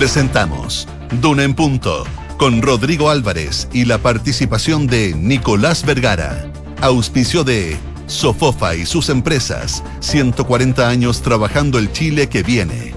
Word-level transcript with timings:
Presentamos 0.00 0.88
Duna 1.20 1.44
en 1.44 1.52
Punto 1.52 2.04
con 2.38 2.62
Rodrigo 2.62 3.10
Álvarez 3.10 3.68
y 3.70 3.84
la 3.84 3.98
participación 3.98 4.86
de 4.86 5.14
Nicolás 5.14 5.84
Vergara. 5.84 6.50
Auspicio 6.80 7.44
de 7.44 7.76
Sofofa 8.06 8.74
y 8.74 8.86
sus 8.86 9.10
empresas, 9.10 9.84
140 10.00 10.88
años 10.88 11.20
trabajando 11.20 11.78
el 11.78 11.92
Chile 11.92 12.30
que 12.30 12.42
viene. 12.42 12.94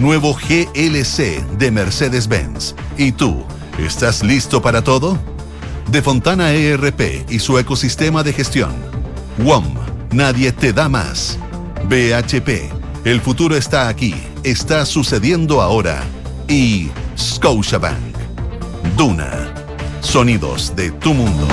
Nuevo 0.00 0.32
GLC 0.32 1.46
de 1.58 1.70
Mercedes-Benz. 1.70 2.74
¿Y 2.96 3.12
tú, 3.12 3.44
estás 3.78 4.22
listo 4.22 4.62
para 4.62 4.82
todo? 4.82 5.18
De 5.90 6.00
Fontana 6.00 6.52
ERP 6.52 7.30
y 7.30 7.38
su 7.38 7.58
ecosistema 7.58 8.22
de 8.22 8.32
gestión. 8.32 8.72
WOM, 9.44 9.74
nadie 10.10 10.52
te 10.52 10.72
da 10.72 10.88
más. 10.88 11.38
BHP, 11.86 12.72
el 13.04 13.20
futuro 13.20 13.54
está 13.58 13.88
aquí, 13.88 14.14
está 14.42 14.86
sucediendo 14.86 15.60
ahora. 15.60 16.02
Y 16.48 16.90
Scotiabank. 17.18 18.16
Duna. 18.96 19.52
Sonidos 20.00 20.76
de 20.76 20.92
tu 20.92 21.12
mundo. 21.12 21.48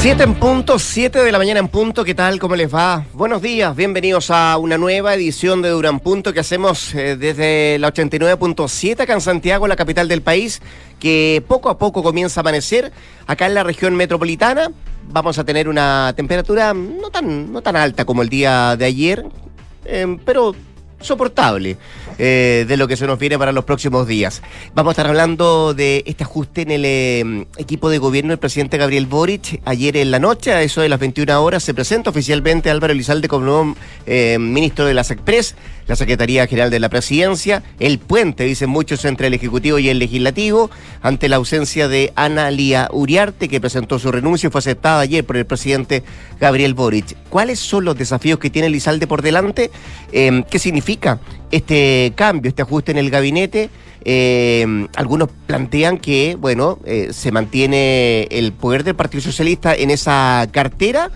Siete 0.00 0.22
en 0.22 0.34
punto, 0.34 0.78
siete 0.78 1.22
de 1.22 1.30
la 1.30 1.38
mañana 1.38 1.60
en 1.60 1.68
punto, 1.68 2.04
¿qué 2.04 2.14
tal? 2.14 2.40
¿Cómo 2.40 2.56
les 2.56 2.74
va? 2.74 3.04
Buenos 3.12 3.42
días, 3.42 3.76
bienvenidos 3.76 4.30
a 4.30 4.56
una 4.56 4.76
nueva 4.78 5.14
edición 5.14 5.62
de 5.62 5.68
Duran 5.68 6.00
Punto 6.00 6.32
que 6.32 6.40
hacemos 6.40 6.92
eh, 6.94 7.16
desde 7.16 7.78
la 7.78 7.92
89.7 7.92 8.98
acá 8.98 9.12
en 9.12 9.20
Santiago, 9.20 9.68
la 9.68 9.76
capital 9.76 10.08
del 10.08 10.22
país, 10.22 10.60
que 10.98 11.44
poco 11.46 11.68
a 11.68 11.78
poco 11.78 12.02
comienza 12.02 12.40
a 12.40 12.42
amanecer 12.42 12.90
acá 13.26 13.46
en 13.46 13.54
la 13.54 13.62
región 13.62 13.94
metropolitana. 13.94 14.72
Vamos 15.08 15.38
a 15.38 15.44
tener 15.44 15.68
una 15.68 16.14
temperatura 16.16 16.74
no 16.74 17.10
tan, 17.10 17.52
no 17.52 17.60
tan 17.60 17.76
alta 17.76 18.04
como 18.04 18.22
el 18.22 18.28
día 18.28 18.74
de 18.76 18.86
ayer, 18.86 19.24
eh, 19.84 20.18
pero 20.24 20.54
soportable 21.00 21.76
eh, 22.18 22.64
de 22.68 22.76
lo 22.76 22.88
que 22.88 22.96
se 22.96 23.06
nos 23.06 23.18
viene 23.18 23.38
para 23.38 23.52
los 23.52 23.64
próximos 23.64 24.06
días. 24.06 24.42
Vamos 24.74 24.90
a 24.90 24.92
estar 24.92 25.06
hablando 25.06 25.74
de 25.74 26.02
este 26.06 26.24
ajuste 26.24 26.62
en 26.62 26.70
el 26.70 26.84
eh, 26.84 27.46
equipo 27.56 27.90
de 27.90 27.98
gobierno 27.98 28.30
del 28.30 28.38
presidente 28.38 28.78
Gabriel 28.78 29.06
Boric. 29.06 29.60
Ayer 29.64 29.96
en 29.96 30.10
la 30.10 30.18
noche, 30.18 30.52
a 30.52 30.62
eso 30.62 30.80
de 30.80 30.88
las 30.88 31.00
21 31.00 31.42
horas, 31.42 31.62
se 31.62 31.74
presenta 31.74 32.10
oficialmente 32.10 32.70
Álvaro 32.70 32.92
Elizalde 32.92 33.28
como 33.28 33.44
nuevo 33.44 33.76
eh, 34.06 34.38
ministro 34.38 34.86
de 34.86 34.94
las 34.94 35.10
Express, 35.10 35.54
la 35.86 35.96
Secretaría 35.96 36.46
General 36.46 36.70
de 36.70 36.80
la 36.80 36.88
Presidencia, 36.88 37.62
el 37.80 37.98
puente, 37.98 38.44
dicen 38.44 38.70
muchos, 38.70 39.04
entre 39.04 39.26
el 39.26 39.34
Ejecutivo 39.34 39.78
y 39.78 39.88
el 39.88 39.98
Legislativo, 39.98 40.70
ante 41.02 41.28
la 41.28 41.36
ausencia 41.36 41.88
de 41.88 42.12
Ana 42.14 42.50
Lía 42.50 42.88
Uriarte, 42.92 43.48
que 43.48 43.60
presentó 43.60 43.98
su 43.98 44.12
renuncia 44.12 44.48
y 44.48 44.50
fue 44.50 44.60
aceptada 44.60 45.00
ayer 45.00 45.24
por 45.24 45.36
el 45.36 45.46
presidente 45.46 46.02
Gabriel 46.40 46.74
Boric. 46.74 47.16
¿Cuáles 47.28 47.58
son 47.58 47.84
los 47.84 47.96
desafíos 47.96 48.38
que 48.38 48.50
tiene 48.50 48.68
Elizalde 48.68 49.06
por 49.06 49.22
delante? 49.22 49.70
¿Qué 50.12 50.58
significa 50.58 51.18
este 51.52 52.12
cambio, 52.16 52.48
este 52.48 52.62
ajuste 52.62 52.90
en 52.90 52.98
el 52.98 53.10
gabinete? 53.10 53.70
Eh, 54.04 54.88
algunos 54.96 55.28
plantean 55.46 55.98
que, 55.98 56.36
bueno, 56.38 56.78
eh, 56.84 57.10
se 57.12 57.30
mantiene 57.30 58.24
el 58.30 58.52
poder 58.52 58.82
del 58.82 58.96
Partido 58.96 59.22
Socialista 59.22 59.74
en 59.74 59.90
esa 59.90 60.48
cartera, 60.50 61.10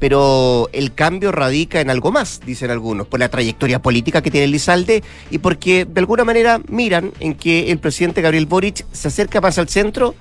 pero 0.00 0.68
el 0.72 0.94
cambio 0.94 1.30
radica 1.30 1.80
en 1.80 1.88
algo 1.88 2.10
más, 2.10 2.40
dicen 2.44 2.70
algunos, 2.70 3.06
por 3.06 3.20
la 3.20 3.28
trayectoria 3.28 3.80
política 3.80 4.22
que 4.22 4.32
tiene 4.32 4.48
Lizalde 4.48 5.04
y 5.30 5.38
porque 5.38 5.84
de 5.84 6.00
alguna 6.00 6.24
manera 6.24 6.60
miran 6.68 7.12
en 7.20 7.34
que 7.34 7.70
el 7.70 7.78
presidente 7.78 8.22
Gabriel 8.22 8.46
Boric 8.46 8.84
se 8.90 9.08
acerca 9.08 9.40
más 9.40 9.58
al 9.58 9.68
centro 9.68 10.16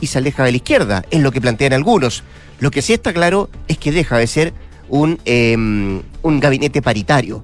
y 0.00 0.08
se 0.08 0.18
aleja 0.18 0.44
de 0.44 0.50
la 0.50 0.56
izquierda, 0.56 1.04
es 1.10 1.20
lo 1.22 1.32
que 1.32 1.40
plantean 1.40 1.72
algunos. 1.72 2.24
Lo 2.58 2.70
que 2.70 2.82
sí 2.82 2.92
está 2.92 3.12
claro 3.12 3.48
es 3.68 3.78
que 3.78 3.92
deja 3.92 4.18
de 4.18 4.26
ser 4.26 4.52
un, 4.88 5.18
eh, 5.24 5.54
un 5.54 6.40
gabinete 6.40 6.82
paritario 6.82 7.42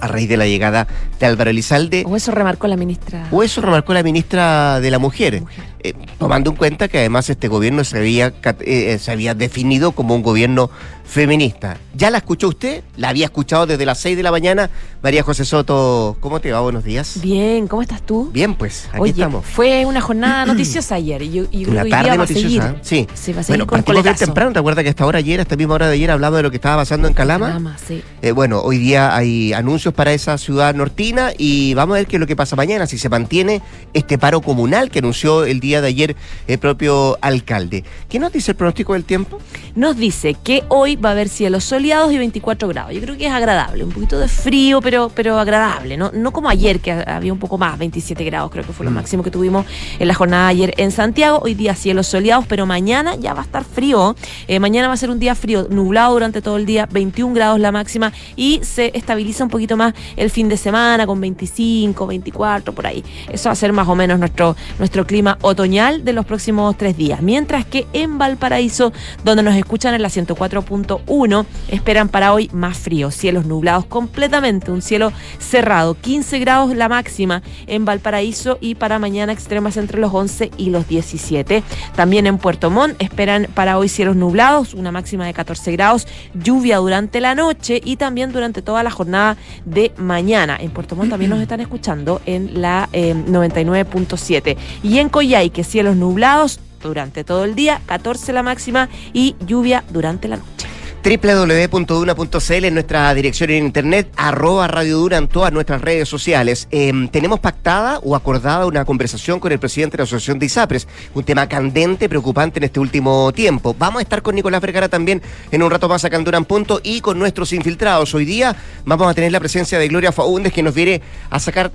a 0.00 0.06
raíz 0.08 0.28
de 0.28 0.36
la 0.36 0.46
llegada 0.46 0.86
de 1.18 1.26
Álvaro 1.26 1.50
Elizalde. 1.50 2.04
O 2.06 2.16
eso 2.16 2.30
remarcó 2.32 2.66
la 2.66 2.76
ministra. 2.76 3.26
O 3.30 3.42
eso 3.42 3.60
remarcó 3.60 3.92
la 3.94 4.02
ministra 4.02 4.80
de 4.80 4.90
la 4.90 4.98
Mujer, 4.98 5.42
eh, 5.82 5.94
tomando 6.18 6.50
en 6.50 6.56
cuenta 6.56 6.88
que 6.88 6.98
además 6.98 7.28
este 7.30 7.48
gobierno 7.48 7.84
se 7.84 7.98
había, 7.98 8.32
eh, 8.60 8.98
se 9.00 9.10
había 9.12 9.34
definido 9.34 9.92
como 9.92 10.14
un 10.14 10.22
gobierno 10.22 10.70
feminista. 11.04 11.76
¿Ya 11.94 12.08
la 12.10 12.18
escuchó 12.18 12.48
usted? 12.48 12.84
La 12.96 13.08
había 13.08 13.24
escuchado 13.24 13.66
desde 13.66 13.84
las 13.84 13.98
6 13.98 14.16
de 14.16 14.22
la 14.22 14.30
mañana. 14.30 14.70
María 15.02 15.22
José 15.24 15.44
Soto, 15.44 16.16
¿cómo 16.20 16.40
te 16.40 16.52
va? 16.52 16.60
Buenos 16.60 16.84
días. 16.84 17.20
Bien, 17.20 17.66
¿cómo 17.66 17.82
estás 17.82 18.02
tú? 18.02 18.30
Bien, 18.32 18.54
pues, 18.54 18.86
aquí 18.92 19.00
Oye, 19.00 19.10
estamos. 19.12 19.44
Fue 19.44 19.84
una 19.86 20.00
jornada 20.00 20.46
noticiosa 20.46 20.94
ayer 20.94 21.22
y, 21.22 21.30
yo- 21.32 21.44
y 21.50 21.64
Una 21.64 21.82
hoy 21.82 21.90
tarde 21.90 22.04
día 22.10 22.16
va 22.16 22.24
a 22.24 22.26
seguir. 22.28 22.60
noticiosa, 22.62 22.76
sí. 22.82 23.08
Se 23.14 23.32
va 23.32 23.40
a 23.40 23.42
seguir 23.42 23.58
Bueno, 23.58 23.66
partimos 23.70 24.04
bien 24.04 24.14
temprano. 24.14 24.52
¿Te 24.52 24.58
acuerdas 24.60 24.82
que 24.84 24.88
a 24.88 24.90
esta 24.90 25.04
hora 25.06 25.18
ayer, 25.18 25.40
a 25.40 25.42
esta 25.42 25.56
misma 25.56 25.74
hora 25.74 25.88
de 25.88 25.94
ayer, 25.94 26.10
hablamos 26.12 26.36
de 26.36 26.42
lo 26.44 26.50
que 26.50 26.56
estaba 26.58 26.76
pasando 26.82 27.08
en 27.08 27.14
Calama? 27.14 27.46
Calama, 27.48 27.76
sí. 27.84 28.02
Eh, 28.22 28.30
bueno, 28.30 28.60
hoy 28.60 28.78
día 28.78 29.16
hay 29.16 29.52
anuncios 29.52 29.89
para 29.92 30.12
esa 30.12 30.36
ciudad 30.38 30.74
nortina 30.74 31.30
y 31.36 31.74
vamos 31.74 31.94
a 31.94 31.98
ver 31.98 32.06
qué 32.06 32.16
es 32.16 32.20
lo 32.20 32.26
que 32.26 32.36
pasa 32.36 32.56
mañana, 32.56 32.86
si 32.86 32.98
se 32.98 33.08
mantiene 33.08 33.62
este 33.92 34.18
paro 34.18 34.40
comunal 34.40 34.90
que 34.90 35.00
anunció 35.00 35.44
el 35.44 35.60
día 35.60 35.80
de 35.80 35.88
ayer 35.88 36.16
el 36.46 36.58
propio 36.58 37.18
alcalde. 37.20 37.84
¿Qué 38.08 38.18
nos 38.18 38.32
dice 38.32 38.52
el 38.52 38.56
pronóstico 38.56 38.92
del 38.94 39.04
tiempo? 39.04 39.38
Nos 39.74 39.96
dice 39.96 40.34
que 40.42 40.64
hoy 40.68 40.96
va 40.96 41.10
a 41.10 41.12
haber 41.12 41.28
cielos 41.28 41.64
soleados 41.64 42.12
y 42.12 42.18
24 42.18 42.68
grados. 42.68 42.92
Yo 42.92 43.00
creo 43.00 43.16
que 43.16 43.26
es 43.26 43.32
agradable, 43.32 43.84
un 43.84 43.90
poquito 43.92 44.18
de 44.18 44.28
frío, 44.28 44.80
pero, 44.80 45.10
pero 45.14 45.38
agradable, 45.38 45.96
¿no? 45.96 46.10
No 46.12 46.32
como 46.32 46.48
ayer, 46.48 46.80
que 46.80 46.92
había 46.92 47.32
un 47.32 47.38
poco 47.38 47.58
más, 47.58 47.78
27 47.78 48.22
grados, 48.24 48.50
creo 48.50 48.64
que 48.64 48.72
fue 48.72 48.84
lo 48.84 48.90
Mm. 48.90 48.94
máximo 48.94 49.22
que 49.22 49.30
tuvimos 49.30 49.64
en 49.98 50.08
la 50.08 50.14
jornada 50.14 50.44
de 50.46 50.50
ayer 50.50 50.74
en 50.76 50.90
Santiago. 50.90 51.40
Hoy 51.42 51.54
día 51.54 51.74
cielos 51.74 52.06
soleados, 52.08 52.44
pero 52.48 52.66
mañana 52.66 53.14
ya 53.16 53.32
va 53.34 53.40
a 53.40 53.44
estar 53.44 53.64
frío. 53.64 54.16
Eh, 54.48 54.60
mañana 54.60 54.88
va 54.88 54.94
a 54.94 54.96
ser 54.96 55.10
un 55.10 55.18
día 55.18 55.34
frío, 55.34 55.66
nublado 55.70 56.12
durante 56.12 56.42
todo 56.42 56.56
el 56.56 56.66
día, 56.66 56.86
21 56.90 57.34
grados 57.34 57.58
la 57.60 57.72
máxima 57.72 58.12
y 58.36 58.60
se 58.62 58.90
estabiliza 58.96 59.44
un 59.44 59.50
poquito 59.50 59.76
más 59.76 59.79
el 60.16 60.30
fin 60.30 60.48
de 60.48 60.56
semana 60.56 61.06
con 61.06 61.20
25, 61.20 62.06
24, 62.06 62.74
por 62.74 62.86
ahí. 62.86 63.04
Eso 63.30 63.48
va 63.48 63.52
a 63.52 63.56
ser 63.56 63.72
más 63.72 63.88
o 63.88 63.94
menos 63.94 64.18
nuestro, 64.18 64.56
nuestro 64.78 65.06
clima 65.06 65.38
otoñal 65.42 66.04
de 66.04 66.12
los 66.12 66.24
próximos 66.26 66.76
tres 66.76 66.96
días. 66.96 67.22
Mientras 67.22 67.64
que 67.64 67.86
en 67.92 68.18
Valparaíso, 68.18 68.92
donde 69.24 69.42
nos 69.42 69.54
escuchan 69.56 69.94
en 69.94 70.02
la 70.02 70.08
104.1, 70.08 71.46
esperan 71.68 72.08
para 72.08 72.32
hoy 72.32 72.50
más 72.52 72.78
frío, 72.78 73.10
cielos 73.10 73.46
nublados 73.46 73.86
completamente, 73.86 74.70
un 74.70 74.82
cielo 74.82 75.12
cerrado, 75.38 75.94
15 75.94 76.38
grados 76.38 76.74
la 76.76 76.88
máxima 76.88 77.42
en 77.66 77.84
Valparaíso 77.84 78.58
y 78.60 78.74
para 78.74 78.98
mañana 78.98 79.32
extremas 79.32 79.76
entre 79.76 80.00
los 80.00 80.12
11 80.12 80.50
y 80.56 80.70
los 80.70 80.88
17. 80.88 81.62
También 81.94 82.26
en 82.26 82.38
Puerto 82.38 82.70
Montt 82.70 83.00
esperan 83.00 83.48
para 83.54 83.78
hoy 83.78 83.88
cielos 83.88 84.16
nublados, 84.16 84.74
una 84.74 84.92
máxima 84.92 85.26
de 85.26 85.34
14 85.34 85.72
grados, 85.72 86.06
lluvia 86.34 86.78
durante 86.78 87.20
la 87.20 87.34
noche 87.34 87.80
y 87.84 87.96
también 87.96 88.32
durante 88.32 88.62
toda 88.62 88.82
la 88.82 88.90
jornada 88.90 89.36
de 89.70 89.92
mañana. 89.96 90.56
En 90.60 90.70
Puerto 90.70 90.96
Montt 90.96 91.10
también 91.10 91.30
nos 91.30 91.40
están 91.42 91.60
escuchando 91.60 92.20
en 92.26 92.60
la 92.60 92.88
eh, 92.92 93.14
99.7. 93.14 94.56
Y 94.82 94.98
en 94.98 95.08
Coyhaique, 95.08 95.64
cielos 95.64 95.96
nublados 95.96 96.60
durante 96.82 97.24
todo 97.24 97.44
el 97.44 97.54
día, 97.54 97.80
14 97.86 98.32
la 98.32 98.42
máxima 98.42 98.88
y 99.12 99.36
lluvia 99.46 99.84
durante 99.90 100.28
la 100.28 100.36
noche. 100.36 100.79
www.duna.cl 101.02 102.64
es 102.64 102.72
nuestra 102.72 103.14
dirección 103.14 103.48
en 103.50 103.64
internet, 103.64 104.12
arroba 104.16 104.68
Radio 104.68 104.98
Duna 104.98 105.16
en 105.16 105.28
todas 105.28 105.50
nuestras 105.50 105.80
redes 105.80 106.08
sociales. 106.08 106.68
Eh, 106.70 106.92
tenemos 107.10 107.40
pactada 107.40 107.98
o 108.00 108.14
acordada 108.14 108.66
una 108.66 108.84
conversación 108.84 109.40
con 109.40 109.50
el 109.50 109.58
presidente 109.58 109.96
de 109.96 110.02
la 110.02 110.04
Asociación 110.04 110.38
de 110.38 110.46
ISAPRES, 110.46 110.86
un 111.14 111.24
tema 111.24 111.48
candente, 111.48 112.06
preocupante 112.08 112.58
en 112.58 112.64
este 112.64 112.80
último 112.80 113.32
tiempo. 113.32 113.74
Vamos 113.78 114.00
a 114.00 114.02
estar 114.02 114.20
con 114.20 114.34
Nicolás 114.34 114.60
Vergara 114.60 114.90
también 114.90 115.22
en 115.50 115.62
un 115.62 115.70
rato 115.70 115.88
más 115.88 116.04
acá 116.04 116.16
en 116.16 116.24
Duna 116.24 116.42
Punto 116.42 116.80
y 116.82 117.00
con 117.00 117.18
nuestros 117.18 117.52
infiltrados. 117.54 118.14
Hoy 118.14 118.26
día 118.26 118.54
vamos 118.84 119.08
a 119.08 119.14
tener 119.14 119.32
la 119.32 119.40
presencia 119.40 119.78
de 119.78 119.88
Gloria 119.88 120.12
Faúndez 120.12 120.52
que 120.52 120.62
nos 120.62 120.74
viene 120.74 121.00
a 121.30 121.40
sacar 121.40 121.70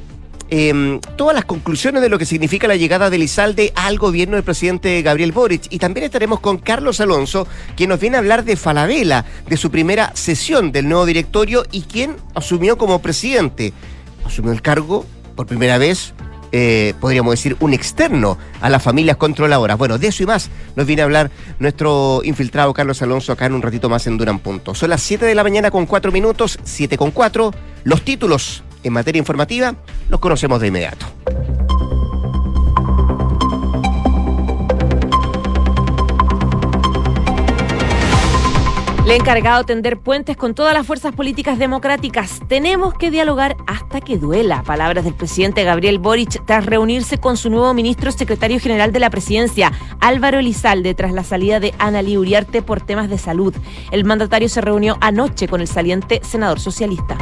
eh, 0.49 0.99
todas 1.15 1.35
las 1.35 1.45
conclusiones 1.45 2.01
de 2.01 2.09
lo 2.09 2.19
que 2.19 2.25
significa 2.25 2.67
la 2.67 2.75
llegada 2.75 3.09
de 3.09 3.17
Lizalde 3.17 3.73
al 3.75 3.97
gobierno 3.97 4.35
del 4.35 4.43
presidente 4.43 5.01
Gabriel 5.01 5.31
Boric. 5.31 5.67
Y 5.69 5.79
también 5.79 6.05
estaremos 6.05 6.39
con 6.39 6.57
Carlos 6.57 6.99
Alonso, 7.01 7.47
quien 7.75 7.89
nos 7.89 7.99
viene 7.99 8.17
a 8.17 8.19
hablar 8.19 8.43
de 8.43 8.55
Falabella, 8.55 9.25
de 9.47 9.57
su 9.57 9.71
primera 9.71 10.11
sesión 10.15 10.71
del 10.71 10.87
nuevo 10.87 11.05
directorio 11.05 11.65
y 11.71 11.81
quien 11.81 12.15
asumió 12.35 12.77
como 12.77 12.99
presidente. 13.01 13.73
Asumió 14.25 14.51
el 14.51 14.61
cargo 14.61 15.05
por 15.35 15.47
primera 15.47 15.77
vez. 15.77 16.13
eh, 16.51 16.93
podríamos 17.01 17.31
decir, 17.31 17.57
un 17.59 17.73
externo 17.73 18.37
a 18.61 18.69
las 18.69 18.81
familias 18.81 19.17
controladoras. 19.17 19.77
Bueno, 19.77 19.97
de 19.97 20.07
eso 20.07 20.23
y 20.23 20.25
más 20.25 20.49
nos 20.77 20.85
viene 20.85 21.01
a 21.01 21.05
hablar 21.05 21.29
nuestro 21.59 22.21
infiltrado 22.23 22.73
Carlos 22.73 23.01
Alonso 23.01 23.33
acá 23.33 23.47
en 23.47 23.55
un 23.55 23.61
ratito 23.61 23.89
más 23.89 24.07
en 24.07 24.17
Duran 24.17 24.39
Punto. 24.39 24.73
Son 24.73 24.89
las 24.89 25.01
7 25.01 25.25
de 25.25 25.35
la 25.35 25.43
mañana 25.43 25.69
con 25.69 25.85
4 25.85 26.13
minutos, 26.13 26.57
7 26.63 26.97
con 26.97 27.11
4. 27.11 27.51
Los 27.83 28.03
títulos 28.03 28.63
en 28.85 28.93
materia 28.93 29.19
informativa 29.19 29.75
los 30.09 30.19
conocemos 30.19 30.61
de 30.61 30.67
inmediato. 30.67 31.05
Le 39.05 39.13
he 39.13 39.17
encargado 39.17 39.63
tender 39.63 39.99
puentes 39.99 40.35
con 40.35 40.55
todas 40.55 40.73
las 40.73 40.87
fuerzas 40.87 41.13
políticas 41.13 41.59
democráticas. 41.59 42.41
Tenemos 42.47 42.95
que 42.95 43.11
dialogar 43.11 43.55
hasta 43.67 44.01
que 44.01 44.17
duela. 44.17 44.63
Palabras 44.63 45.03
del 45.03 45.13
presidente 45.13 45.63
Gabriel 45.63 45.99
Boric 45.99 46.43
tras 46.45 46.65
reunirse 46.65 47.19
con 47.19 47.37
su 47.37 47.51
nuevo 47.51 47.71
ministro 47.75 48.11
secretario 48.11 48.59
general 48.59 48.91
de 48.91 48.99
la 48.99 49.11
presidencia, 49.11 49.71
Álvaro 49.99 50.39
Elizalde, 50.39 50.95
tras 50.95 51.11
la 51.11 51.23
salida 51.23 51.59
de 51.59 51.75
Ana 51.77 52.01
Lí 52.01 52.17
Uriarte 52.17 52.63
por 52.63 52.81
temas 52.81 53.07
de 53.07 53.19
salud. 53.19 53.53
El 53.91 54.05
mandatario 54.05 54.49
se 54.49 54.61
reunió 54.61 54.97
anoche 55.01 55.47
con 55.47 55.61
el 55.61 55.67
saliente 55.67 56.21
senador 56.23 56.59
socialista. 56.59 57.15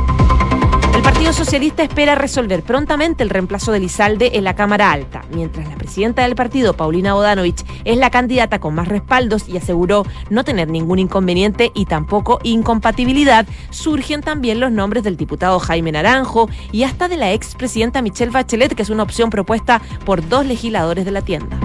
Partido 1.04 1.34
Socialista 1.34 1.84
espera 1.84 2.16
resolver 2.16 2.64
prontamente 2.64 3.24
el 3.24 3.30
reemplazo 3.30 3.74
de 3.74 3.82
Lizalde 3.82 4.32
en 4.36 4.46
la 4.46 4.56
Cámara 4.56 4.94
Alta, 4.94 5.26
mientras 5.34 5.68
la 5.68 5.76
presidenta 5.76 6.24
del 6.24 6.34
partido, 6.34 6.76
Paulina 6.76 7.14
Bodanovich, 7.14 7.66
es 7.84 7.98
la 7.98 8.10
candidata 8.10 8.60
con 8.60 8.74
más 8.74 8.88
respaldos 8.88 9.50
y 9.50 9.58
aseguró 9.58 10.06
no 10.30 10.46
tener 10.46 10.70
ningún 10.70 11.00
inconveniente 11.00 11.72
y 11.76 11.88
tampoco 11.88 12.40
incompatibilidad, 12.44 13.46
surgen 13.70 14.22
también 14.22 14.62
los 14.62 14.72
nombres 14.72 15.04
del 15.04 15.18
diputado 15.18 15.60
Jaime 15.60 15.92
Naranjo 15.92 16.50
y 16.72 16.84
hasta 16.84 17.10
de 17.10 17.18
la 17.18 17.34
expresidenta 17.34 18.02
Michelle 18.02 18.32
Bachelet, 18.32 18.74
que 18.74 18.84
es 18.84 18.90
una 18.90 19.04
opción 19.04 19.30
propuesta 19.30 19.82
por 20.06 20.28
dos 20.28 20.46
legisladores 20.46 21.04
de 21.04 21.12
la 21.12 21.22
tienda. 21.22 21.60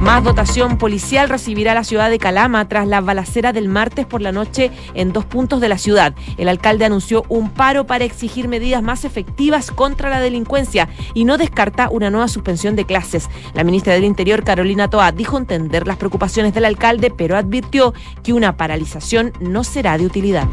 Más 0.00 0.24
dotación 0.24 0.78
policial 0.78 1.28
recibirá 1.28 1.74
la 1.74 1.84
ciudad 1.84 2.08
de 2.08 2.18
Calama 2.18 2.66
tras 2.68 2.88
la 2.88 3.02
balacera 3.02 3.52
del 3.52 3.68
martes 3.68 4.06
por 4.06 4.22
la 4.22 4.32
noche 4.32 4.70
en 4.94 5.12
dos 5.12 5.26
puntos 5.26 5.60
de 5.60 5.68
la 5.68 5.76
ciudad. 5.76 6.14
El 6.38 6.48
alcalde 6.48 6.86
anunció 6.86 7.26
un 7.28 7.50
paro 7.50 7.86
para 7.86 8.06
exigir 8.06 8.48
medidas 8.48 8.82
más 8.82 9.04
efectivas 9.04 9.70
contra 9.70 10.08
la 10.08 10.20
delincuencia 10.20 10.88
y 11.12 11.24
no 11.26 11.36
descarta 11.36 11.90
una 11.90 12.08
nueva 12.08 12.28
suspensión 12.28 12.76
de 12.76 12.86
clases. 12.86 13.28
La 13.52 13.62
ministra 13.62 13.92
del 13.92 14.04
Interior, 14.04 14.42
Carolina 14.42 14.88
Toa, 14.88 15.12
dijo 15.12 15.36
entender 15.36 15.86
las 15.86 15.98
preocupaciones 15.98 16.54
del 16.54 16.64
alcalde, 16.64 17.12
pero 17.14 17.36
advirtió 17.36 17.92
que 18.22 18.32
una 18.32 18.56
paralización 18.56 19.34
no 19.38 19.64
será 19.64 19.98
de 19.98 20.06
utilidad. 20.06 20.48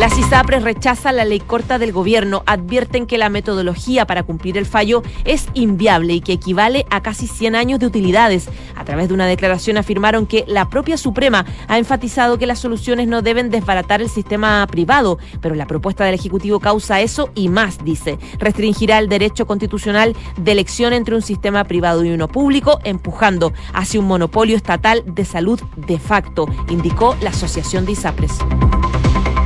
Las 0.00 0.16
ISAPRES 0.16 0.62
rechazan 0.62 1.16
la 1.16 1.26
ley 1.26 1.40
corta 1.40 1.78
del 1.78 1.92
gobierno, 1.92 2.42
advierten 2.46 3.06
que 3.06 3.18
la 3.18 3.28
metodología 3.28 4.06
para 4.06 4.22
cumplir 4.22 4.56
el 4.56 4.64
fallo 4.64 5.02
es 5.26 5.48
inviable 5.52 6.14
y 6.14 6.20
que 6.22 6.32
equivale 6.32 6.86
a 6.88 7.02
casi 7.02 7.26
100 7.26 7.54
años 7.54 7.80
de 7.80 7.86
utilidades. 7.86 8.48
A 8.76 8.86
través 8.86 9.08
de 9.08 9.14
una 9.14 9.26
declaración 9.26 9.76
afirmaron 9.76 10.24
que 10.24 10.46
la 10.48 10.70
propia 10.70 10.96
Suprema 10.96 11.44
ha 11.68 11.76
enfatizado 11.76 12.38
que 12.38 12.46
las 12.46 12.60
soluciones 12.60 13.08
no 13.08 13.20
deben 13.20 13.50
desbaratar 13.50 14.00
el 14.00 14.08
sistema 14.08 14.66
privado, 14.68 15.18
pero 15.42 15.54
la 15.54 15.66
propuesta 15.66 16.06
del 16.06 16.14
Ejecutivo 16.14 16.60
causa 16.60 17.02
eso 17.02 17.28
y 17.34 17.50
más, 17.50 17.84
dice. 17.84 18.18
Restringirá 18.38 19.00
el 19.00 19.10
derecho 19.10 19.46
constitucional 19.46 20.16
de 20.38 20.52
elección 20.52 20.94
entre 20.94 21.14
un 21.14 21.20
sistema 21.20 21.64
privado 21.64 22.06
y 22.06 22.10
uno 22.10 22.26
público, 22.26 22.78
empujando 22.84 23.52
hacia 23.74 24.00
un 24.00 24.06
monopolio 24.06 24.56
estatal 24.56 25.02
de 25.04 25.26
salud 25.26 25.60
de 25.76 25.98
facto, 25.98 26.46
indicó 26.70 27.18
la 27.20 27.28
Asociación 27.28 27.84
de 27.84 27.92
ISAPRES. 27.92 28.38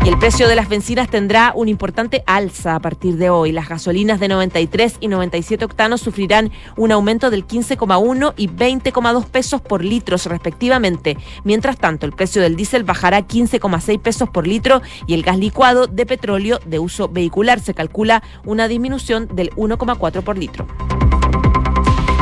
Y 0.04 0.08
el 0.08 0.18
precio 0.18 0.48
de 0.48 0.54
las 0.54 0.68
bencinas 0.68 1.08
tendrá 1.08 1.52
un 1.54 1.66
importante 1.66 2.22
alza 2.26 2.74
a 2.74 2.80
partir 2.80 3.16
de 3.16 3.30
hoy. 3.30 3.52
Las 3.52 3.70
gasolinas 3.70 4.20
de 4.20 4.28
93 4.28 4.98
y 5.00 5.08
97 5.08 5.64
octanos 5.64 6.02
sufrirán 6.02 6.52
un 6.76 6.92
aumento 6.92 7.30
del 7.30 7.46
15,1 7.46 8.34
y 8.36 8.48
20,2 8.48 9.24
pesos 9.24 9.62
por 9.62 9.82
litro 9.82 10.18
respectivamente. 10.26 11.16
Mientras 11.42 11.78
tanto, 11.78 12.04
el 12.04 12.12
precio 12.12 12.42
del 12.42 12.54
diésel 12.54 12.84
bajará 12.84 13.26
15,6 13.26 13.98
pesos 13.98 14.28
por 14.28 14.46
litro 14.46 14.82
y 15.06 15.14
el 15.14 15.22
gas 15.22 15.38
licuado 15.38 15.86
de 15.86 16.04
petróleo 16.04 16.60
de 16.66 16.78
uso 16.78 17.08
vehicular 17.08 17.60
se 17.60 17.72
calcula 17.72 18.22
una 18.44 18.68
disminución 18.68 19.34
del 19.34 19.52
1,4 19.52 20.22
por 20.22 20.36
litro. 20.36 20.66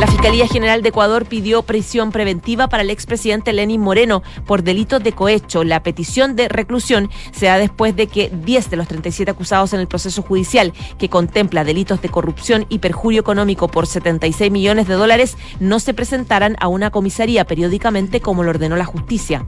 La 0.01 0.07
Fiscalía 0.07 0.49
General 0.49 0.83
de 0.83 0.89
Ecuador 0.89 1.27
pidió 1.27 1.63
prisión 1.63 2.11
preventiva 2.11 2.69
para 2.69 2.83
el 2.83 2.91
expresidente 2.91 3.53
Lenín 3.53 3.81
Moreno 3.81 4.23
por 4.47 4.63
delitos 4.63 5.03
de 5.03 5.13
cohecho. 5.13 5.63
La 5.65 5.83
petición 5.83 6.35
de 6.35 6.49
reclusión 6.49 7.11
se 7.33 7.47
da 7.47 7.59
después 7.59 7.95
de 7.95 8.09
que 8.09 8.31
10 8.31 8.71
de 8.71 8.77
los 8.77 8.89
37 8.89 9.31
acusados 9.31 9.73
en 9.73 9.81
el 9.81 9.87
proceso 9.87 10.23
judicial, 10.23 10.73
que 10.99 11.09
contempla 11.09 11.65
delitos 11.65 12.03
de 12.03 12.09
corrupción 12.09 12.67
y 12.69 12.79
perjurio 12.79 13.21
económico 13.21 13.69
por 13.69 13.87
76 13.87 14.51
millones 14.51 14.89
de 14.89 14.95
dólares, 14.95 15.37
no 15.61 15.79
se 15.79 15.95
presentaran 15.95 16.57
a 16.61 16.69
una 16.69 16.91
comisaría 16.91 17.45
periódicamente 17.45 18.21
como 18.21 18.43
lo 18.43 18.51
ordenó 18.51 18.77
la 18.77 18.85
justicia. 18.85 19.47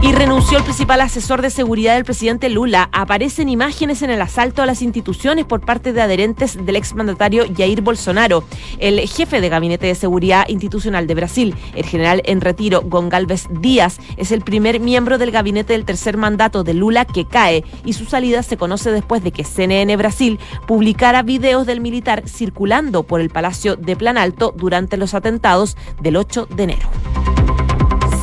Y 0.00 0.12
renunció 0.12 0.58
el 0.58 0.64
principal 0.64 1.00
asesor 1.00 1.42
de 1.42 1.50
seguridad 1.50 1.94
del 1.94 2.04
presidente 2.04 2.48
Lula. 2.48 2.88
Aparecen 2.92 3.48
imágenes 3.48 4.00
en 4.02 4.10
el 4.10 4.22
asalto 4.22 4.62
a 4.62 4.66
las 4.66 4.80
instituciones 4.80 5.44
por 5.44 5.60
parte 5.60 5.92
de 5.92 6.00
adherentes 6.00 6.64
del 6.64 6.76
exmandatario 6.76 7.44
Jair 7.56 7.82
Bolsonaro. 7.82 8.44
El 8.78 9.00
jefe 9.08 9.40
de 9.40 9.48
Gabinete 9.48 9.88
de 9.88 9.96
Seguridad 9.96 10.48
Institucional 10.48 11.08
de 11.08 11.14
Brasil, 11.16 11.54
el 11.74 11.84
general 11.84 12.22
en 12.26 12.40
retiro 12.40 12.82
Gongalves 12.82 13.48
Díaz, 13.60 13.98
es 14.16 14.30
el 14.30 14.42
primer 14.42 14.78
miembro 14.78 15.18
del 15.18 15.32
gabinete 15.32 15.72
del 15.72 15.84
tercer 15.84 16.16
mandato 16.16 16.62
de 16.62 16.74
Lula 16.74 17.04
que 17.04 17.26
cae 17.26 17.64
y 17.84 17.94
su 17.94 18.04
salida 18.04 18.44
se 18.44 18.56
conoce 18.56 18.92
después 18.92 19.24
de 19.24 19.32
que 19.32 19.42
CNN 19.42 19.96
Brasil 19.96 20.38
publicara 20.68 21.22
videos 21.22 21.66
del 21.66 21.80
militar 21.80 22.22
circulando 22.28 23.02
por 23.02 23.20
el 23.20 23.30
Palacio 23.30 23.74
de 23.74 23.96
Planalto 23.96 24.54
durante 24.56 24.96
los 24.96 25.14
atentados 25.14 25.76
del 26.00 26.16
8 26.16 26.46
de 26.54 26.62
enero. 26.62 26.88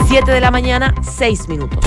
7 0.08 0.32
de 0.32 0.40
la 0.40 0.52
mañana, 0.52 0.94
6 1.18 1.48
minutos. 1.50 1.84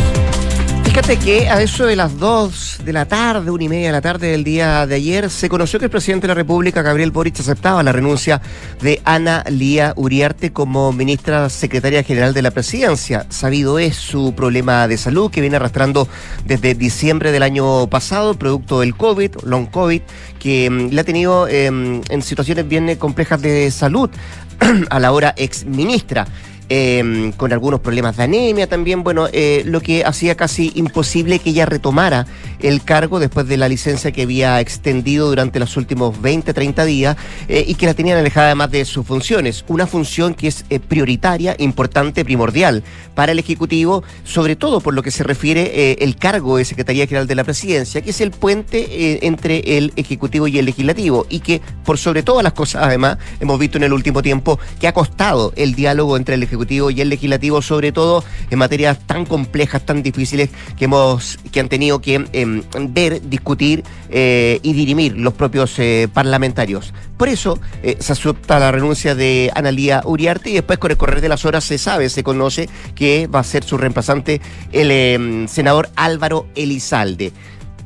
Fíjate 0.84 1.18
que 1.18 1.48
a 1.48 1.62
eso 1.62 1.86
de 1.86 1.94
las 1.94 2.18
2 2.18 2.80
de 2.84 2.92
la 2.92 3.06
tarde, 3.06 3.52
una 3.52 3.62
y 3.62 3.68
media 3.68 3.86
de 3.86 3.92
la 3.92 4.00
tarde 4.00 4.32
del 4.32 4.42
día 4.42 4.84
de 4.86 4.96
ayer, 4.96 5.30
se 5.30 5.48
conoció 5.48 5.78
que 5.78 5.84
el 5.84 5.90
presidente 5.90 6.26
de 6.26 6.28
la 6.28 6.34
República, 6.34 6.82
Gabriel 6.82 7.12
Boric, 7.12 7.38
aceptaba 7.38 7.84
la 7.84 7.92
renuncia 7.92 8.42
de 8.82 9.00
Ana 9.04 9.44
Lía 9.48 9.92
Uriarte 9.94 10.52
como 10.52 10.92
ministra 10.92 11.48
secretaria 11.50 12.02
general 12.02 12.34
de 12.34 12.42
la 12.42 12.50
presidencia. 12.50 13.26
Sabido 13.28 13.78
es 13.78 13.94
su 13.94 14.34
problema 14.34 14.88
de 14.88 14.96
salud 14.96 15.30
que 15.30 15.40
viene 15.40 15.56
arrastrando 15.56 16.08
desde 16.44 16.74
diciembre 16.74 17.30
del 17.30 17.44
año 17.44 17.86
pasado, 17.86 18.34
producto 18.34 18.80
del 18.80 18.96
COVID, 18.96 19.36
long 19.44 19.70
COVID, 19.70 20.02
que 20.40 20.68
mm, 20.68 20.88
le 20.88 21.00
ha 21.00 21.04
tenido 21.04 21.46
em, 21.46 22.00
en 22.08 22.22
situaciones 22.22 22.66
bien 22.66 22.96
complejas 22.96 23.40
de 23.40 23.70
salud 23.70 24.10
a 24.90 24.98
la 24.98 25.12
hora 25.12 25.32
ex 25.36 25.64
ministra. 25.64 26.26
Em, 26.70 27.32
con 27.32 27.52
algunos 27.54 27.80
problemas 27.80 28.18
de 28.18 28.24
anemia 28.24 28.66
también, 28.66 29.02
bueno, 29.02 29.26
eh, 29.32 29.62
lo 29.64 29.80
que 29.80 30.04
hacía 30.04 30.34
casi 30.34 30.70
imposible 30.74 31.38
que 31.38 31.50
ella 31.50 31.64
retomara 31.64 32.26
el 32.60 32.82
cargo 32.82 33.20
después 33.20 33.46
de 33.46 33.56
la 33.56 33.68
licencia 33.68 34.12
que 34.12 34.22
había 34.22 34.60
extendido 34.60 35.28
durante 35.28 35.58
los 35.58 35.76
últimos 35.76 36.20
20, 36.20 36.52
30 36.52 36.84
días 36.84 37.16
eh, 37.48 37.64
y 37.66 37.74
que 37.74 37.86
la 37.86 37.94
tenían 37.94 38.18
alejada 38.18 38.46
además 38.46 38.70
de 38.70 38.84
sus 38.84 39.06
funciones. 39.06 39.64
Una 39.68 39.86
función 39.86 40.34
que 40.34 40.48
es 40.48 40.64
eh, 40.70 40.80
prioritaria, 40.80 41.56
importante, 41.58 42.24
primordial 42.24 42.82
para 43.14 43.32
el 43.32 43.38
Ejecutivo, 43.38 44.02
sobre 44.24 44.56
todo 44.56 44.80
por 44.80 44.94
lo 44.94 45.02
que 45.02 45.10
se 45.10 45.24
refiere 45.24 45.92
el 46.00 46.16
cargo 46.16 46.56
de 46.56 46.64
Secretaría 46.64 47.06
General 47.06 47.26
de 47.26 47.34
la 47.34 47.44
Presidencia, 47.44 48.00
que 48.00 48.10
es 48.10 48.20
el 48.20 48.30
puente 48.30 49.26
entre 49.26 49.76
el 49.76 49.92
Ejecutivo 49.96 50.46
y 50.46 50.58
el 50.58 50.66
Legislativo 50.66 51.26
y 51.28 51.40
que, 51.40 51.60
por 51.84 51.98
sobre 51.98 52.22
todas 52.22 52.44
las 52.44 52.52
cosas, 52.52 52.82
además, 52.84 53.18
hemos 53.40 53.58
visto 53.58 53.78
en 53.78 53.84
el 53.84 53.92
último 53.92 54.22
tiempo 54.22 54.58
que 54.80 54.88
ha 54.88 54.92
costado 54.92 55.52
el 55.56 55.74
diálogo 55.74 56.16
entre 56.16 56.36
el 56.36 56.42
Ejecutivo 56.42 56.90
y 56.90 57.00
el 57.00 57.08
Legislativo, 57.08 57.62
sobre 57.62 57.92
todo 57.92 58.24
en 58.50 58.58
materias 58.58 58.98
tan 59.06 59.26
complejas, 59.26 59.84
tan 59.84 60.02
difíciles 60.02 60.50
que 60.76 60.84
hemos, 60.84 61.38
que 61.50 61.60
han 61.60 61.68
tenido 61.68 62.00
que 62.00 62.26
em, 62.74 62.94
ver, 62.94 63.28
discutir 63.28 63.84
eh, 64.10 64.60
y 64.62 64.72
dirimir 64.72 65.16
los 65.16 65.34
propios 65.34 65.78
eh, 65.78 66.08
parlamentarios. 66.12 66.92
Por 67.16 67.28
eso 67.28 67.58
eh, 67.82 67.96
se 68.00 68.12
acepta 68.12 68.58
la 68.58 68.72
renuncia 68.72 69.14
de 69.14 69.50
Analía 69.54 70.02
Uriarte 70.04 70.50
y 70.50 70.54
después 70.54 70.78
con 70.78 70.90
el 70.90 70.96
correr 70.96 71.20
de 71.20 71.28
las 71.28 71.44
horas 71.44 71.64
se 71.64 71.78
sabe, 71.78 72.08
se 72.08 72.22
conoce 72.22 72.68
que 72.94 73.26
va 73.26 73.40
a 73.40 73.44
ser 73.44 73.64
su 73.64 73.76
reemplazante 73.76 74.40
el 74.72 74.90
em, 74.90 75.48
senador 75.48 75.90
Álvaro 75.96 76.46
Elizalde. 76.54 77.32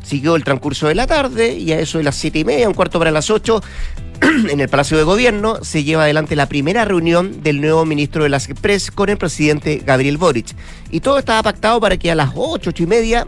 Siguió 0.02 0.34
el 0.34 0.44
transcurso 0.44 0.88
de 0.88 0.96
la 0.96 1.06
tarde 1.06 1.54
y 1.54 1.72
a 1.72 1.78
eso 1.78 1.98
de 1.98 2.04
las 2.04 2.16
siete 2.16 2.40
y 2.40 2.44
media, 2.44 2.68
un 2.68 2.74
cuarto 2.74 2.98
para 2.98 3.10
las 3.12 3.30
ocho, 3.30 3.62
en 4.50 4.60
el 4.60 4.68
Palacio 4.68 4.96
de 4.96 5.04
Gobierno 5.04 5.64
se 5.64 5.84
lleva 5.84 6.04
adelante 6.04 6.36
la 6.36 6.46
primera 6.46 6.84
reunión 6.84 7.42
del 7.42 7.60
nuevo 7.60 7.84
ministro 7.84 8.22
de 8.22 8.28
las 8.28 8.48
Express 8.48 8.90
con 8.90 9.08
el 9.08 9.16
presidente 9.16 9.82
Gabriel 9.84 10.16
Boric. 10.16 10.54
Y 10.90 11.00
todo 11.00 11.18
estaba 11.18 11.42
pactado 11.42 11.80
para 11.80 11.96
que 11.96 12.10
a 12.10 12.14
las 12.14 12.30
ocho, 12.34 12.70
ocho 12.70 12.82
y 12.82 12.86
media 12.86 13.26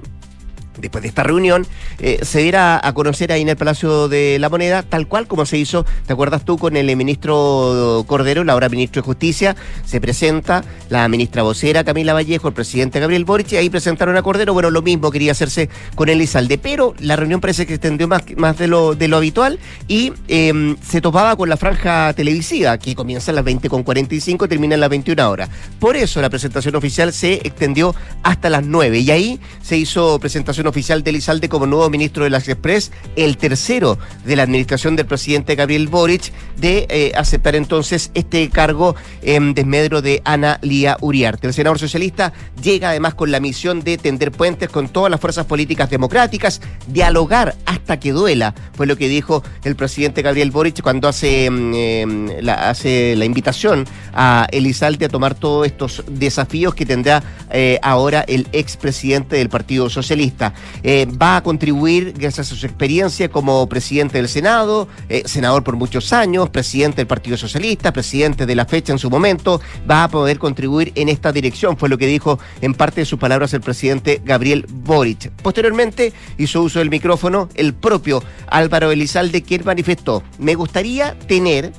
después 0.79 1.03
de 1.03 1.09
esta 1.09 1.23
reunión, 1.23 1.67
eh, 1.99 2.21
se 2.23 2.41
diera 2.41 2.81
a 2.83 2.93
conocer 2.93 3.33
ahí 3.33 3.43
en 3.43 3.49
el 3.49 3.57
Palacio 3.57 4.09
de 4.09 4.39
la 4.39 4.49
Moneda, 4.49 4.83
tal 4.83 5.07
cual 5.07 5.27
como 5.27 5.47
se 5.47 5.59
hizo, 5.59 5.85
¿te 6.07 6.13
acuerdas 6.13 6.45
tú 6.45 6.59
con 6.59 6.77
el 6.77 6.95
ministro 6.97 8.05
Cordero, 8.07 8.45
la 8.45 8.53
ahora 8.53 8.69
ministro 8.69 9.03
de 9.03 9.07
Justicia? 9.07 9.57
Se 9.85 10.01
presenta 10.01 10.65
la 10.89 11.09
ministra 11.09 11.43
vocera 11.43 11.85
Camila 11.85 12.13
Vallejo, 12.13 12.49
el 12.49 12.55
presidente 12.55 13.01
Gabriel 13.01 13.25
Boric, 13.25 13.53
y 13.53 13.57
ahí 13.57 13.71
presentaron 13.71 14.17
a 14.17 14.23
Cordero. 14.23 14.53
Bueno, 14.53 14.71
lo 14.71 14.83
mismo 14.83 15.11
quería 15.11 15.33
hacerse 15.33 15.69
con 15.95 16.09
Elizalde, 16.09 16.59
pero 16.59 16.95
la 16.99 17.17
reunión 17.17 17.41
parece 17.41 17.67
que 17.67 17.75
extendió 17.75 18.09
más, 18.09 18.23
más 18.37 18.59
de, 18.59 18.69
lo, 18.69 18.95
de 18.95 19.09
lo 19.09 19.17
habitual 19.17 19.59
y 19.89 20.13
em, 20.29 20.77
se 20.81 21.01
topaba 21.01 21.37
con 21.37 21.49
la 21.49 21.57
franja 21.57 22.13
televisiva, 22.15 22.79
que 22.79 22.95
comienza 22.95 23.31
a 23.31 23.35
las 23.35 23.45
20.45 23.45 24.45
y 24.45 24.49
termina 24.49 24.75
a 24.75 24.79
las 24.79 24.91
21 24.91 25.31
horas. 25.31 25.49
Por 25.79 25.97
eso 25.97 26.21
la 26.21 26.31
presentación 26.31 26.75
oficial 26.77 27.13
se 27.13 27.35
extendió 27.35 27.95
hasta 28.23 28.51
las 28.51 28.65
9 28.65 28.99
y 28.99 29.11
ahí 29.11 29.41
se 29.63 29.77
hizo 29.77 30.19
presentación 30.19 30.64
oficial 30.67 31.03
de 31.03 31.11
Elizalde 31.11 31.49
como 31.49 31.67
nuevo 31.67 31.89
ministro 31.91 32.25
de 32.25 32.31
las 32.31 32.49
Express, 32.49 32.93
el 33.17 33.37
tercero 33.37 33.99
de 34.25 34.37
la 34.37 34.45
administración 34.45 34.97
del 34.97 35.07
presidente 35.07 35.55
Gabriel 35.55 35.89
Boric, 35.89 36.33
de 36.57 36.87
eh, 36.89 37.13
aceptar 37.17 37.55
entonces 37.57 38.11
este 38.15 38.49
cargo 38.51 38.97
en 39.23 39.55
desmedro 39.55 40.03
de 40.03 40.23
Ana 40.25 40.59
Lía 40.63 40.97
Uriarte. 41.01 41.47
El 41.47 41.55
senador 41.55 41.79
socialista 41.79 42.33
llega 42.63 42.91
además 42.91 43.15
con 43.15 43.31
la 43.31 43.41
misión 43.41 43.83
de 43.83 43.99
tender 43.99 44.33
puentes 44.33 44.69
con 44.69 44.89
todas 44.89 45.11
las 45.11 45.21
fuerzas 45.21 45.47
políticas 45.47 45.91
democráticas, 45.91 46.61
dialogar 46.87 47.55
hasta 47.67 47.99
que 47.99 48.13
duela, 48.13 48.55
fue 48.75 48.87
lo 48.87 48.97
que 48.97 49.09
dijo 49.09 49.43
el 49.65 49.77
presidente 49.77 50.23
Gabriel 50.23 50.51
Boric 50.51 50.81
cuando 50.83 51.09
hace, 51.09 51.51
mm, 51.51 51.75
em, 51.75 52.29
la, 52.41 52.71
hace 52.71 53.15
la 53.17 53.25
invitación 53.25 53.87
a 54.13 54.47
Elizalde 54.51 55.07
a 55.07 55.09
tomar 55.09 55.35
todos 55.35 55.67
estos 55.67 56.05
desafíos 56.09 56.75
que 56.75 56.87
tendrá 56.87 57.23
eh, 57.51 57.79
ahora 57.83 58.25
el 58.27 58.47
expresidente 58.53 59.37
del 59.37 59.49
Partido 59.49 59.91
Socialista. 59.91 60.54
Eh, 60.83 61.07
va 61.21 61.37
a 61.37 61.43
contribuir, 61.43 62.15
gracias 62.17 62.53
a 62.53 62.55
su 62.57 62.67
experiencia 62.67 63.29
como 63.29 63.69
presidente 63.69 64.19
del 64.19 64.29
Senado, 64.29 64.89
eh, 65.09 65.23
senador 65.27 65.65
por 65.65 65.77
muchos 65.77 66.13
años, 66.13 66.51
presidente 66.51 66.99
del 66.99 67.07
Partido 67.07 67.37
Socialista, 67.37 67.93
presidente 67.93 68.47
de 68.47 68.55
la 68.55 68.67
fecha 68.67 68.93
en 68.93 68.99
su 68.99 69.11
momento, 69.11 69.61
va 69.91 70.05
a 70.05 70.09
poder 70.09 70.39
contribuir 70.39 70.93
en 70.95 71.09
esta 71.09 71.33
dirección, 71.33 71.77
fue 71.77 71.89
lo 71.89 71.99
que 71.99 72.07
dijo 72.07 72.39
en 72.61 72.75
parte 72.75 73.01
de 73.01 73.07
sus 73.07 73.19
palabras 73.19 73.53
el 73.55 73.61
presidente 73.61 74.21
Gabriel 74.25 74.67
Boric. 74.69 75.31
Posteriormente 75.43 76.13
hizo 76.39 76.63
uso 76.63 76.79
del 76.79 76.91
micrófono 76.91 77.49
el 77.55 77.75
propio 77.75 78.23
Álvaro 78.47 78.91
Elizalde, 78.91 79.43
quien 79.43 79.65
manifestó, 79.65 80.23
me 80.39 80.55
gustaría 80.55 81.19
tener 81.27 81.73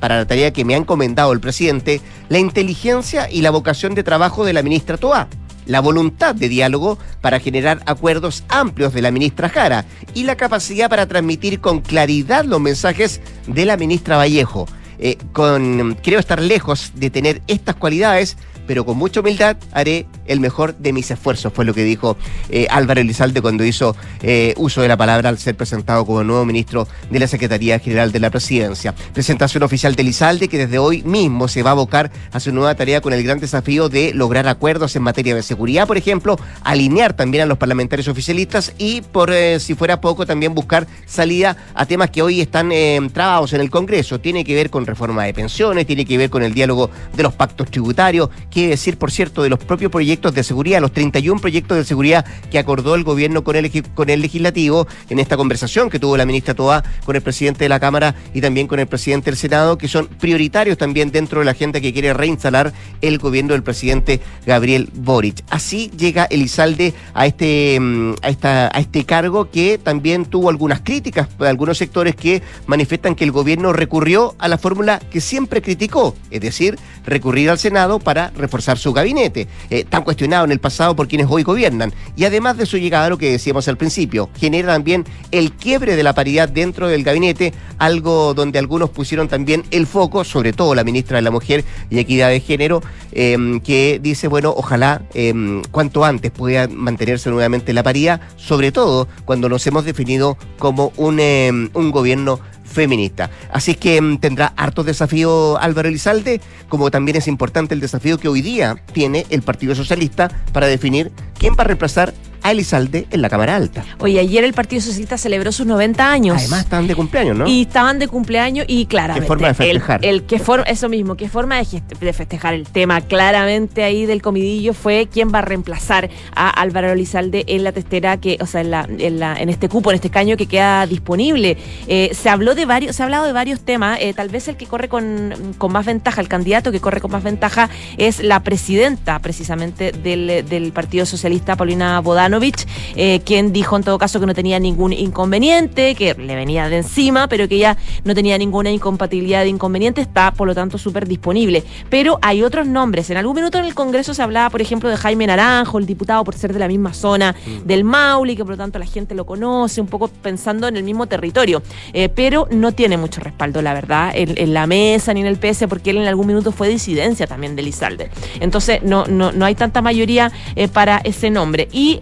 para 0.00 0.16
la 0.16 0.26
tarea 0.26 0.52
que 0.52 0.64
me 0.64 0.74
ha 0.74 0.78
encomendado 0.78 1.32
el 1.32 1.40
presidente, 1.40 2.00
la 2.28 2.38
inteligencia 2.38 3.30
y 3.30 3.42
la 3.42 3.50
vocación 3.50 3.94
de 3.94 4.02
trabajo 4.02 4.44
de 4.44 4.54
la 4.54 4.62
ministra 4.62 4.96
Toá, 4.96 5.28
la 5.66 5.80
voluntad 5.80 6.34
de 6.34 6.48
diálogo 6.48 6.98
para 7.20 7.40
generar 7.40 7.80
acuerdos 7.86 8.44
amplios 8.48 8.92
de 8.92 9.02
la 9.02 9.10
ministra 9.10 9.48
Jara 9.48 9.84
y 10.14 10.24
la 10.24 10.36
capacidad 10.36 10.88
para 10.90 11.06
transmitir 11.06 11.60
con 11.60 11.80
claridad 11.80 12.44
los 12.44 12.60
mensajes 12.60 13.20
de 13.46 13.64
la 13.64 13.76
ministra 13.76 14.16
Vallejo. 14.16 14.66
Eh, 15.02 15.16
con, 15.32 15.96
creo 16.02 16.20
estar 16.20 16.42
lejos 16.42 16.92
de 16.94 17.08
tener 17.08 17.40
estas 17.46 17.74
cualidades, 17.74 18.36
pero 18.70 18.86
con 18.86 18.96
mucha 18.96 19.18
humildad 19.18 19.56
haré 19.72 20.06
el 20.26 20.38
mejor 20.38 20.76
de 20.76 20.92
mis 20.92 21.10
esfuerzos, 21.10 21.52
fue 21.52 21.64
lo 21.64 21.74
que 21.74 21.82
dijo 21.82 22.16
eh, 22.50 22.68
Álvaro 22.70 23.00
Elizalde 23.00 23.42
cuando 23.42 23.64
hizo 23.64 23.96
eh, 24.22 24.54
uso 24.58 24.80
de 24.80 24.86
la 24.86 24.96
palabra 24.96 25.28
al 25.28 25.38
ser 25.38 25.56
presentado 25.56 26.06
como 26.06 26.22
nuevo 26.22 26.44
ministro 26.44 26.86
de 27.10 27.18
la 27.18 27.26
Secretaría 27.26 27.80
General 27.80 28.12
de 28.12 28.20
la 28.20 28.30
Presidencia. 28.30 28.94
Presentación 29.12 29.64
oficial 29.64 29.96
de 29.96 30.02
Elizalde 30.02 30.46
que 30.46 30.56
desde 30.56 30.78
hoy 30.78 31.02
mismo 31.02 31.48
se 31.48 31.64
va 31.64 31.70
a 31.70 31.72
abocar 31.72 32.12
a 32.30 32.38
su 32.38 32.52
nueva 32.52 32.76
tarea 32.76 33.00
con 33.00 33.12
el 33.12 33.24
gran 33.24 33.40
desafío 33.40 33.88
de 33.88 34.14
lograr 34.14 34.46
acuerdos 34.46 34.94
en 34.94 35.02
materia 35.02 35.34
de 35.34 35.42
seguridad, 35.42 35.88
por 35.88 35.96
ejemplo, 35.96 36.38
alinear 36.62 37.14
también 37.14 37.42
a 37.42 37.46
los 37.46 37.58
parlamentarios 37.58 38.06
oficialistas 38.06 38.72
y, 38.78 39.00
por 39.00 39.32
eh, 39.32 39.58
si 39.58 39.74
fuera 39.74 40.00
poco, 40.00 40.26
también 40.26 40.54
buscar 40.54 40.86
salida 41.06 41.56
a 41.74 41.86
temas 41.86 42.10
que 42.10 42.22
hoy 42.22 42.40
están 42.40 42.70
trabados 43.12 43.52
en 43.52 43.62
el 43.62 43.68
Congreso. 43.68 44.20
Tiene 44.20 44.44
que 44.44 44.54
ver 44.54 44.70
con 44.70 44.86
reforma 44.86 45.24
de 45.24 45.34
pensiones, 45.34 45.88
tiene 45.88 46.04
que 46.04 46.16
ver 46.16 46.30
con 46.30 46.44
el 46.44 46.54
diálogo 46.54 46.88
de 47.16 47.24
los 47.24 47.34
pactos 47.34 47.68
tributarios, 47.68 48.30
decir, 48.68 48.98
por 48.98 49.10
cierto, 49.10 49.42
de 49.42 49.48
los 49.48 49.58
propios 49.58 49.90
proyectos 49.90 50.34
de 50.34 50.42
seguridad, 50.42 50.80
los 50.80 50.92
31 50.92 51.40
proyectos 51.40 51.76
de 51.76 51.84
seguridad 51.84 52.24
que 52.50 52.58
acordó 52.58 52.94
el 52.94 53.04
gobierno 53.04 53.44
con 53.44 53.56
el, 53.56 53.70
con 53.94 54.10
el 54.10 54.20
legislativo 54.20 54.86
en 55.08 55.18
esta 55.18 55.36
conversación 55.36 55.90
que 55.90 55.98
tuvo 55.98 56.16
la 56.16 56.26
ministra 56.26 56.54
Toa 56.54 56.82
con 57.04 57.16
el 57.16 57.22
presidente 57.22 57.64
de 57.64 57.68
la 57.68 57.80
Cámara 57.80 58.14
y 58.34 58.40
también 58.40 58.66
con 58.66 58.78
el 58.78 58.86
presidente 58.86 59.30
del 59.30 59.36
Senado, 59.36 59.78
que 59.78 59.88
son 59.88 60.06
prioritarios 60.06 60.78
también 60.78 61.10
dentro 61.10 61.40
de 61.40 61.44
la 61.44 61.52
agenda 61.52 61.80
que 61.80 61.92
quiere 61.92 62.12
reinstalar 62.12 62.72
el 63.00 63.18
gobierno 63.18 63.52
del 63.52 63.62
presidente 63.62 64.20
Gabriel 64.46 64.88
Boric. 64.92 65.42
Así 65.50 65.90
llega 65.96 66.24
Elizalde 66.24 66.94
a 67.14 67.26
este, 67.26 67.78
mm, 67.80 68.14
a 68.22 68.28
esta, 68.28 68.66
a 68.66 68.80
este 68.80 69.04
cargo 69.04 69.50
que 69.50 69.78
también 69.78 70.24
tuvo 70.24 70.48
algunas 70.48 70.80
críticas 70.80 71.28
de 71.38 71.48
algunos 71.48 71.78
sectores 71.78 72.16
que 72.16 72.42
manifiestan 72.66 73.14
que 73.14 73.24
el 73.24 73.32
gobierno 73.32 73.72
recurrió 73.72 74.34
a 74.38 74.48
la 74.48 74.58
fórmula 74.58 74.98
que 75.10 75.20
siempre 75.20 75.62
criticó, 75.62 76.14
es 76.30 76.40
decir, 76.40 76.78
recurrir 77.04 77.50
al 77.50 77.58
Senado 77.58 77.98
para 77.98 78.30
reforzar 78.50 78.78
su 78.78 78.92
gabinete, 78.92 79.46
eh, 79.70 79.84
tan 79.88 80.02
cuestionado 80.02 80.44
en 80.44 80.50
el 80.50 80.58
pasado 80.58 80.96
por 80.96 81.06
quienes 81.06 81.28
hoy 81.30 81.44
gobiernan. 81.44 81.92
Y 82.16 82.24
además 82.24 82.56
de 82.56 82.66
su 82.66 82.78
llegada, 82.78 83.08
lo 83.08 83.16
que 83.16 83.30
decíamos 83.30 83.68
al 83.68 83.76
principio, 83.76 84.28
genera 84.36 84.72
también 84.72 85.04
el 85.30 85.52
quiebre 85.52 85.94
de 85.94 86.02
la 86.02 86.14
paridad 86.14 86.48
dentro 86.48 86.88
del 86.88 87.04
gabinete, 87.04 87.54
algo 87.78 88.34
donde 88.34 88.58
algunos 88.58 88.90
pusieron 88.90 89.28
también 89.28 89.62
el 89.70 89.86
foco, 89.86 90.24
sobre 90.24 90.52
todo 90.52 90.74
la 90.74 90.82
ministra 90.82 91.16
de 91.16 91.22
la 91.22 91.30
Mujer 91.30 91.64
y 91.90 92.00
Equidad 92.00 92.28
de 92.30 92.40
Género, 92.40 92.82
em, 93.12 93.60
que 93.60 94.00
dice, 94.02 94.26
bueno, 94.26 94.52
ojalá 94.56 95.02
em, 95.14 95.62
cuanto 95.70 96.04
antes 96.04 96.32
pueda 96.32 96.66
mantenerse 96.66 97.30
nuevamente 97.30 97.72
la 97.72 97.84
paridad, 97.84 98.20
sobre 98.36 98.72
todo 98.72 99.06
cuando 99.24 99.48
nos 99.48 99.64
hemos 99.68 99.84
definido 99.84 100.36
como 100.58 100.92
un, 100.96 101.20
em, 101.20 101.70
un 101.74 101.90
gobierno 101.92 102.40
feminista. 102.70 103.30
Así 103.52 103.74
que 103.74 104.00
mm, 104.00 104.18
tendrá 104.18 104.52
hartos 104.56 104.86
desafíos 104.86 105.58
Álvaro 105.60 105.88
Elizalde, 105.88 106.40
como 106.68 106.90
también 106.90 107.16
es 107.16 107.28
importante 107.28 107.74
el 107.74 107.80
desafío 107.80 108.18
que 108.18 108.28
hoy 108.28 108.42
día 108.42 108.76
tiene 108.92 109.26
el 109.30 109.42
Partido 109.42 109.74
Socialista 109.74 110.28
para 110.52 110.66
definir 110.66 111.10
quién 111.38 111.54
va 111.54 111.62
a 111.62 111.64
reemplazar 111.64 112.14
a 112.42 112.50
Elizalde 112.50 113.06
en 113.10 113.22
la 113.22 113.28
Cámara 113.28 113.56
Alta. 113.56 113.84
Oye, 113.98 114.18
ayer 114.18 114.44
el 114.44 114.52
Partido 114.52 114.82
Socialista 114.82 115.18
celebró 115.18 115.52
sus 115.52 115.66
90 115.66 116.10
años. 116.10 116.36
Además 116.38 116.60
estaban 116.60 116.86
de 116.86 116.94
cumpleaños, 116.94 117.36
¿no? 117.36 117.46
Y 117.46 117.62
estaban 117.62 117.98
de 117.98 118.08
cumpleaños 118.08 118.66
y 118.68 118.86
claramente. 118.86 119.22
¿Qué 119.22 119.26
forma 119.26 119.48
de 119.48 119.54
festejar? 119.54 120.04
El, 120.04 120.24
que 120.24 120.38
forma, 120.38 120.64
eso 120.64 120.88
mismo, 120.88 121.16
qué 121.16 121.28
forma 121.28 121.56
de, 121.58 122.12
festejar 122.12 122.54
el 122.54 122.66
tema. 122.66 123.00
Claramente 123.00 123.84
ahí 123.84 124.06
del 124.06 124.22
comidillo 124.22 124.74
fue 124.74 125.08
quién 125.12 125.32
va 125.32 125.38
a 125.38 125.42
reemplazar 125.42 126.10
a 126.34 126.50
Álvaro 126.50 126.90
Elizalde 126.92 127.44
en 127.48 127.64
la 127.64 127.72
testera 127.72 128.16
que, 128.18 128.38
o 128.40 128.46
sea, 128.46 128.60
en, 128.60 128.70
la, 128.70 129.36
en, 129.36 129.48
este 129.48 129.68
cupo, 129.68 129.90
en 129.90 129.96
este 129.96 130.10
caño 130.10 130.36
que 130.36 130.46
queda 130.46 130.86
disponible. 130.86 131.56
Eh, 131.86 132.10
se 132.14 132.28
habló 132.28 132.54
de 132.54 132.66
varios, 132.66 132.96
se 132.96 133.02
ha 133.02 133.06
hablado 133.06 133.26
de 133.26 133.32
varios 133.32 133.60
temas. 133.60 133.98
Eh, 134.00 134.14
tal 134.14 134.28
vez 134.28 134.48
el 134.48 134.56
que 134.56 134.66
corre 134.66 134.88
con, 134.88 135.54
con, 135.58 135.72
más 135.72 135.86
ventaja, 135.86 136.20
el 136.20 136.28
candidato 136.28 136.72
que 136.72 136.80
corre 136.80 137.00
con 137.00 137.10
más 137.10 137.22
ventaja 137.22 137.68
es 137.96 138.22
la 138.22 138.40
presidenta 138.40 139.18
precisamente 139.18 139.92
del, 139.92 140.44
del 140.48 140.72
Partido 140.72 141.06
Socialista, 141.06 141.56
Paulina 141.56 142.00
Bodanovich. 142.00 142.29
Eh, 142.30 143.10
eh, 143.10 143.20
quien 143.24 143.52
dijo 143.52 143.76
en 143.76 143.82
todo 143.82 143.98
caso 143.98 144.20
que 144.20 144.26
no 144.26 144.34
tenía 144.34 144.60
ningún 144.60 144.92
inconveniente, 144.92 145.96
que 145.96 146.14
le 146.14 146.36
venía 146.36 146.68
de 146.68 146.78
encima, 146.78 147.26
pero 147.26 147.48
que 147.48 147.58
ya 147.58 147.76
no 148.04 148.14
tenía 148.14 148.38
ninguna 148.38 148.70
incompatibilidad 148.70 149.42
de 149.42 149.48
inconveniente, 149.48 150.00
está 150.00 150.32
por 150.32 150.46
lo 150.46 150.54
tanto 150.54 150.78
súper 150.78 151.08
disponible. 151.08 151.64
Pero 151.88 152.18
hay 152.22 152.44
otros 152.44 152.68
nombres. 152.68 153.10
En 153.10 153.16
algún 153.16 153.34
minuto 153.34 153.58
en 153.58 153.64
el 153.64 153.74
Congreso 153.74 154.14
se 154.14 154.22
hablaba, 154.22 154.48
por 154.50 154.60
ejemplo, 154.60 154.88
de 154.88 154.96
Jaime 154.96 155.26
Naranjo, 155.26 155.78
el 155.78 155.86
diputado 155.86 156.22
por 156.22 156.36
ser 156.36 156.52
de 156.52 156.60
la 156.60 156.68
misma 156.68 156.94
zona 156.94 157.34
mm. 157.34 157.66
del 157.66 157.82
Maule, 157.82 158.36
que 158.36 158.44
por 158.44 158.52
lo 158.52 158.58
tanto 158.58 158.78
la 158.78 158.86
gente 158.86 159.14
lo 159.16 159.26
conoce, 159.26 159.80
un 159.80 159.88
poco 159.88 160.06
pensando 160.08 160.68
en 160.68 160.76
el 160.76 160.84
mismo 160.84 161.06
territorio. 161.06 161.62
Eh, 161.92 162.08
pero 162.08 162.46
no 162.52 162.70
tiene 162.72 162.96
mucho 162.96 163.20
respaldo, 163.20 163.60
la 163.60 163.74
verdad, 163.74 164.12
en, 164.14 164.54
la 164.54 164.66
mesa 164.66 165.12
ni 165.14 165.20
en 165.20 165.26
el 165.26 165.36
PS, 165.36 165.64
porque 165.68 165.90
él 165.90 165.98
en 165.98 166.06
algún 166.06 166.26
minuto 166.28 166.52
fue 166.52 166.68
disidencia 166.68 167.26
también 167.26 167.56
de 167.56 167.62
Lizalde. 167.62 168.10
Entonces 168.38 168.82
no, 168.82 169.06
no, 169.06 169.32
no 169.32 169.44
hay 169.44 169.54
tanta 169.54 169.82
mayoría 169.82 170.30
eh, 170.54 170.68
para 170.68 170.98
ese 170.98 171.30
nombre. 171.30 171.68
Y, 171.72 171.98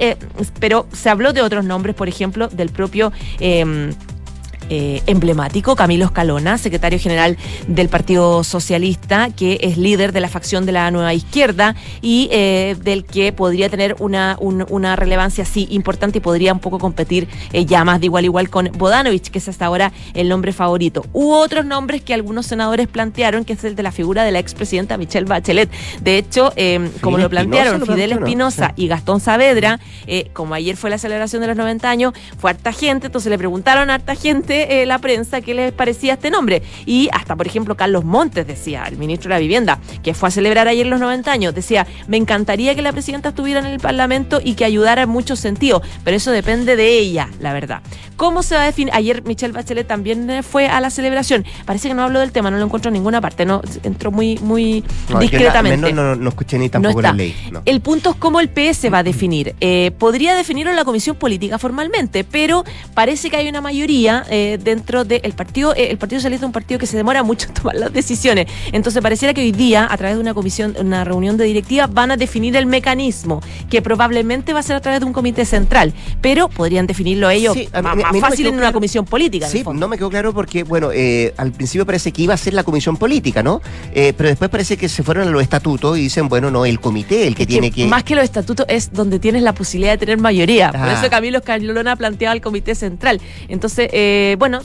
pero 0.61 0.87
se 0.93 1.11
habló 1.11 1.33
de 1.33 1.43
otros 1.43 1.65
nombres, 1.65 1.95
por 1.95 2.09
ejemplo, 2.09 2.49
del 2.49 2.71
propio... 2.71 3.13
Eh, 3.41 3.93
eh, 4.71 5.03
emblemático, 5.07 5.77
Camilo 5.77 6.05
Escalona, 6.05 6.59
secretario 6.59 6.99
general 6.99 7.39
del 7.67 7.89
Partido 7.89 8.45
Socialista, 8.45 9.31
que 9.35 9.59
es 9.63 9.79
líder 9.79 10.13
de 10.13 10.21
la 10.21 10.29
facción 10.29 10.67
de 10.67 10.73
la 10.73 10.91
nueva 10.91 11.15
izquierda 11.15 11.75
y 12.03 12.29
eh, 12.33 12.77
del 12.83 13.05
que 13.05 13.33
podría 13.33 13.71
tener 13.71 13.97
una, 13.99 14.37
una 14.41 14.97
relevancia 14.97 15.45
así 15.45 15.69
importante 15.71 16.19
y 16.19 16.21
podría 16.21 16.53
un 16.53 16.59
poco 16.59 16.79
competir 16.79 17.29
eh, 17.53 17.65
ya 17.65 17.83
más 17.85 18.01
de 18.01 18.07
igual 18.07 18.25
a 18.25 18.27
igual 18.27 18.51
con 18.51 18.71
Bodanovich, 18.77 19.31
que 19.31 19.39
es 19.39 19.49
hasta 19.49 19.65
ahora 19.65 19.93
el 20.13 20.29
nombre 20.29 20.53
favorito. 20.53 21.05
Hubo 21.13 21.39
otros 21.39 21.65
nombres 21.65 22.03
que 22.03 22.13
algunos 22.13 22.45
senadores 22.47 22.89
plantearon, 22.89 23.45
que 23.45 23.55
es 23.55 23.65
el 23.65 23.75
de 23.75 23.83
la 23.83 23.93
figura 23.93 24.25
de 24.25 24.33
la 24.33 24.39
expresidenta 24.39 24.99
Michelle 24.99 25.27
Bachelet. 25.27 25.71
De 26.03 26.19
hecho, 26.19 26.53
como 27.01 27.17
lo 27.17 27.31
plantearon 27.31 27.87
Fidel 27.87 28.13
Espinosa 28.13 28.75
y 28.77 28.89
Gastón 28.89 29.21
Saavedra, 29.21 29.81
como 30.33 30.55
ayer 30.55 30.77
fue 30.77 30.91
la 30.91 30.99
celebración 30.99 31.41
de 31.41 31.49
los 31.49 31.57
90 31.57 31.89
años, 31.89 32.13
fue 32.39 32.51
harta 32.51 32.73
gente, 32.73 33.07
entonces 33.07 33.31
le 33.31 33.39
preguntaron 33.39 33.89
a 33.91 33.95
harta 33.95 34.15
gente 34.15 34.58
eh, 34.63 34.87
la 34.87 34.99
prensa 34.99 35.41
qué 35.41 35.55
les 35.55 35.73
parecía 35.73 36.15
este 36.15 36.31
nombre. 36.31 36.63
Y 36.87 37.09
hasta, 37.13 37.37
por 37.37 37.47
ejemplo, 37.47 37.77
Carlos 37.77 38.05
Montes 38.05 38.47
decía, 38.47 38.85
el 38.89 38.97
ministro 38.97 39.29
de 39.29 39.35
la 39.35 39.41
Vivienda, 39.41 39.79
que 40.03 40.15
fue 40.15 40.29
a 40.29 40.33
celebrar 40.33 40.69
ayer 40.69 40.87
los 40.87 41.01
90 41.01 41.31
años, 41.31 41.55
decía, 41.55 41.87
me 42.07 42.17
encantaría 42.17 42.75
que 42.75 42.83
la 42.83 42.93
presidenta 42.93 43.31
estuviera 43.31 43.61
en 43.61 43.67
el 43.67 43.81
Parlamento 43.81 44.41
y 44.43 44.55
que 44.55 44.65
ayudara 44.65 45.03
en 45.03 45.09
muchos 45.09 45.39
sentidos, 45.39 45.83
pero 46.05 46.17
eso 46.17 46.31
depende 46.31 46.77
de 46.77 46.99
ella, 46.99 47.29
la 47.41 47.53
verdad. 47.53 47.83
¿Cómo 48.17 48.43
se 48.43 48.57
va 48.57 48.63
a 48.63 48.67
definir? 48.67 48.93
Ayer 48.95 49.23
Michelle 49.23 49.53
Bachelet 49.53 49.87
también 49.87 50.29
eh, 50.29 50.43
fue 50.43 50.67
a 50.67 50.81
la 50.81 50.91
celebración. 50.91 51.45
Parece 51.65 51.89
que 51.89 51.95
no 51.95 52.03
habló 52.03 52.19
del 52.19 52.33
tema, 52.33 52.51
no 52.51 52.59
lo 52.59 52.65
encuentro 52.65 52.89
en 52.89 52.95
ninguna 52.95 53.21
parte, 53.21 53.47
no 53.47 53.63
entró 53.85 54.11
muy, 54.11 54.39
muy 54.39 54.83
discretamente. 55.21 55.93
No, 55.93 56.17
no, 56.17 56.29
escuché 56.29 56.59
ni 56.59 56.69
tampoco 56.69 57.01
la 57.01 57.13
ley. 57.13 57.35
El 57.65 57.81
punto 57.81 58.11
es 58.11 58.17
cómo 58.17 58.41
el 58.41 58.49
PS 58.49 58.93
va 58.93 58.99
a 58.99 59.03
definir. 59.03 59.55
Eh, 59.61 59.93
podría 59.99 60.35
definirlo 60.35 60.71
en 60.71 60.77
la 60.77 60.85
comisión 60.85 61.15
política 61.15 61.59
formalmente, 61.59 62.25
pero 62.25 62.65
parece 62.95 63.31
que 63.31 63.37
hay 63.37 63.49
una 63.49 63.61
mayoría 63.61 64.25
dentro 64.57 65.05
del 65.05 65.33
partido. 65.35 65.75
Eh, 65.75 65.91
el 65.91 65.99
Partido 65.99 66.21
Socialista 66.21 66.47
es 66.47 66.49
un 66.49 66.53
partido 66.53 66.79
que 66.79 66.87
se 66.87 66.97
demora 66.97 67.23
mucho 67.23 67.49
en 67.49 67.55
tomar 67.55 67.75
las 67.75 67.93
decisiones. 67.93 68.47
Entonces 68.73 69.03
pareciera 69.03 69.35
que 69.35 69.43
hoy 69.43 69.53
día, 69.53 69.87
a 69.91 69.97
través 69.97 70.17
de 70.17 70.21
una 70.23 70.33
comisión, 70.33 70.75
una 70.81 71.05
reunión 71.05 71.37
de 71.37 71.45
directiva, 71.45 71.87
van 71.87 72.11
a 72.13 72.17
definir 72.17 72.57
el 72.57 72.67
mecanismo, 72.67 73.43
que 73.69 73.83
probablemente 73.83 74.53
va 74.53 74.61
a 74.61 74.63
ser 74.63 74.77
a 74.77 74.81
través 74.81 75.01
de 75.01 75.07
un 75.07 75.13
comité 75.13 75.45
central, 75.45 75.93
pero 76.21 76.49
podrían 76.49 76.87
definirlo 76.87 77.29
ellos 77.29 77.57
más, 77.83 78.19
fácil 78.21 78.47
en 78.47 78.55
una 78.55 78.73
comisión 78.73 79.05
política. 79.05 79.49
Sí, 79.49 79.65
no 79.73 79.89
me 79.89 79.99
quedó 79.99 80.11
claro 80.11 80.33
porque, 80.33 80.63
bueno, 80.63 80.91
eh, 80.93 81.35
al 81.37 81.53
principio 81.53 81.85
parece 81.85 82.13
que 82.13 82.23
iba 82.23 82.35
a 82.35 82.37
ser 82.37 82.55
la 82.55 82.63
comisión 82.63 82.97
política, 82.97 83.43
¿no? 83.43 83.61
Eh, 83.95 84.13
pero 84.17 84.29
después 84.29 84.51
parece 84.51 84.77
que 84.77 84.89
se 84.89 85.03
fueron 85.03 85.29
a 85.29 85.31
los 85.31 85.43
estatutos 85.43 85.99
y 85.99 86.03
dicen, 86.03 86.29
bueno, 86.29 86.51
no, 86.51 86.65
el 86.65 86.81
comité, 86.81 87.27
el 87.27 87.35
que 87.35 87.47
tiene 87.47 87.71
que, 87.71 87.87
Más 87.87 88.05
que 88.05 88.15
los 88.15 88.25
estatutos 88.25 88.67
es 88.69 88.93
donde 88.93 89.19
tienes 89.19 89.43
la 89.43 89.53
posibilidad 89.53 89.93
de 89.93 89.99
tener 89.99 90.19
mayoría. 90.19 90.71
Por 90.71 90.89
eso 90.89 91.11
Camilo 91.11 91.39
Escalona 91.39 91.93
ha 91.93 91.97
planteado 91.97 92.35
el 92.35 92.41
comité 92.41 92.75
central. 92.75 93.21
Entonces, 93.49 93.89
bueno, 94.39 94.61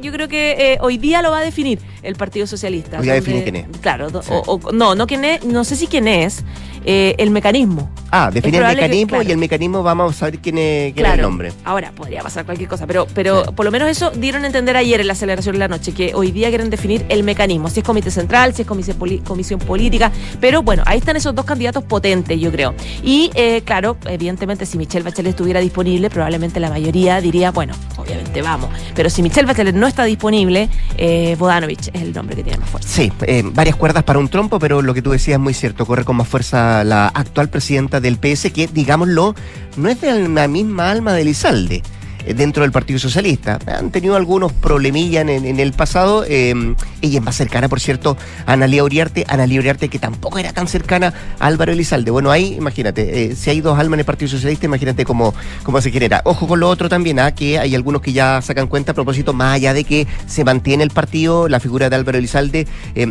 yo 0.00 0.12
creo 0.12 0.28
que 0.28 0.78
hoy 0.80 0.98
día 0.98 1.22
lo 1.22 1.30
va 1.30 1.38
a 1.38 1.44
definir 1.44 1.80
el 2.02 2.16
Partido 2.16 2.46
Socialista. 2.46 2.98
Hoy 2.98 3.04
día 3.04 3.14
define 3.14 3.42
quién 3.42 3.56
es. 3.56 3.66
Claro, 3.80 4.08
o, 4.28 4.72
no, 4.72 4.94
no 4.94 5.06
quién 5.06 5.24
es, 5.24 5.44
no 5.44 5.64
sé 5.64 5.76
si 5.76 5.86
quién 5.86 6.08
es, 6.08 6.44
el 6.84 7.30
mecanismo. 7.30 7.90
Ah, 8.10 8.30
define 8.32 8.58
el 8.58 8.64
mecanismo 8.64 9.22
y 9.22 9.30
el 9.30 9.36
mecanismo 9.36 9.82
vamos 9.82 10.16
a 10.16 10.18
saber 10.18 10.38
quién 10.38 10.56
es, 10.58 10.96
el 10.96 11.20
nombre. 11.20 11.52
Ahora, 11.64 11.92
podría 11.92 12.22
pasar 12.22 12.44
cualquier 12.44 12.68
cosa, 12.68 12.86
pero, 12.86 13.06
pero 13.14 13.44
por 13.54 13.64
lo 13.64 13.70
menos 13.70 13.88
eso 13.88 14.10
dieron 14.10 14.44
a 14.44 14.46
entender 14.46 14.76
ayer 14.76 15.00
en 15.00 15.06
la 15.06 15.12
aceleración 15.12 15.54
de 15.54 15.58
la 15.58 15.68
noche, 15.68 15.92
que 15.92 16.14
hoy 16.14 16.32
día 16.32 16.48
quieren 16.48 16.70
definir 16.70 17.04
el 17.08 17.22
mecanismo, 17.22 17.68
si 17.68 17.80
es 17.80 17.86
comité 17.86 18.10
central, 18.10 18.54
si 18.54 18.62
es 18.62 18.68
comisión, 18.68 18.96
comisión 19.24 19.60
política, 19.60 20.10
pero 20.40 20.62
bueno, 20.62 20.82
ahí 20.86 20.98
están 20.98 21.16
esos 21.16 21.34
dos 21.34 21.44
candidatos 21.44 21.84
potentes, 21.84 22.40
yo 22.40 22.50
creo. 22.50 22.74
Y 23.02 23.30
eh, 23.34 23.62
claro, 23.62 23.96
evidentemente 24.06 24.64
si 24.64 24.78
Michelle 24.78 25.04
Bachelet 25.04 25.30
estuviera 25.30 25.60
disponible, 25.60 26.08
probablemente 26.08 26.60
la 26.60 26.70
mayoría 26.70 27.20
diría, 27.20 27.50
bueno, 27.50 27.74
obviamente 27.96 28.40
vamos, 28.40 28.70
pero 28.94 29.07
si 29.10 29.22
Michelle 29.22 29.46
Bachelet 29.46 29.74
no 29.74 29.86
está 29.86 30.04
disponible, 30.04 30.68
eh, 30.96 31.36
Bodanovich 31.38 31.88
es 31.92 32.02
el 32.02 32.12
nombre 32.12 32.36
que 32.36 32.42
tiene 32.42 32.58
más 32.58 32.70
fuerza. 32.70 32.88
Sí, 32.88 33.12
eh, 33.22 33.42
varias 33.44 33.76
cuerdas 33.76 34.04
para 34.04 34.18
un 34.18 34.28
trompo, 34.28 34.58
pero 34.58 34.82
lo 34.82 34.94
que 34.94 35.02
tú 35.02 35.10
decías 35.10 35.36
es 35.36 35.40
muy 35.40 35.54
cierto, 35.54 35.86
corre 35.86 36.04
con 36.04 36.16
más 36.16 36.28
fuerza 36.28 36.84
la 36.84 37.08
actual 37.08 37.48
presidenta 37.48 38.00
del 38.00 38.18
PS, 38.18 38.52
que, 38.52 38.66
digámoslo, 38.66 39.34
no 39.76 39.88
es 39.88 40.00
de 40.00 40.28
la 40.28 40.48
misma 40.48 40.90
alma 40.90 41.12
de 41.12 41.24
Lizalde. 41.24 41.82
Eh, 42.28 42.34
dentro 42.34 42.62
del 42.62 42.72
Partido 42.72 42.98
Socialista. 42.98 43.58
Han 43.66 43.90
tenido 43.90 44.14
algunos 44.14 44.52
problemillas 44.52 45.26
en, 45.28 45.60
el 45.60 45.72
pasado. 45.72 46.24
Eh, 46.28 46.74
ella 47.00 47.18
es 47.18 47.24
más 47.24 47.36
cercana, 47.36 47.68
por 47.68 47.80
cierto, 47.80 48.16
a 48.44 48.52
Analia 48.52 48.84
Uriarte. 48.84 49.24
Analia 49.28 49.58
Uriarte 49.58 49.88
que 49.88 49.98
tampoco 49.98 50.38
era 50.38 50.52
tan 50.52 50.68
cercana 50.68 51.14
a 51.38 51.46
Álvaro 51.46 51.72
Elizalde. 51.72 52.10
Bueno, 52.10 52.30
ahí, 52.30 52.54
imagínate, 52.54 53.24
eh, 53.24 53.36
si 53.36 53.50
hay 53.50 53.60
dos 53.60 53.78
almas 53.78 53.96
en 53.96 54.00
el 54.00 54.04
Partido 54.04 54.30
Socialista, 54.30 54.66
imagínate 54.66 55.04
cómo, 55.04 55.34
cómo 55.62 55.80
se 55.80 55.90
genera. 55.90 56.20
Ojo 56.24 56.46
con 56.46 56.60
lo 56.60 56.68
otro 56.68 56.88
también, 56.88 57.18
¿ah? 57.18 57.34
que 57.34 57.58
hay 57.58 57.74
algunos 57.74 58.02
que 58.02 58.12
ya 58.12 58.42
sacan 58.42 58.66
cuenta 58.66 58.92
a 58.92 58.94
propósito, 58.94 59.32
más 59.32 59.54
allá 59.54 59.72
de 59.72 59.84
que 59.84 60.06
se 60.26 60.44
mantiene 60.44 60.84
el 60.84 60.90
partido, 60.90 61.48
la 61.48 61.60
figura 61.60 61.88
de 61.88 61.96
Álvaro 61.96 62.18
Elizalde, 62.18 62.66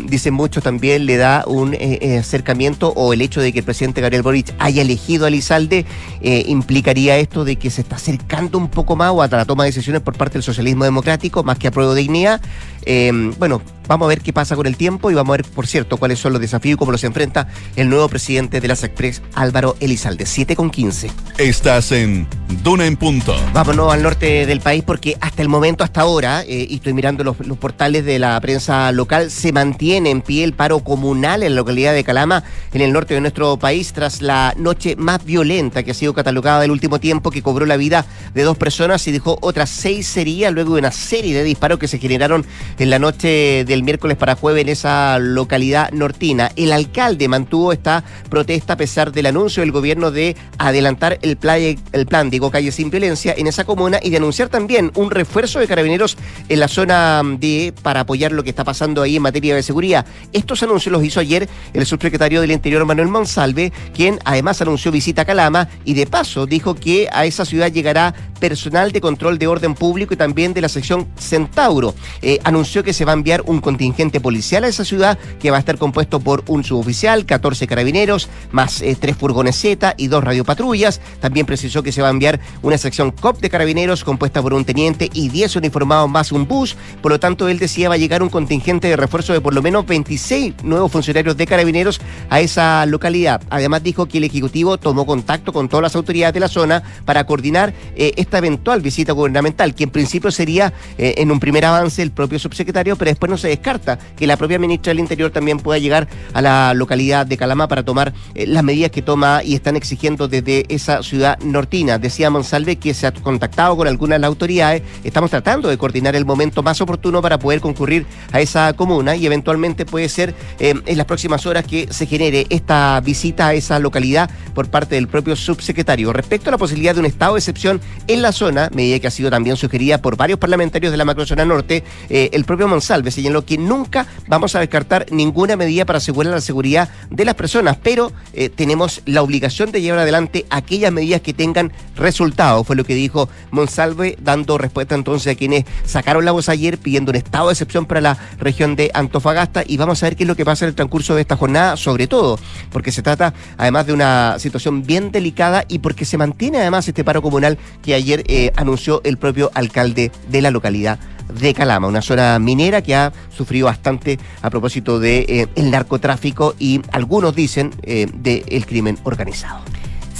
dicen 0.05 0.33
mucho 0.33 0.61
también, 0.61 1.05
le 1.05 1.17
da 1.17 1.43
un 1.47 1.75
acercamiento 2.19 2.89
o 2.95 3.13
el 3.13 3.21
hecho 3.21 3.41
de 3.41 3.51
que 3.51 3.59
el 3.59 3.65
presidente 3.65 4.01
Gabriel 4.01 4.21
Boric 4.21 4.53
haya 4.59 4.81
elegido 4.81 5.25
a 5.25 5.29
Elizalde, 5.29 5.85
implicaría 6.21 7.17
esto 7.17 7.45
de 7.45 7.55
que 7.55 7.69
se 7.69 7.81
está 7.81 7.95
acercando 7.95 8.57
un 8.57 8.67
poco 8.67 8.95
más 8.95 9.06
o 9.11 9.21
a 9.21 9.27
la 9.27 9.45
toma 9.45 9.63
de 9.63 9.69
decisiones 9.69 10.01
por 10.01 10.15
parte 10.15 10.33
del 10.33 10.43
socialismo 10.43 10.83
democrático, 10.83 11.43
más 11.43 11.57
que 11.57 11.67
a 11.67 11.71
prueba 11.71 11.93
de 11.93 12.01
dignidad. 12.01 12.41
Eh, 12.89 13.11
bueno, 13.37 13.61
vamos 13.85 14.05
a 14.05 14.09
ver 14.09 14.21
qué 14.21 14.31
pasa 14.31 14.55
con 14.55 14.65
el 14.65 14.77
tiempo 14.77 15.11
y 15.11 15.13
vamos 15.13 15.33
a 15.33 15.37
ver, 15.37 15.45
por 15.45 15.67
cierto, 15.67 15.97
cuáles 15.97 16.19
son 16.19 16.31
los 16.31 16.41
desafíos 16.41 16.75
y 16.75 16.77
cómo 16.77 16.93
los 16.93 17.03
enfrenta 17.03 17.49
el 17.75 17.89
nuevo 17.89 18.07
presidente 18.07 18.61
de 18.61 18.67
las 18.69 18.81
Express, 18.83 19.21
Álvaro 19.33 19.75
Elizalde. 19.81 20.25
7 20.25 20.55
con 20.55 20.69
15. 20.69 21.11
Estás 21.37 21.91
en 21.91 22.27
Duna 22.63 22.85
en 22.85 22.95
Punto. 22.95 23.35
Vámonos 23.53 23.93
al 23.93 24.03
norte 24.03 24.45
del 24.45 24.61
país 24.61 24.83
porque 24.85 25.17
hasta 25.19 25.41
el 25.41 25.49
momento, 25.49 25.83
hasta 25.83 25.99
ahora, 25.99 26.43
eh, 26.43 26.65
y 26.69 26.75
estoy 26.75 26.93
mirando 26.93 27.25
los, 27.25 27.35
portales 27.57 28.05
de 28.05 28.19
la 28.19 28.39
prensa 28.39 28.89
local, 28.93 29.31
se 29.31 29.51
mantiene 29.51 30.09
en 30.09 30.21
pie 30.21 30.45
el 30.45 30.53
paro 30.53 30.79
comunal 30.79 31.43
en 31.43 31.55
la 31.55 31.57
localidad 31.57 31.93
de 31.93 32.05
Calama, 32.05 32.43
en 32.71 32.81
el 32.81 32.93
norte 32.93 33.15
de 33.15 33.21
nuestro 33.21 33.57
país, 33.57 33.91
tras 33.91 34.21
la 34.21 34.53
noche 34.57 34.95
más 34.95 35.25
violenta 35.25 35.83
que 35.83 35.91
ha 35.91 35.93
sido 35.93 36.13
catalogada 36.13 36.61
del 36.61 36.71
último 36.71 37.01
tiempo, 37.01 37.31
que 37.31 37.41
cobró 37.41 37.65
la 37.65 37.75
vida 37.75 38.05
de 38.33 38.43
dos 38.43 38.57
personas 38.57 39.05
y 39.07 39.11
dejó 39.11 39.37
otras 39.41 39.69
seis 39.69 40.07
series 40.07 40.37
luego 40.51 40.75
de 40.75 40.79
una 40.79 40.91
serie 40.91 41.35
de 41.35 41.43
disparos 41.43 41.79
que 41.79 41.87
se 41.87 41.99
generaron 41.99 42.45
en 42.79 42.89
la 42.89 42.99
noche 42.99 43.65
del 43.65 43.83
miércoles 43.83 44.17
para 44.17 44.35
jueves 44.35 44.61
en 44.61 44.69
esa 44.69 45.19
localidad 45.19 45.91
nortina. 45.91 46.51
El 46.55 46.71
alcalde 46.71 47.27
mantuvo 47.27 47.73
esta 47.73 48.03
protesta 48.29 48.73
a 48.73 48.77
pesar 48.77 49.11
del 49.11 49.25
anuncio 49.25 49.61
del 49.61 49.71
gobierno 49.71 50.11
de 50.11 50.35
adelantar 50.57 51.19
el 51.21 51.37
plan, 51.37 52.29
digo, 52.29 52.51
Calle 52.51 52.71
Sin 52.71 52.89
Violencia 52.89 53.33
en 53.37 53.47
esa 53.47 53.65
comuna 53.65 53.99
y 54.01 54.09
de 54.09 54.17
anunciar 54.17 54.49
también 54.49 54.91
un 54.95 55.11
refuerzo 55.11 55.59
de 55.59 55.67
carabineros 55.67 56.17
en 56.49 56.59
la 56.59 56.67
zona 56.67 57.21
de 57.23 57.73
para 57.81 58.01
apoyar 58.01 58.31
lo 58.31 58.43
que 58.43 58.49
está 58.49 58.63
pasando 58.63 59.01
ahí 59.01 59.15
en 59.15 59.21
materia 59.21 59.55
de 59.55 59.63
seguridad. 59.63 60.05
Estos 60.33 60.63
anuncios 60.63 60.91
los 60.91 61.03
hizo 61.03 61.19
ayer 61.19 61.47
el 61.73 61.85
subsecretario 61.85 62.41
del 62.41 62.51
Interior 62.51 62.85
Manuel 62.85 63.07
Monsalve, 63.07 63.71
quien 63.93 64.19
además 64.25 64.61
anunció 64.61 64.91
visita 64.91 65.23
a 65.23 65.25
Calama 65.25 65.67
y 65.85 65.93
de 65.93 66.05
paso 66.05 66.45
dijo 66.45 66.75
que 66.75 67.07
a 67.11 67.25
esa 67.25 67.45
ciudad 67.45 67.71
llegará 67.71 68.13
personal 68.39 68.91
de 68.91 69.01
control 69.01 69.39
de 69.39 69.47
orden 69.47 69.73
público 69.73 70.13
y 70.13 70.17
también 70.17 70.53
de 70.53 70.61
la 70.61 70.69
sección 70.69 71.07
Centauro. 71.17 71.95
Eh, 72.21 72.39
anunció 72.43 72.66
que 72.67 72.93
se 72.93 73.05
va 73.05 73.11
a 73.11 73.15
enviar 73.15 73.43
un 73.45 73.61
contingente 73.61 74.19
policial 74.19 74.63
a 74.63 74.67
esa 74.67 74.83
ciudad 74.83 75.17
que 75.39 75.51
va 75.51 75.57
a 75.57 75.59
estar 75.59 75.77
compuesto 75.77 76.19
por 76.19 76.43
un 76.47 76.63
suboficial, 76.63 77.25
14 77.25 77.65
carabineros, 77.65 78.29
más 78.51 78.81
eh, 78.81 78.95
tres 78.99 79.15
furgones 79.15 79.55
Z 79.55 79.95
y 79.97 80.07
dos 80.07 80.23
radiopatrullas. 80.23 80.99
También 81.21 81.45
precisó 81.45 81.81
que 81.81 81.91
se 81.91 82.01
va 82.01 82.09
a 82.09 82.11
enviar 82.11 82.39
una 82.61 82.77
sección 82.77 83.11
COP 83.11 83.39
de 83.39 83.49
carabineros 83.49 84.03
compuesta 84.03 84.41
por 84.41 84.53
un 84.53 84.65
teniente 84.65 85.09
y 85.13 85.29
10 85.29 85.55
uniformados 85.55 86.09
más 86.09 86.31
un 86.31 86.47
bus. 86.47 86.75
Por 87.01 87.11
lo 87.11 87.19
tanto, 87.19 87.47
él 87.47 87.57
decía 87.57 87.89
va 87.89 87.95
a 87.95 87.97
llegar 87.97 88.21
un 88.21 88.29
contingente 88.29 88.87
de 88.89 88.97
refuerzo 88.97 89.33
de 89.33 89.41
por 89.41 89.53
lo 89.53 89.61
menos 89.61 89.85
26 89.85 90.63
nuevos 90.63 90.91
funcionarios 90.91 91.37
de 91.37 91.47
carabineros 91.47 92.01
a 92.29 92.41
esa 92.41 92.85
localidad. 92.85 93.41
Además 93.49 93.81
dijo 93.81 94.07
que 94.07 94.17
el 94.17 94.25
Ejecutivo 94.25 94.77
tomó 94.77 95.05
contacto 95.05 95.53
con 95.53 95.69
todas 95.69 95.83
las 95.83 95.95
autoridades 95.95 96.33
de 96.33 96.39
la 96.41 96.49
zona 96.49 96.83
para 97.05 97.25
coordinar 97.25 97.73
eh, 97.95 98.13
esta 98.17 98.39
eventual 98.39 98.81
visita 98.81 99.13
gubernamental, 99.13 99.73
que 99.73 99.85
en 99.85 99.89
principio 99.89 100.31
sería 100.31 100.73
eh, 100.97 101.15
en 101.17 101.31
un 101.31 101.39
primer 101.39 101.65
avance 101.65 102.01
el 102.01 102.11
propio 102.11 102.39
subsecretario, 102.39 102.56
pero 102.65 103.09
después 103.09 103.29
no 103.29 103.37
se 103.37 103.49
descarta 103.49 103.99
que 104.15 104.27
la 104.27 104.37
propia 104.37 104.59
ministra 104.59 104.91
del 104.91 104.99
Interior 104.99 105.31
también 105.31 105.59
pueda 105.59 105.79
llegar 105.79 106.07
a 106.33 106.41
la 106.41 106.73
localidad 106.73 107.25
de 107.25 107.37
Calama 107.37 107.67
para 107.67 107.83
tomar 107.83 108.13
eh, 108.35 108.47
las 108.47 108.63
medidas 108.63 108.91
que 108.91 109.01
toma 109.01 109.41
y 109.43 109.55
están 109.55 109.75
exigiendo 109.75 110.27
desde 110.27 110.65
esa 110.69 111.03
ciudad 111.03 111.39
nortina. 111.39 111.97
Decía 111.97 112.29
Monsalve 112.29 112.77
que 112.77 112.93
se 112.93 113.07
ha 113.07 113.11
contactado 113.11 113.77
con 113.77 113.87
algunas 113.87 114.15
de 114.15 114.19
las 114.19 114.27
autoridades, 114.29 114.83
estamos 115.03 115.29
tratando 115.29 115.69
de 115.69 115.77
coordinar 115.77 116.15
el 116.15 116.25
momento 116.25 116.63
más 116.63 116.81
oportuno 116.81 117.21
para 117.21 117.39
poder 117.39 117.61
concurrir 117.61 118.05
a 118.31 118.41
esa 118.41 118.73
comuna 118.73 119.15
y 119.15 119.25
eventualmente 119.25 119.85
puede 119.85 120.09
ser 120.09 120.33
en 120.59 120.81
las 120.97 121.05
próximas 121.05 121.45
horas 121.45 121.65
que 121.65 121.87
se 121.91 122.05
genere 122.05 122.45
esta 122.49 122.99
visita 123.01 123.47
a 123.47 123.53
esa 123.53 123.79
localidad 123.79 124.29
por 124.53 124.69
parte 124.69 124.95
del 124.95 125.07
propio 125.07 125.35
subsecretario. 125.35 126.13
Respecto 126.13 126.49
a 126.49 126.51
la 126.51 126.57
posibilidad 126.57 126.93
de 126.93 127.01
un 127.01 127.05
estado 127.05 127.33
de 127.33 127.39
excepción 127.39 127.81
en 128.07 128.21
la 128.21 128.31
zona, 128.31 128.69
medida 128.73 128.99
que 128.99 129.07
ha 129.07 129.11
sido 129.11 129.29
también 129.29 129.57
sugerida 129.57 130.01
por 130.01 130.17
varios 130.17 130.39
parlamentarios 130.39 130.91
de 130.91 130.97
la 130.97 131.05
macrozona 131.05 131.45
norte, 131.45 131.83
eh, 132.09 132.29
el 132.37 132.45
propio 132.45 132.67
Monsalve 132.67 133.11
señaló 133.11 133.43
que 133.45 133.57
nunca 133.57 134.05
vamos 134.27 134.55
a 134.55 134.59
descartar 134.59 135.07
ninguna 135.11 135.55
medida 135.55 135.85
para 135.85 135.97
asegurar 135.97 136.31
la 136.33 136.41
seguridad 136.41 136.89
de 137.09 137.25
las 137.25 137.35
personas, 137.35 137.77
pero 137.81 138.11
eh, 138.33 138.49
tenemos 138.49 139.01
la 139.05 139.23
obligación 139.23 139.71
de 139.71 139.81
llevar 139.81 139.99
adelante 139.99 140.45
aquellas 140.49 140.91
medidas 140.93 141.21
que 141.21 141.33
tengan 141.33 141.73
resultados, 141.95 142.65
fue 142.65 142.75
lo 142.75 142.83
que 142.83 142.93
dijo 142.93 143.27
Monsalve, 143.51 144.17
dando 144.21 144.57
respuesta 144.57 144.93
entonces 144.93 145.33
a 145.33 145.35
quienes 145.35 145.65
sacaron 145.83 146.25
la 146.25 146.31
voz 146.31 146.47
ayer 146.47 146.77
pidiendo 146.77 147.11
un 147.11 147.15
estado 147.15 147.47
de 147.47 147.53
excepción 147.53 147.85
para 147.87 148.01
la 148.01 148.17
región 148.37 148.75
de 148.75 148.91
Antofagasta 148.93 149.63
y 149.65 149.77
vamos 149.77 150.03
a 150.03 150.05
ver 150.05 150.15
qué 150.15 150.23
es 150.23 150.27
lo 150.27 150.35
que 150.35 150.45
pasa 150.45 150.65
en 150.65 150.69
el 150.69 150.75
transcurso 150.75 151.15
de 151.15 151.21
esta 151.21 151.35
jornada, 151.35 151.75
sobre 151.75 152.07
todo 152.07 152.39
porque 152.71 152.91
se 152.91 153.01
trata 153.01 153.33
además 153.57 153.87
de 153.87 153.93
una 153.93 154.37
situación 154.37 154.83
bien 154.83 155.11
delicada 155.11 155.65
y 155.67 155.79
porque 155.79 156.05
se 156.05 156.17
mantiene 156.17 156.59
además 156.59 156.87
este 156.87 157.03
paro 157.03 157.23
comunal 157.23 157.57
que 157.81 157.95
ayer 157.95 158.23
eh, 158.27 158.51
anunció 158.55 159.01
el 159.03 159.17
propio 159.17 159.49
alcalde 159.55 160.11
de 160.29 160.41
la 160.41 160.51
localidad 160.51 160.99
de 161.33 161.53
Calama, 161.53 161.87
una 161.87 162.01
zona 162.01 162.39
minera 162.39 162.81
que 162.81 162.95
ha 162.95 163.11
sufrido 163.35 163.65
bastante 163.65 164.19
a 164.41 164.49
propósito 164.49 164.99
del 164.99 165.25
de, 165.25 165.49
eh, 165.55 165.63
narcotráfico 165.63 166.55
y 166.59 166.81
algunos 166.91 167.35
dicen 167.35 167.71
eh, 167.83 168.07
del 168.13 168.65
crimen 168.65 168.97
organizado. 169.03 169.61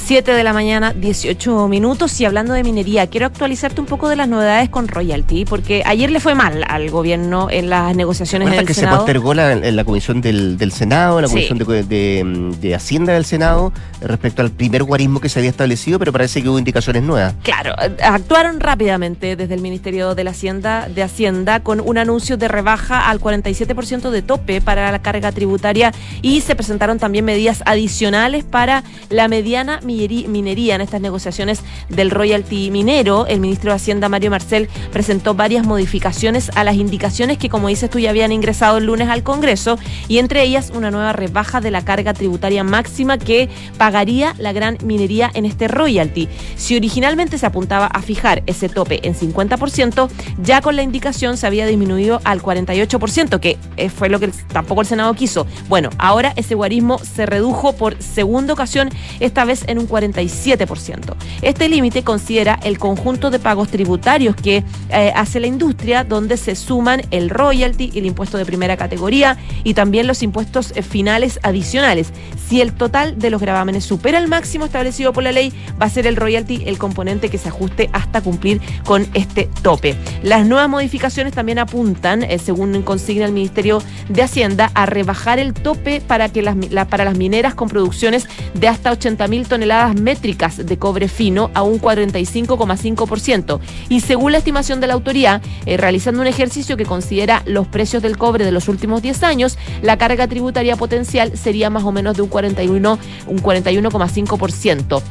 7 0.08 0.32
de 0.32 0.44
la 0.46 0.54
mañana, 0.54 0.94
18 0.94 1.68
minutos. 1.68 2.22
Y 2.22 2.24
hablando 2.24 2.54
de 2.54 2.64
minería, 2.64 3.08
quiero 3.08 3.26
actualizarte 3.26 3.82
un 3.82 3.88
poco 3.88 4.08
de 4.08 4.16
las 4.16 4.30
novedades 4.30 4.70
con 4.70 4.88
Royalty, 4.88 5.44
porque 5.44 5.84
ayer 5.86 6.10
le 6.10 6.22
fue 6.22 6.34
mal 6.34 6.64
al 6.70 6.90
gobierno 6.90 7.50
en 7.52 7.70
las 7.70 7.94
negociaciones 7.94 8.50
del 8.50 8.66
que 8.66 8.74
Senado. 8.74 8.96
se 8.96 8.98
postergó 9.00 9.34
la, 9.34 9.52
en 9.52 9.76
la 9.76 9.84
comisión 9.84 10.22
del, 10.22 10.58
del 10.58 10.72
Senado, 10.72 11.20
en 11.20 11.24
la 11.24 11.28
comisión 11.28 11.58
de, 11.58 12.54
de, 12.58 12.74
Hacienda 12.74 13.12
del 13.12 13.26
Senado, 13.26 13.74
respecto 14.00 14.42
al 14.42 14.50
primer 14.50 14.84
guarismo 14.84 15.20
que 15.20 15.28
se 15.28 15.40
había 15.40 15.50
establecido, 15.50 16.00
pero 16.00 16.14
parece 16.14 16.42
que 16.42 16.48
hubo 16.48 16.58
indicaciones 16.58 17.04
nuevas. 17.04 17.36
Claro, 17.44 17.76
actuaron 18.02 18.62
rápidamente 18.62 19.36
desde 19.36 19.56
el 19.56 19.62
Ministerio 19.62 20.16
de 20.16 20.24
la 20.24 20.32
Hacienda, 20.32 20.88
de 20.88 21.04
Hacienda 21.04 21.60
con 21.60 21.82
un 21.82 21.98
anuncio 21.98 22.38
de 22.38 22.48
rebaja 22.48 23.10
al 23.10 23.20
47% 23.20 24.10
de 24.10 24.22
tope 24.22 24.62
para 24.62 24.90
la 24.90 25.02
carga 25.02 25.34
tributaria 25.34 25.92
y 26.22 26.40
se 26.40 26.56
presentaron 26.56 26.98
también 26.98 27.26
medidas 27.26 27.62
adicionales 27.66 28.46
para 28.46 28.86
la 29.10 29.28
mediana 29.28 29.82
minería 30.28 30.76
en 30.76 30.82
estas 30.82 31.02
negociaciones 31.02 31.62
del 31.90 32.12
royalty 32.12 32.72
minero. 32.72 33.26
El 33.28 33.40
ministro 33.40 33.72
de 33.72 33.76
Hacienda, 33.76 34.10
Mario 34.10 34.32
Marcel, 34.32 34.70
presentó 34.92 35.34
varias 35.34 35.66
modificaciones 35.66 36.52
a 36.56 36.64
las 36.64 36.76
indicaciones 36.76 37.38
que, 37.38 37.50
como 37.50 37.68
dices 37.68 37.90
tú, 37.90 38.00
ya 38.00 38.10
habían 38.10 38.32
ingresado 38.32 38.78
el 38.78 38.86
lunes 38.86 39.10
al 39.10 39.24
Congreso 39.24 39.78
y 40.08 40.20
entre 40.20 40.44
ellas 40.44 40.72
una 40.74 40.92
nueva 40.92 41.14
rebaja 41.14 41.62
de 41.62 41.72
la 41.72 41.84
carga 41.84 42.14
tributaria 42.14 42.64
máxima 42.64 43.18
que 43.18 43.50
pagaría 43.78 44.36
la 44.38 44.54
gran 44.54 44.78
minería 44.84 45.32
en 45.34 45.46
este 45.46 45.68
royalty. 45.68 46.28
Si 46.56 46.76
originalmente 46.76 47.38
se 47.38 47.46
apuntaba 47.46 47.88
a 47.88 48.02
fijar 48.02 48.44
ese 48.46 48.70
tope 48.70 49.08
en 49.08 49.16
50%, 49.16 50.10
ya 50.42 50.62
con 50.62 50.76
la 50.76 50.84
indicación 50.84 51.38
se 51.38 51.48
había 51.48 51.66
disminuido 51.66 52.22
al 52.24 52.42
48%, 52.42 53.40
que 53.40 53.58
fue 53.96 54.10
lo 54.10 54.20
que 54.20 54.30
tampoco 54.52 54.82
el 54.82 54.88
Senado 54.88 55.14
quiso. 55.14 55.48
Bueno, 55.68 55.90
ahora 55.98 56.34
ese 56.36 56.56
guarismo 56.56 57.00
se 57.00 57.26
redujo 57.26 57.74
por 57.74 58.02
segunda 58.02 58.54
ocasión, 58.54 58.90
esta 59.20 59.46
vez 59.46 59.64
en 59.68 59.80
un 59.80 59.88
47%. 59.88 61.16
Este 61.42 61.70
límite 61.70 62.04
considera 62.04 62.60
el 62.64 62.78
conjunto 62.78 63.30
de 63.30 63.40
pagos 63.40 63.70
tributarios 63.70 64.36
que 64.36 64.64
eh, 64.90 65.12
hace 65.16 65.40
la 65.40 65.48
industria, 65.48 66.04
donde 66.04 66.38
se 66.38 66.56
suman 66.56 67.02
el 67.12 67.30
royalty, 67.30 67.92
el 67.96 68.06
impuesto 68.06 68.38
de 68.38 68.46
primera 68.46 68.78
categoría 68.78 69.38
y 69.64 69.74
también 69.74 70.08
los 70.08 70.24
impuestos 70.24 70.72
eh, 70.76 70.82
finales 70.82 71.40
adicionales. 71.44 72.12
Si 72.48 72.62
el 72.62 72.74
total 72.74 73.20
de 73.20 73.30
los 73.30 73.42
gravámenes 73.42 73.84
supera 73.86 74.18
el 74.18 74.28
máximo 74.28 74.66
establecido 74.66 75.14
por 75.14 75.24
la 75.24 75.32
ley, 75.32 75.54
va 75.80 75.86
a 75.86 75.90
ser 75.90 76.08
el 76.08 76.16
royalty 76.16 76.64
el 76.66 76.78
componente 76.78 77.30
que 77.30 77.38
se 77.38 77.50
ajuste 77.50 77.90
hasta 77.94 78.22
cumplir 78.22 78.62
con 78.86 79.08
este 79.14 79.50
tope. 79.62 79.96
Las 80.24 80.46
nuevas 80.46 80.70
modificaciones 80.70 81.34
también 81.34 81.60
apuntan, 81.60 82.24
eh, 82.24 82.40
según 82.40 82.82
consigna 82.84 83.26
el 83.26 83.34
Ministerio 83.34 83.67
de 84.10 84.22
Hacienda, 84.22 84.72
a 84.74 84.86
rebajar 84.86 85.40
el 85.40 85.54
tope 85.54 86.02
para, 86.02 86.30
que 86.30 86.42
las, 86.42 86.56
para 86.90 87.06
las 87.06 87.18
mineras 87.18 87.56
con 87.56 87.70
producciones 87.70 88.28
de 88.54 88.68
hasta 88.68 88.92
80 88.92 89.28
mil 89.28 89.48
toneladas 89.48 90.00
métricas 90.00 90.66
de 90.66 90.78
cobre 90.78 91.08
fino 91.08 91.52
a 91.54 91.64
un 91.64 91.80
45,5%. 91.80 93.60
Y 93.90 94.02
según 94.02 94.32
la 94.32 94.38
estimación 94.38 94.80
de 94.80 94.88
la 94.88 94.94
autoría, 94.94 95.42
eh, 95.66 95.78
realizando 95.78 96.22
un 96.22 96.28
ejercicio 96.28 96.78
que 96.78 96.86
considera 96.86 97.44
los 97.46 97.68
precios 97.68 98.02
del 98.02 98.18
cobre 98.18 98.46
de 98.46 98.52
los 98.52 98.68
últimos 98.68 99.02
10 99.02 99.24
años, 99.24 99.58
la 99.82 99.98
carga 99.98 100.28
tributaria 100.28 100.76
potencial 100.76 101.38
sería 101.38 101.70
más 101.70 101.84
o 101.84 101.92
menos 101.92 102.16
de 102.16 102.22
un 102.22 102.30
41, 102.30 103.00
un 103.28 103.42
41,5% 103.42 105.02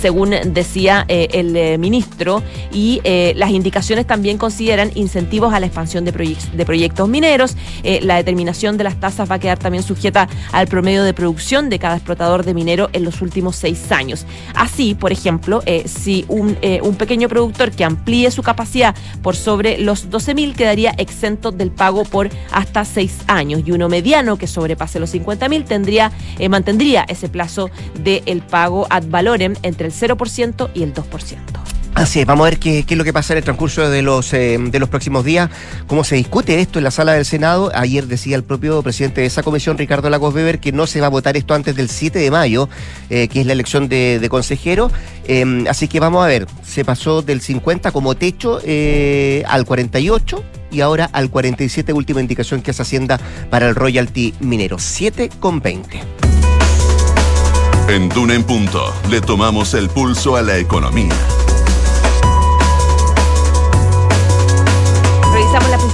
según 0.00 0.34
decía 0.46 1.04
eh, 1.08 1.28
el 1.32 1.56
eh, 1.56 1.78
ministro, 1.78 2.42
y 2.72 3.00
eh, 3.04 3.32
las 3.36 3.50
indicaciones 3.50 4.06
también 4.06 4.38
consideran 4.38 4.90
incentivos 4.94 5.52
a 5.52 5.60
la 5.60 5.66
expansión 5.66 6.04
de, 6.04 6.12
de 6.12 6.66
proyectos 6.66 7.08
mineros. 7.08 7.56
la 8.02 8.16
determinación 8.16 8.76
de 8.76 8.84
las 8.84 8.98
tasas 9.00 9.30
va 9.30 9.36
a 9.36 9.38
quedar 9.38 9.58
también 9.58 9.82
sujeta 9.82 10.28
al 10.52 10.66
promedio 10.66 11.02
de 11.04 11.14
producción 11.14 11.68
de 11.68 11.78
cada 11.78 11.96
explotador 11.96 12.44
de 12.44 12.54
minero 12.54 12.88
en 12.92 13.04
los 13.04 13.22
últimos 13.22 13.56
seis 13.56 13.90
años. 13.92 14.26
Así, 14.54 14.94
por 14.94 15.12
ejemplo, 15.12 15.62
si 15.86 16.24
un, 16.28 16.56
pequeño 16.98 17.28
productor 17.28 17.70
que 17.70 17.84
amplíe 17.84 18.30
su 18.30 18.42
capacidad 18.42 18.94
por 19.22 19.36
sobre 19.36 19.78
los 19.78 20.10
12.000 20.10 20.54
quedaría 20.54 20.90
exento 20.98 21.50
del 21.50 21.70
pago 21.70 22.04
por 22.04 22.28
hasta 22.52 22.84
seis 22.84 23.18
años 23.26 23.62
y 23.64 23.72
uno 23.72 23.88
mediano 23.88 24.36
que 24.36 24.46
sobrepase 24.46 25.00
los 25.00 25.14
50.000 25.14 25.64
tendría 25.64 26.12
mantendría 26.50 27.04
ese 27.08 27.28
plazo 27.28 27.70
del 28.02 28.42
pago 28.42 28.86
ad 28.90 29.04
valorem 29.08 29.54
0% 29.88 30.70
y 30.74 30.82
el 30.82 30.94
2%. 30.94 31.70
Así 31.94 32.20
es, 32.20 32.26
vamos 32.26 32.46
a 32.46 32.50
ver 32.50 32.58
qué, 32.58 32.84
es 32.88 32.96
lo 32.96 33.04
que 33.04 33.12
pasa 33.12 33.34
en 33.34 33.38
el 33.38 33.44
transcurso 33.44 33.90
de 33.90 34.00
los, 34.00 34.32
eh, 34.32 34.56
de 34.58 34.78
los 34.78 34.88
próximos 34.88 35.24
días, 35.24 35.50
cómo 35.86 36.04
se 36.04 36.14
discute 36.14 36.60
esto 36.60 36.78
en 36.78 36.84
la 36.84 36.90
sala 36.92 37.12
del 37.12 37.24
Senado. 37.24 37.72
Ayer 37.74 38.06
decía 38.06 38.36
el 38.36 38.44
propio 38.44 38.80
presidente 38.82 39.20
de 39.20 39.26
esa 39.26 39.42
comisión, 39.42 39.76
Ricardo 39.76 40.08
Lagos 40.08 40.32
Weber, 40.32 40.60
que 40.60 40.72
no 40.72 40.86
se 40.86 41.00
va 41.00 41.08
a 41.08 41.10
votar 41.10 41.36
esto 41.36 41.52
antes 41.52 41.74
del 41.74 41.90
7 41.90 42.18
de 42.18 42.30
mayo, 42.30 42.68
eh, 43.10 43.28
que 43.28 43.40
es 43.40 43.46
la 43.46 43.52
elección 43.52 43.88
de, 43.88 44.26
consejero. 44.30 44.90
Em, 45.26 45.66
así 45.68 45.88
que 45.88 45.98
vamos 46.00 46.24
a 46.24 46.28
ver, 46.28 46.46
se 46.64 46.84
pasó 46.84 47.22
del 47.22 47.40
50 47.40 47.90
como 47.90 48.14
techo 48.14 48.60
eh, 48.64 49.42
al 49.48 49.64
48 49.66 50.44
y 50.70 50.80
ahora 50.80 51.10
al 51.12 51.28
47, 51.28 51.92
última 51.92 52.20
indicación 52.20 52.62
que 52.62 52.70
hace 52.70 52.82
Hacienda 52.82 53.20
para 53.50 53.68
el 53.68 53.74
royalty 53.74 54.32
minero, 54.40 54.78
7 54.78 55.28
con 55.40 55.60
20. 55.60 56.29
En 57.90 58.08
Duna 58.08 58.34
en 58.34 58.44
Punto 58.44 58.94
le 59.10 59.20
tomamos 59.20 59.74
el 59.74 59.88
pulso 59.88 60.36
a 60.36 60.42
la 60.42 60.58
economía. 60.58 61.49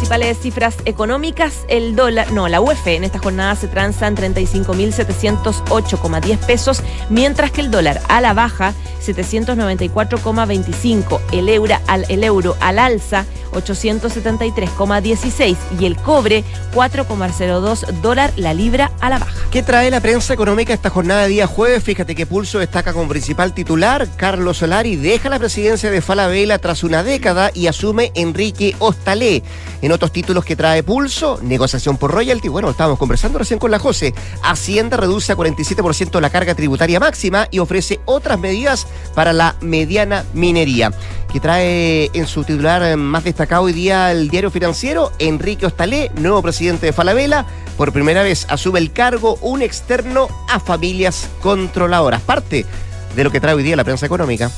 Principales 0.06 0.38
cifras 0.38 0.76
económicas. 0.84 1.64
El 1.66 1.96
dólar, 1.96 2.30
no, 2.30 2.46
la 2.46 2.60
UEF 2.60 2.86
en 2.86 3.02
esta 3.02 3.18
jornada 3.18 3.56
se 3.56 3.66
transa 3.66 4.06
en 4.06 4.14
35.708,10 4.14 6.38
pesos, 6.46 6.80
mientras 7.10 7.50
que 7.50 7.62
el 7.62 7.72
dólar 7.72 8.00
a 8.08 8.20
la 8.20 8.32
baja 8.32 8.72
794,25, 9.04 11.20
el 11.32 11.48
euro 11.48 11.74
al, 11.88 12.06
el 12.08 12.22
euro 12.22 12.56
al 12.60 12.78
alza 12.78 13.26
873,16 13.52 15.56
y 15.80 15.86
el 15.86 15.96
cobre 15.96 16.44
4,02 16.74 17.86
dólar 18.02 18.30
la 18.36 18.52
libra 18.54 18.92
a 19.00 19.10
la 19.10 19.18
baja. 19.18 19.34
¿Qué 19.50 19.62
trae 19.62 19.90
la 19.90 20.00
prensa 20.00 20.34
económica 20.34 20.74
esta 20.74 20.90
jornada 20.90 21.22
de 21.22 21.28
día 21.28 21.46
jueves? 21.46 21.82
Fíjate 21.82 22.14
que 22.14 22.26
Pulso 22.26 22.58
destaca 22.58 22.92
como 22.92 23.08
principal 23.08 23.54
titular. 23.54 24.06
Carlos 24.16 24.58
Solari 24.58 24.96
deja 24.96 25.30
la 25.30 25.38
presidencia 25.38 25.90
de 25.90 26.02
Falabella 26.02 26.58
tras 26.58 26.84
una 26.84 27.02
década 27.02 27.50
y 27.54 27.66
asume 27.66 28.12
Enrique 28.14 28.76
Ostalé. 28.78 29.42
Otros 29.96 30.12
títulos 30.12 30.44
que 30.44 30.56
trae 30.56 30.82
Pulso, 30.82 31.40
negociación 31.42 31.96
por 31.96 32.12
royalty. 32.12 32.48
Bueno, 32.48 32.70
estábamos 32.70 32.98
conversando 32.98 33.38
recién 33.38 33.58
con 33.58 33.70
la 33.70 33.78
José. 33.78 34.14
Hacienda 34.42 34.96
reduce 34.96 35.32
a 35.32 35.36
47% 35.36 36.20
la 36.20 36.30
carga 36.30 36.54
tributaria 36.54 37.00
máxima 37.00 37.48
y 37.50 37.58
ofrece 37.58 38.00
otras 38.04 38.38
medidas 38.38 38.86
para 39.14 39.32
la 39.32 39.56
mediana 39.60 40.24
minería. 40.34 40.92
Que 41.32 41.40
trae 41.40 42.10
en 42.12 42.26
su 42.26 42.44
titular 42.44 42.96
más 42.96 43.24
destacado 43.24 43.64
hoy 43.64 43.72
día 43.72 44.12
el 44.12 44.28
diario 44.28 44.50
financiero, 44.50 45.12
Enrique 45.18 45.66
Ostalé, 45.66 46.10
nuevo 46.16 46.42
presidente 46.42 46.86
de 46.86 46.92
Falabella, 46.92 47.46
por 47.76 47.92
primera 47.92 48.22
vez 48.22 48.46
asume 48.48 48.78
el 48.78 48.92
cargo 48.92 49.38
un 49.40 49.62
externo 49.62 50.28
a 50.48 50.60
familias 50.60 51.28
controladoras. 51.40 52.20
Parte 52.20 52.66
de 53.14 53.24
lo 53.24 53.30
que 53.30 53.40
trae 53.40 53.54
hoy 53.54 53.62
día 53.62 53.76
la 53.76 53.84
prensa 53.84 54.06
económica. 54.06 54.50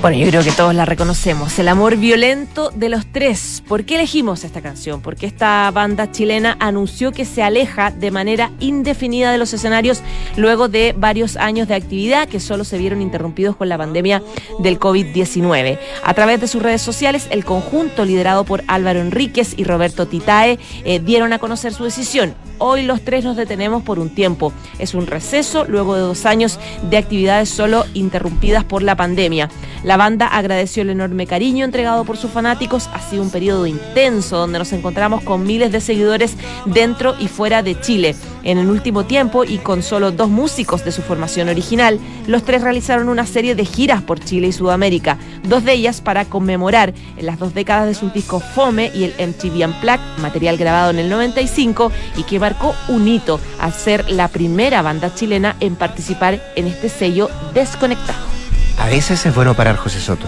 Bueno, 0.00 0.16
yo 0.16 0.28
creo 0.28 0.44
que 0.44 0.52
todos 0.52 0.76
la 0.76 0.84
reconocemos. 0.84 1.58
El 1.58 1.66
amor 1.66 1.96
violento 1.96 2.70
de 2.72 2.88
los 2.88 3.04
tres. 3.06 3.64
¿Por 3.66 3.84
qué 3.84 3.96
elegimos 3.96 4.44
esta 4.44 4.60
canción? 4.60 5.00
Porque 5.00 5.26
esta 5.26 5.68
banda 5.72 6.12
chilena 6.12 6.56
anunció 6.60 7.10
que 7.10 7.24
se 7.24 7.42
aleja 7.42 7.90
de 7.90 8.12
manera 8.12 8.52
indefinida 8.60 9.32
de 9.32 9.38
los 9.38 9.52
escenarios 9.52 10.02
luego 10.36 10.68
de 10.68 10.94
varios 10.96 11.36
años 11.36 11.66
de 11.66 11.74
actividad 11.74 12.28
que 12.28 12.38
solo 12.38 12.62
se 12.62 12.78
vieron 12.78 13.02
interrumpidos 13.02 13.56
con 13.56 13.68
la 13.68 13.76
pandemia 13.76 14.22
del 14.60 14.78
COVID-19. 14.78 15.80
A 16.04 16.14
través 16.14 16.40
de 16.40 16.46
sus 16.46 16.62
redes 16.62 16.80
sociales, 16.80 17.26
el 17.30 17.44
conjunto 17.44 18.04
liderado 18.04 18.44
por 18.44 18.62
Álvaro 18.68 19.00
Enríquez 19.00 19.54
y 19.56 19.64
Roberto 19.64 20.06
Titae 20.06 20.60
eh, 20.84 21.00
dieron 21.00 21.32
a 21.32 21.40
conocer 21.40 21.74
su 21.74 21.82
decisión. 21.82 22.36
Hoy 22.58 22.82
los 22.82 23.02
tres 23.02 23.24
nos 23.24 23.36
detenemos 23.36 23.82
por 23.84 23.98
un 23.98 24.10
tiempo. 24.10 24.52
Es 24.78 24.94
un 24.94 25.06
receso 25.06 25.64
luego 25.64 25.94
de 25.94 26.00
dos 26.00 26.26
años 26.26 26.58
de 26.82 26.98
actividades 26.98 27.48
solo 27.48 27.84
interrumpidas 27.94 28.64
por 28.64 28.82
la 28.82 28.96
pandemia. 28.96 29.48
La 29.88 29.96
banda 29.96 30.26
agradeció 30.26 30.82
el 30.82 30.90
enorme 30.90 31.26
cariño 31.26 31.64
entregado 31.64 32.04
por 32.04 32.18
sus 32.18 32.30
fanáticos. 32.30 32.90
Ha 32.92 33.00
sido 33.00 33.22
un 33.22 33.30
periodo 33.30 33.66
intenso 33.66 34.36
donde 34.36 34.58
nos 34.58 34.74
encontramos 34.74 35.22
con 35.22 35.46
miles 35.46 35.72
de 35.72 35.80
seguidores 35.80 36.36
dentro 36.66 37.14
y 37.18 37.26
fuera 37.26 37.62
de 37.62 37.80
Chile. 37.80 38.14
En 38.44 38.58
el 38.58 38.68
último 38.68 39.06
tiempo 39.06 39.44
y 39.44 39.56
con 39.56 39.82
solo 39.82 40.12
dos 40.12 40.28
músicos 40.28 40.84
de 40.84 40.92
su 40.92 41.00
formación 41.00 41.48
original, 41.48 41.98
los 42.26 42.42
tres 42.42 42.60
realizaron 42.60 43.08
una 43.08 43.24
serie 43.24 43.54
de 43.54 43.64
giras 43.64 44.02
por 44.02 44.20
Chile 44.20 44.48
y 44.48 44.52
Sudamérica, 44.52 45.16
dos 45.44 45.64
de 45.64 45.72
ellas 45.72 46.02
para 46.02 46.26
conmemorar 46.26 46.92
las 47.18 47.38
dos 47.38 47.54
décadas 47.54 47.86
de 47.86 47.94
su 47.94 48.10
disco 48.10 48.40
Fome 48.40 48.92
y 48.94 49.04
el 49.04 49.14
MTV 49.14 49.68
Unplugged, 49.68 50.18
material 50.20 50.58
grabado 50.58 50.90
en 50.90 50.98
el 50.98 51.08
95 51.08 51.90
y 52.18 52.24
que 52.24 52.38
marcó 52.38 52.74
un 52.88 53.08
hito 53.08 53.40
al 53.58 53.72
ser 53.72 54.10
la 54.10 54.28
primera 54.28 54.82
banda 54.82 55.14
chilena 55.14 55.56
en 55.60 55.76
participar 55.76 56.42
en 56.56 56.66
este 56.66 56.90
sello 56.90 57.30
desconectado. 57.54 58.37
A 58.78 58.86
veces 58.86 59.24
es 59.26 59.34
bueno 59.34 59.54
parar 59.54 59.76
José 59.76 60.00
Soto. 60.00 60.26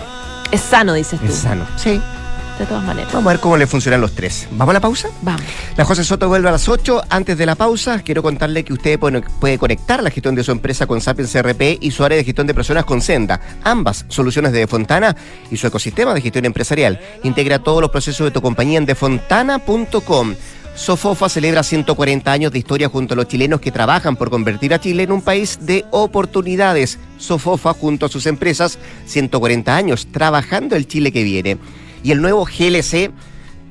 Es 0.50 0.60
sano, 0.60 0.94
dices 0.94 1.20
tú. 1.20 1.26
Es 1.26 1.34
sano, 1.34 1.66
sí. 1.76 2.00
De 2.58 2.66
todas 2.66 2.84
maneras. 2.84 3.10
Vamos 3.10 3.30
a 3.30 3.32
ver 3.32 3.40
cómo 3.40 3.56
le 3.56 3.66
funcionan 3.66 4.02
los 4.02 4.12
tres. 4.12 4.46
¿Vamos 4.50 4.72
a 4.72 4.74
la 4.74 4.80
pausa? 4.80 5.08
Vamos. 5.22 5.40
La 5.76 5.84
José 5.86 6.04
Soto 6.04 6.28
vuelve 6.28 6.50
a 6.50 6.52
las 6.52 6.68
8. 6.68 7.04
Antes 7.08 7.38
de 7.38 7.46
la 7.46 7.54
pausa, 7.54 8.02
quiero 8.02 8.22
contarle 8.22 8.64
que 8.64 8.74
usted 8.74 8.98
puede 8.98 9.56
conectar 9.56 10.02
la 10.02 10.10
gestión 10.10 10.34
de 10.34 10.44
su 10.44 10.52
empresa 10.52 10.86
con 10.86 11.00
Sapiens 11.00 11.32
CRP 11.32 11.78
y 11.80 11.90
su 11.90 12.04
área 12.04 12.18
de 12.18 12.24
gestión 12.24 12.46
de 12.46 12.52
personas 12.52 12.84
con 12.84 13.00
Senda. 13.00 13.40
Ambas 13.64 14.04
soluciones 14.08 14.52
de 14.52 14.66
Fontana 14.66 15.16
y 15.50 15.56
su 15.56 15.68
ecosistema 15.68 16.12
de 16.12 16.20
gestión 16.20 16.44
empresarial. 16.44 17.00
Integra 17.22 17.60
todos 17.60 17.80
los 17.80 17.90
procesos 17.90 18.26
de 18.26 18.30
tu 18.30 18.42
compañía 18.42 18.76
en 18.76 18.84
defontana.com. 18.84 20.34
Sofofa 20.74 21.28
celebra 21.28 21.62
140 21.62 22.30
años 22.30 22.52
de 22.52 22.58
historia 22.58 22.88
junto 22.88 23.14
a 23.14 23.16
los 23.16 23.28
chilenos 23.28 23.60
que 23.60 23.72
trabajan 23.72 24.16
por 24.16 24.28
convertir 24.28 24.74
a 24.74 24.80
Chile 24.80 25.04
en 25.04 25.12
un 25.12 25.22
país 25.22 25.58
de 25.62 25.84
oportunidades. 25.90 26.98
Sofofa 27.20 27.72
junto 27.74 28.06
a 28.06 28.08
sus 28.08 28.26
empresas, 28.26 28.78
140 29.06 29.76
años 29.76 30.08
trabajando 30.10 30.74
el 30.74 30.88
Chile 30.88 31.12
que 31.12 31.22
viene. 31.22 31.58
Y 32.02 32.12
el 32.12 32.20
nuevo 32.20 32.44
GLC 32.44 33.12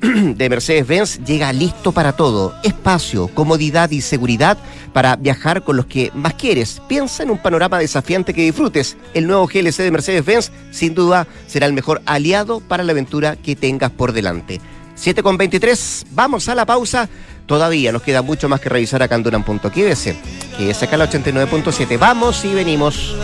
de 0.00 0.48
Mercedes-Benz 0.48 1.20
llega 1.24 1.52
listo 1.52 1.92
para 1.92 2.12
todo. 2.12 2.54
Espacio, 2.62 3.28
comodidad 3.28 3.90
y 3.90 4.00
seguridad 4.00 4.56
para 4.94 5.16
viajar 5.16 5.62
con 5.62 5.76
los 5.76 5.86
que 5.86 6.10
más 6.14 6.34
quieres. 6.34 6.80
Piensa 6.88 7.22
en 7.22 7.30
un 7.30 7.38
panorama 7.38 7.78
desafiante 7.78 8.32
que 8.32 8.42
disfrutes. 8.42 8.96
El 9.12 9.26
nuevo 9.26 9.46
GLC 9.46 9.76
de 9.78 9.90
Mercedes-Benz 9.90 10.52
sin 10.70 10.94
duda 10.94 11.26
será 11.46 11.66
el 11.66 11.74
mejor 11.74 12.00
aliado 12.06 12.60
para 12.60 12.82
la 12.82 12.92
aventura 12.92 13.36
que 13.36 13.56
tengas 13.56 13.90
por 13.90 14.12
delante. 14.12 14.60
7 15.00 15.22
con 15.22 15.38
23, 15.38 16.06
vamos 16.10 16.46
a 16.50 16.54
la 16.54 16.66
pausa. 16.66 17.08
Todavía 17.46 17.90
nos 17.90 18.02
queda 18.02 18.20
mucho 18.20 18.50
más 18.50 18.60
que 18.60 18.68
revisar 18.68 19.02
acá 19.02 19.14
en. 19.14 19.72
Quédese, 19.72 20.14
quédese 20.58 20.84
acá 20.84 20.98
la 20.98 21.08
89.7. 21.10 21.98
Vamos 21.98 22.44
y 22.44 22.52
venimos. 22.52 23.16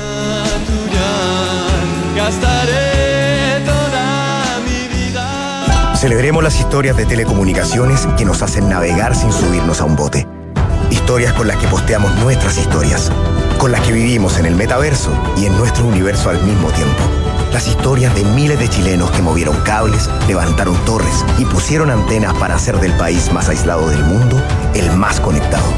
Celebremos 5.96 6.42
las 6.42 6.58
historias 6.58 6.96
de 6.96 7.04
telecomunicaciones 7.04 8.06
que 8.16 8.24
nos 8.24 8.40
hacen 8.40 8.70
navegar 8.70 9.14
sin 9.14 9.30
subirnos 9.30 9.82
a 9.82 9.84
un 9.84 9.96
bote. 9.96 10.26
Historias 11.06 11.34
con 11.34 11.46
las 11.46 11.58
que 11.58 11.68
posteamos 11.68 12.12
nuestras 12.16 12.58
historias, 12.58 13.12
con 13.58 13.70
las 13.70 13.80
que 13.82 13.92
vivimos 13.92 14.40
en 14.40 14.46
el 14.46 14.56
metaverso 14.56 15.12
y 15.36 15.46
en 15.46 15.56
nuestro 15.56 15.86
universo 15.86 16.30
al 16.30 16.42
mismo 16.42 16.68
tiempo. 16.72 17.00
Las 17.52 17.68
historias 17.68 18.12
de 18.16 18.24
miles 18.24 18.58
de 18.58 18.68
chilenos 18.68 19.12
que 19.12 19.22
movieron 19.22 19.54
cables, 19.60 20.10
levantaron 20.26 20.74
torres 20.84 21.24
y 21.38 21.44
pusieron 21.44 21.90
antenas 21.90 22.34
para 22.34 22.56
hacer 22.56 22.80
del 22.80 22.92
país 22.94 23.32
más 23.32 23.48
aislado 23.48 23.88
del 23.88 24.02
mundo 24.02 24.42
el 24.74 24.90
más 24.96 25.20
conectado. 25.20 25.68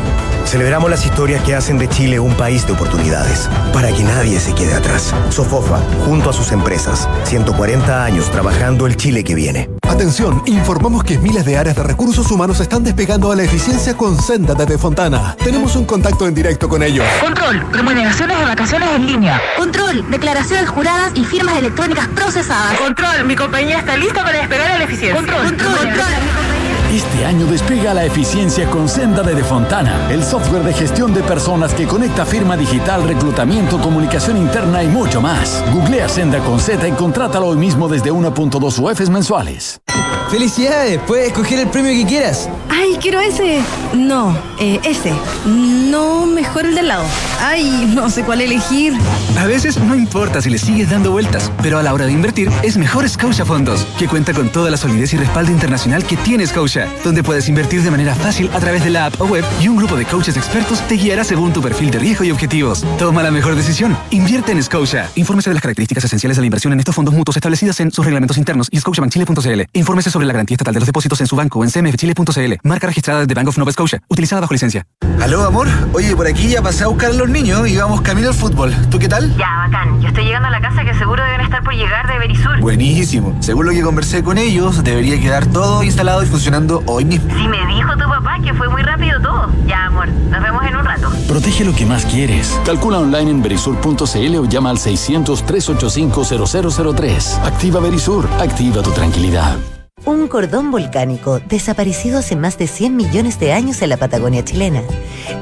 Celebramos 0.46 0.88
las 0.88 1.04
historias 1.04 1.42
que 1.42 1.54
hacen 1.54 1.76
de 1.76 1.90
Chile 1.90 2.18
un 2.18 2.34
país 2.34 2.66
de 2.66 2.72
oportunidades, 2.72 3.50
para 3.74 3.92
que 3.92 4.04
nadie 4.04 4.40
se 4.40 4.54
quede 4.54 4.72
atrás. 4.72 5.14
Sofofa, 5.28 5.78
junto 6.06 6.30
a 6.30 6.32
sus 6.32 6.52
empresas, 6.52 7.06
140 7.24 8.02
años 8.02 8.30
trabajando 8.30 8.86
el 8.86 8.96
Chile 8.96 9.24
que 9.24 9.34
viene. 9.34 9.68
Atención, 9.88 10.42
informamos 10.46 11.02
que 11.02 11.18
miles 11.18 11.44
de 11.44 11.56
áreas 11.56 11.74
de 11.74 11.82
recursos 11.82 12.30
humanos 12.30 12.60
están 12.60 12.84
despegando 12.84 13.32
a 13.32 13.36
la 13.36 13.42
eficiencia 13.42 13.96
con 13.96 14.20
Senda 14.20 14.54
desde 14.54 14.76
Fontana. 14.76 15.34
Tenemos 15.42 15.74
un 15.76 15.86
contacto 15.86 16.26
en 16.26 16.34
directo 16.34 16.68
con 16.68 16.82
ellos. 16.82 17.04
Control, 17.20 17.60
remuneraciones 17.72 18.38
de 18.38 18.44
vacaciones 18.44 18.88
en 18.94 19.06
línea. 19.06 19.40
Control, 19.56 20.08
declaraciones 20.10 20.68
juradas 20.68 21.12
y 21.14 21.24
firmas 21.24 21.56
electrónicas 21.56 22.06
procesadas. 22.08 22.78
Control, 22.78 23.24
mi 23.24 23.34
compañía 23.34 23.78
está 23.78 23.96
lista 23.96 24.22
para 24.22 24.38
despegar 24.38 24.70
a 24.72 24.78
la 24.78 24.84
eficiencia. 24.84 25.16
Control, 25.16 25.46
control, 25.46 25.76
control. 25.76 26.57
Este 26.92 27.26
año 27.26 27.44
despega 27.44 27.92
la 27.92 28.06
eficiencia 28.06 28.68
con 28.70 28.88
Senda 28.88 29.22
de 29.22 29.44
Fontana, 29.44 30.10
el 30.10 30.24
software 30.24 30.62
de 30.62 30.72
gestión 30.72 31.12
de 31.12 31.22
personas 31.22 31.74
que 31.74 31.86
conecta 31.86 32.24
firma 32.24 32.56
digital, 32.56 33.06
reclutamiento, 33.06 33.78
comunicación 33.78 34.38
interna 34.38 34.82
y 34.82 34.88
mucho 34.88 35.20
más. 35.20 35.62
Googlea 35.70 36.08
Senda 36.08 36.38
con 36.38 36.58
Z 36.58 36.88
y 36.88 36.92
contrátalo 36.92 37.48
hoy 37.48 37.58
mismo 37.58 37.88
desde 37.88 38.10
1.2 38.10 38.78
UFs 38.78 39.10
mensuales. 39.10 39.82
¡Felicidades! 40.30 41.00
Puedes 41.06 41.28
escoger 41.28 41.58
el 41.58 41.68
premio 41.68 41.90
que 41.92 42.06
quieras. 42.06 42.50
¡Ay, 42.68 42.98
quiero 43.00 43.18
ese! 43.18 43.62
No, 43.94 44.36
eh, 44.60 44.78
ese. 44.84 45.14
No, 45.46 46.26
mejor 46.26 46.66
el 46.66 46.74
del 46.74 46.88
lado. 46.88 47.04
¡Ay, 47.40 47.90
no 47.94 48.10
sé 48.10 48.24
cuál 48.24 48.42
elegir! 48.42 48.92
A 49.38 49.46
veces 49.46 49.78
no 49.78 49.94
importa 49.94 50.42
si 50.42 50.50
le 50.50 50.58
sigues 50.58 50.90
dando 50.90 51.12
vueltas, 51.12 51.50
pero 51.62 51.78
a 51.78 51.82
la 51.82 51.94
hora 51.94 52.04
de 52.04 52.12
invertir 52.12 52.50
es 52.62 52.76
mejor 52.76 53.08
Scotia 53.08 53.46
Fondos, 53.46 53.86
que 53.98 54.06
cuenta 54.06 54.34
con 54.34 54.50
toda 54.50 54.70
la 54.70 54.76
solidez 54.76 55.14
y 55.14 55.16
respaldo 55.16 55.50
internacional 55.50 56.04
que 56.04 56.18
tiene 56.18 56.46
Scotia, 56.46 56.77
donde 57.04 57.22
puedes 57.22 57.48
invertir 57.48 57.82
de 57.82 57.90
manera 57.90 58.14
fácil 58.14 58.50
a 58.54 58.60
través 58.60 58.84
de 58.84 58.90
la 58.90 59.06
app 59.06 59.20
o 59.20 59.26
web 59.26 59.44
y 59.60 59.68
un 59.68 59.76
grupo 59.76 59.96
de 59.96 60.04
coaches 60.04 60.36
expertos 60.36 60.80
te 60.86 60.94
guiará 60.94 61.24
según 61.24 61.52
tu 61.52 61.60
perfil 61.60 61.90
de 61.90 61.98
riesgo 61.98 62.24
y 62.24 62.30
objetivos. 62.30 62.84
Toma 62.98 63.22
la 63.22 63.30
mejor 63.30 63.54
decisión. 63.54 63.96
Invierte 64.10 64.52
en 64.52 64.62
Scotia. 64.62 65.08
Infórmese 65.14 65.50
de 65.50 65.54
las 65.54 65.62
características 65.62 66.04
esenciales 66.04 66.36
de 66.36 66.42
la 66.42 66.46
inversión 66.46 66.72
en 66.72 66.78
estos 66.78 66.94
fondos 66.94 67.14
mutuos 67.14 67.36
establecidas 67.36 67.80
en 67.80 67.90
sus 67.90 68.04
reglamentos 68.04 68.38
internos 68.38 68.68
y 68.70 68.78
scotiabankchile.cl. 68.78 69.62
Infórmese 69.72 70.10
sobre 70.10 70.26
la 70.26 70.32
garantía 70.32 70.54
estatal 70.54 70.74
de 70.74 70.80
los 70.80 70.86
depósitos 70.86 71.20
en 71.20 71.26
su 71.26 71.36
banco 71.36 71.58
o 71.60 71.64
en 71.64 71.70
cmfchile.cl. 71.70 72.52
Marca 72.62 72.86
registrada 72.86 73.26
de 73.26 73.34
Bank 73.34 73.48
of 73.48 73.58
Nova 73.58 73.72
Scotia, 73.72 74.02
utilizada 74.08 74.40
bajo 74.40 74.54
licencia. 74.54 74.86
Aló, 75.20 75.44
amor. 75.44 75.68
Oye, 75.94 76.14
por 76.14 76.26
aquí 76.26 76.48
ya 76.48 76.62
pasé 76.62 76.84
a 76.84 76.86
buscar 76.88 77.10
a 77.10 77.14
los 77.14 77.28
niños 77.28 77.68
y 77.68 77.76
vamos 77.76 78.00
camino 78.02 78.28
al 78.28 78.34
fútbol. 78.34 78.74
¿Tú 78.90 78.98
qué 78.98 79.08
tal? 79.08 79.36
Ya, 79.36 79.66
bacán. 79.66 80.00
Yo 80.00 80.08
estoy 80.08 80.24
llegando 80.24 80.48
a 80.48 80.50
la 80.50 80.60
casa 80.60 80.84
que 80.84 80.94
seguro 80.94 81.24
deben 81.24 81.40
estar 81.40 81.62
por 81.62 81.74
llegar 81.74 82.06
de 82.06 82.18
Berisur. 82.18 82.60
Buenísimo. 82.60 83.36
Según 83.40 83.66
lo 83.66 83.72
que 83.72 83.82
conversé 83.82 84.22
con 84.22 84.38
ellos, 84.38 84.84
debería 84.84 85.20
quedar 85.20 85.46
todo 85.46 85.82
instalado 85.82 86.22
y 86.22 86.26
funcionando 86.26 86.67
hoy 86.86 87.04
mismo. 87.04 87.28
Si 87.34 87.48
me 87.48 87.66
dijo 87.66 87.90
tu 87.92 88.08
papá 88.08 88.38
que 88.44 88.54
fue 88.54 88.68
muy 88.68 88.82
rápido 88.82 89.20
todo. 89.20 89.50
Ya, 89.66 89.86
amor. 89.86 90.06
Nos 90.08 90.40
vemos 90.42 90.62
en 90.64 90.76
un 90.76 90.84
rato. 90.84 91.10
Protege 91.26 91.64
lo 91.64 91.74
que 91.74 91.86
más 91.86 92.04
quieres. 92.06 92.60
Calcula 92.64 92.98
online 92.98 93.30
en 93.30 93.42
berisur.cl 93.42 94.36
o 94.36 94.44
llama 94.44 94.70
al 94.70 94.78
600-385-0003. 94.78 97.44
Activa 97.44 97.80
Berisur. 97.80 98.28
Activa 98.40 98.82
tu 98.82 98.92
tranquilidad. 98.92 99.56
Un 100.04 100.28
cordón 100.28 100.70
volcánico 100.70 101.40
desaparecido 101.40 102.20
hace 102.20 102.36
más 102.36 102.56
de 102.56 102.66
100 102.66 102.96
millones 102.96 103.38
de 103.40 103.52
años 103.52 103.82
en 103.82 103.90
la 103.90 103.96
Patagonia 103.96 104.44
chilena. 104.44 104.82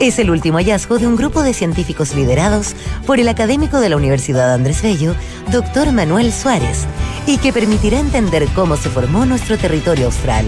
Es 0.01 0.19
el 0.19 0.31
último 0.31 0.59
hallazgo 0.59 0.99
de 0.99 1.07
un 1.07 1.15
grupo 1.15 1.43
de 1.43 1.55
científicos 1.55 2.15
liderados 2.15 2.75
por 3.07 3.21
el 3.21 3.29
académico 3.29 3.79
de 3.79 3.91
la 3.91 3.97
Universidad 3.97 4.55
Andrés 4.55 4.83
Bello, 4.83 5.15
doctor 5.53 5.93
Manuel 5.93 6.33
Suárez, 6.33 6.87
y 7.27 7.39
que 7.39 7.53
permitirá 7.53 8.01
entender 8.01 8.49
cómo 8.55 8.77
se 8.77 8.89
formó 8.89 9.27
nuestro 9.27 9.59
territorio 9.59 10.07
austral. 10.07 10.47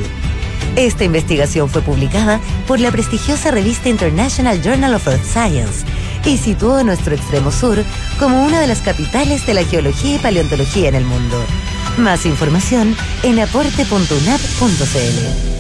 Esta 0.76 1.04
investigación 1.04 1.68
fue 1.68 1.82
publicada 1.82 2.40
por 2.66 2.80
la 2.80 2.90
prestigiosa 2.90 3.50
revista 3.50 3.88
International 3.88 4.60
Journal 4.62 4.94
of 4.94 5.06
Earth 5.06 5.24
Science 5.24 5.84
y 6.24 6.38
situó 6.38 6.82
nuestro 6.84 7.14
extremo 7.14 7.50
sur 7.50 7.82
como 8.18 8.44
una 8.44 8.60
de 8.60 8.66
las 8.66 8.80
capitales 8.80 9.46
de 9.46 9.54
la 9.54 9.64
geología 9.64 10.16
y 10.16 10.18
paleontología 10.18 10.88
en 10.88 10.94
el 10.94 11.04
mundo. 11.04 11.42
Más 11.96 12.26
información 12.26 12.96
en 13.22 13.40
aporte.unap.cl. 13.40 15.58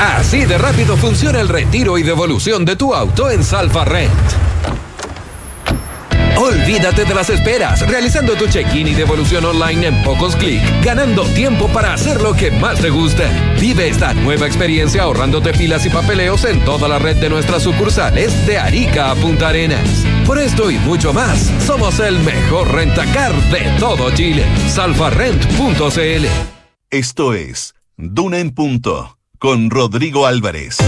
Así 0.00 0.44
de 0.44 0.58
rápido 0.58 0.96
funciona 0.96 1.40
el 1.40 1.48
retiro 1.48 1.98
y 1.98 2.02
devolución 2.02 2.64
de 2.64 2.76
tu 2.76 2.94
auto 2.94 3.30
en 3.30 3.44
Salfa 3.44 3.84
Rent. 3.84 4.12
Olvídate 6.36 7.04
de 7.04 7.14
las 7.14 7.30
esperas, 7.30 7.86
realizando 7.86 8.34
tu 8.34 8.46
check-in 8.46 8.88
y 8.88 8.94
devolución 8.94 9.44
online 9.44 9.86
en 9.86 10.02
pocos 10.02 10.34
clics, 10.34 10.64
ganando 10.82 11.24
tiempo 11.26 11.68
para 11.68 11.94
hacer 11.94 12.20
lo 12.20 12.34
que 12.34 12.50
más 12.50 12.80
te 12.80 12.90
gusta. 12.90 13.30
Vive 13.60 13.88
esta 13.88 14.14
nueva 14.14 14.46
experiencia 14.46 15.02
ahorrándote 15.02 15.52
filas 15.52 15.86
y 15.86 15.90
papeleos 15.90 16.44
en 16.44 16.64
toda 16.64 16.88
la 16.88 16.98
red 16.98 17.16
de 17.16 17.28
nuestras 17.28 17.62
sucursales 17.62 18.46
de 18.46 18.58
Arica 18.58 19.10
a 19.10 19.14
Punta 19.14 19.48
Arenas. 19.48 20.04
Por 20.26 20.38
esto 20.38 20.70
y 20.70 20.78
mucho 20.78 21.12
más, 21.12 21.52
somos 21.64 22.00
el 22.00 22.18
mejor 22.20 22.72
rentacar 22.72 23.32
de 23.50 23.60
todo 23.78 24.10
Chile. 24.10 24.44
Salfarrent.cl 24.68 26.26
Esto 26.90 27.34
es 27.34 27.74
Duna 27.96 28.40
en 28.40 28.50
Punto 28.50 29.18
con 29.38 29.70
Rodrigo 29.70 30.26
Álvarez. 30.26 30.78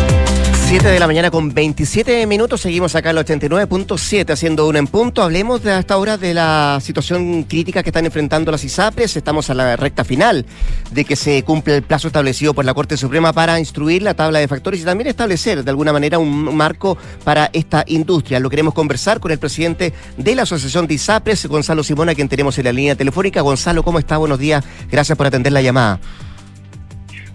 7 0.66 0.88
de 0.88 0.98
la 0.98 1.06
mañana 1.06 1.30
con 1.30 1.54
27 1.54 2.26
minutos, 2.26 2.60
seguimos 2.60 2.96
acá 2.96 3.10
en 3.10 3.18
el 3.18 3.24
89.7 3.24 4.32
haciendo 4.32 4.66
una 4.66 4.80
en 4.80 4.88
punto. 4.88 5.22
Hablemos 5.22 5.62
de 5.62 5.70
hasta 5.70 5.94
ahora 5.94 6.18
de 6.18 6.34
la 6.34 6.80
situación 6.82 7.44
crítica 7.44 7.84
que 7.84 7.90
están 7.90 8.04
enfrentando 8.04 8.50
las 8.50 8.64
ISAPRES. 8.64 9.16
Estamos 9.16 9.48
a 9.48 9.54
la 9.54 9.76
recta 9.76 10.02
final 10.02 10.44
de 10.90 11.04
que 11.04 11.14
se 11.14 11.44
cumple 11.44 11.76
el 11.76 11.82
plazo 11.84 12.08
establecido 12.08 12.52
por 12.52 12.64
la 12.64 12.74
Corte 12.74 12.96
Suprema 12.96 13.32
para 13.32 13.60
instruir 13.60 14.02
la 14.02 14.14
tabla 14.14 14.40
de 14.40 14.48
factores 14.48 14.80
y 14.80 14.84
también 14.84 15.06
establecer 15.06 15.62
de 15.62 15.70
alguna 15.70 15.92
manera 15.92 16.18
un 16.18 16.56
marco 16.56 16.98
para 17.22 17.48
esta 17.52 17.84
industria. 17.86 18.40
Lo 18.40 18.50
queremos 18.50 18.74
conversar 18.74 19.20
con 19.20 19.30
el 19.30 19.38
presidente 19.38 19.92
de 20.16 20.34
la 20.34 20.42
Asociación 20.42 20.88
de 20.88 20.94
ISAPRES, 20.94 21.46
Gonzalo 21.46 21.84
Simona, 21.84 22.12
quien 22.16 22.28
tenemos 22.28 22.58
en 22.58 22.64
la 22.64 22.72
línea 22.72 22.96
telefónica. 22.96 23.40
Gonzalo, 23.40 23.84
¿cómo 23.84 24.00
está? 24.00 24.16
Buenos 24.16 24.40
días. 24.40 24.64
Gracias 24.90 25.16
por 25.16 25.28
atender 25.28 25.52
la 25.52 25.62
llamada. 25.62 26.00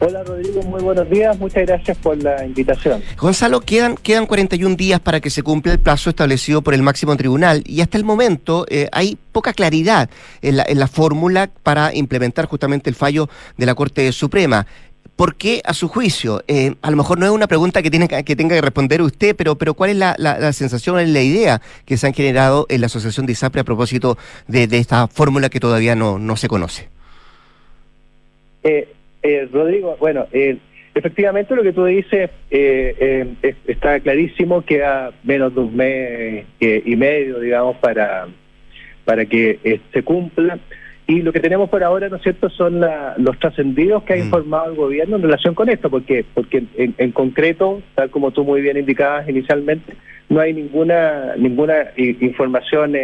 Hola 0.04 0.24
Rodrigo, 0.24 0.64
muy 0.64 0.82
buenos 0.82 1.08
días, 1.12 1.38
muchas 1.38 1.64
gracias 1.64 1.96
por 1.96 2.18
la 2.18 2.44
invitación. 2.44 3.04
Gonzalo, 3.20 3.62
quedan, 3.62 3.96
quedan 3.96 4.26
41 4.26 4.76
días 4.76 5.00
para 5.00 5.20
que 5.20 5.30
se 5.30 5.44
cumpla 5.44 5.74
el 5.74 5.80
plazo 5.80 6.10
establecido 6.10 6.64
por 6.64 6.74
el 6.74 6.82
máximo 6.82 7.16
tribunal 7.16 7.62
y 7.68 7.82
hasta 7.82 8.00
el 8.00 8.04
momento 8.04 8.66
eh, 8.68 8.88
hay 8.92 9.16
poca 9.32 9.54
claridad 9.54 10.10
en 10.42 10.58
la, 10.58 10.66
en 10.68 10.80
la 10.80 10.88
fórmula 10.88 11.52
para 11.62 11.94
implementar 11.94 12.48
justamente 12.48 12.90
el 12.90 12.96
fallo 12.96 13.30
de 13.58 13.68
la 13.68 13.76
Corte 13.76 14.12
Suprema. 14.12 14.66
¿Por 15.16 15.36
qué, 15.36 15.62
a 15.66 15.76
su 15.76 15.88
juicio? 15.88 16.44
Eh, 16.48 16.74
a 16.82 16.90
lo 16.90 16.98
mejor 16.98 17.20
no 17.20 17.28
es 17.28 17.32
una 17.32 17.46
pregunta 17.46 17.84
que, 17.84 17.92
tiene, 17.92 18.08
que 18.08 18.36
tenga 18.36 18.56
que 18.56 18.62
responder 18.62 19.04
usted, 19.04 19.36
pero, 19.36 19.56
pero 19.56 19.76
¿cuál 19.76 19.92
es 19.92 19.98
la, 19.98 20.16
la, 20.18 20.40
la 20.40 20.52
sensación, 20.52 20.96
la 21.14 21.22
idea 21.22 21.62
que 21.86 21.98
se 21.98 22.08
han 22.08 22.16
generado 22.16 22.66
en 22.70 22.82
la 22.82 22.88
Asociación 22.88 23.28
de 23.28 23.34
ISAPRE 23.34 23.62
a 23.62 23.64
propósito 23.66 24.18
de, 24.48 24.66
de 24.66 24.80
esta 24.80 25.08
fórmula 25.08 25.50
que 25.50 25.60
todavía 25.60 25.94
no, 25.94 26.18
no 26.18 26.38
se 26.38 26.48
conoce? 26.48 26.90
Eh, 28.64 28.96
eh, 29.24 29.48
Rodrigo, 29.52 29.98
bueno, 30.00 30.28
eh, 30.32 30.58
efectivamente 30.96 31.56
lo 31.56 31.64
que 31.64 31.74
tú 31.74 31.86
dices 31.86 32.30
eh, 32.50 33.36
eh, 33.42 33.56
está 33.68 34.00
clarísimo, 34.00 34.64
queda 34.64 35.12
menos 35.24 35.54
de 35.54 35.62
un 35.62 35.76
mes 35.76 36.46
y 36.60 36.96
medio, 36.96 37.40
digamos, 37.40 37.78
para, 37.78 38.28
para 39.06 39.26
que 39.26 39.80
se 39.94 40.04
cumpla. 40.04 40.60
Y 41.08 41.24
lo 41.24 41.34
que 41.34 41.42
tenemos 41.42 41.70
por 41.70 41.84
ahora, 41.84 42.08
¿no 42.08 42.16
es 42.16 42.22
cierto?, 42.22 42.50
son 42.50 42.80
la, 42.80 43.16
los 43.18 43.38
trascendidos 43.38 44.04
que 44.04 44.14
ha 44.14 44.18
informado 44.18 44.70
el 44.70 44.78
gobierno 44.78 45.18
en 45.18 45.24
relación 45.24 45.54
con 45.56 45.68
esto, 45.68 45.90
porque 45.90 46.24
porque 46.34 46.64
en, 46.78 46.96
en, 46.98 47.12
concreto, 47.12 47.82
tal 47.96 48.10
como 48.10 48.32
tú 48.32 48.46
muy 48.46 48.62
bien 48.62 48.78
indicabas 48.78 49.28
inicialmente, 49.28 49.94
no 50.30 50.40
hay 50.40 50.54
ninguna 50.54 51.36
ninguna 51.36 51.92
información 51.98 52.96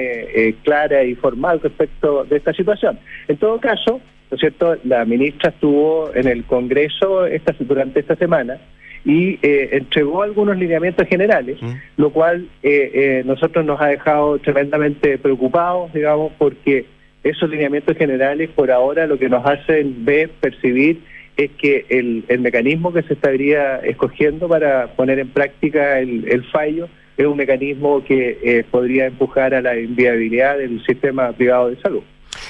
clara 0.63 1.03
y 1.03 1.15
formal 1.15 1.59
respecto 1.59 2.23
de 2.23 2.37
esta 2.37 2.53
situación. 2.53 2.97
En 3.27 3.35
todo 3.37 3.59
caso, 3.59 3.99
¿no 4.29 4.35
es 4.35 4.39
cierto? 4.39 4.77
La 4.83 5.05
ministra 5.05 5.49
estuvo 5.49 6.13
en 6.13 6.27
el 6.27 6.43
Congreso 6.45 7.25
esta, 7.25 7.55
durante 7.59 7.99
esta 7.99 8.15
semana 8.15 8.57
y 9.05 9.39
eh, 9.41 9.69
entregó 9.71 10.23
algunos 10.23 10.57
lineamientos 10.57 11.07
generales, 11.07 11.61
mm. 11.61 11.73
lo 11.97 12.09
cual 12.11 12.47
eh, 12.61 12.91
eh, 12.93 13.23
nosotros 13.25 13.63
nos 13.63 13.79
ha 13.79 13.87
dejado 13.87 14.37
tremendamente 14.39 15.17
preocupados, 15.17 15.93
digamos, 15.93 16.33
porque 16.37 16.85
esos 17.23 17.49
lineamientos 17.49 17.97
generales 17.97 18.49
por 18.49 18.71
ahora 18.71 19.07
lo 19.07 19.17
que 19.17 19.29
nos 19.29 19.45
hacen 19.45 20.05
ver, 20.05 20.29
percibir, 20.41 21.01
es 21.37 21.51
que 21.51 21.85
el, 21.89 22.25
el 22.27 22.39
mecanismo 22.39 22.91
que 22.91 23.03
se 23.03 23.13
estaría 23.13 23.77
escogiendo 23.77 24.47
para 24.49 24.87
poner 24.87 25.19
en 25.19 25.29
práctica 25.29 25.99
el, 25.99 26.27
el 26.27 26.43
fallo 26.45 26.89
es 27.15 27.25
un 27.25 27.37
mecanismo 27.37 28.03
que 28.03 28.37
eh, 28.43 28.63
podría 28.69 29.07
empujar 29.07 29.53
a 29.53 29.61
la 29.61 29.77
inviabilidad 29.77 30.57
del 30.57 30.83
sistema 30.85 31.31
privado 31.31 31.69
de 31.69 31.81
salud. 31.81 32.03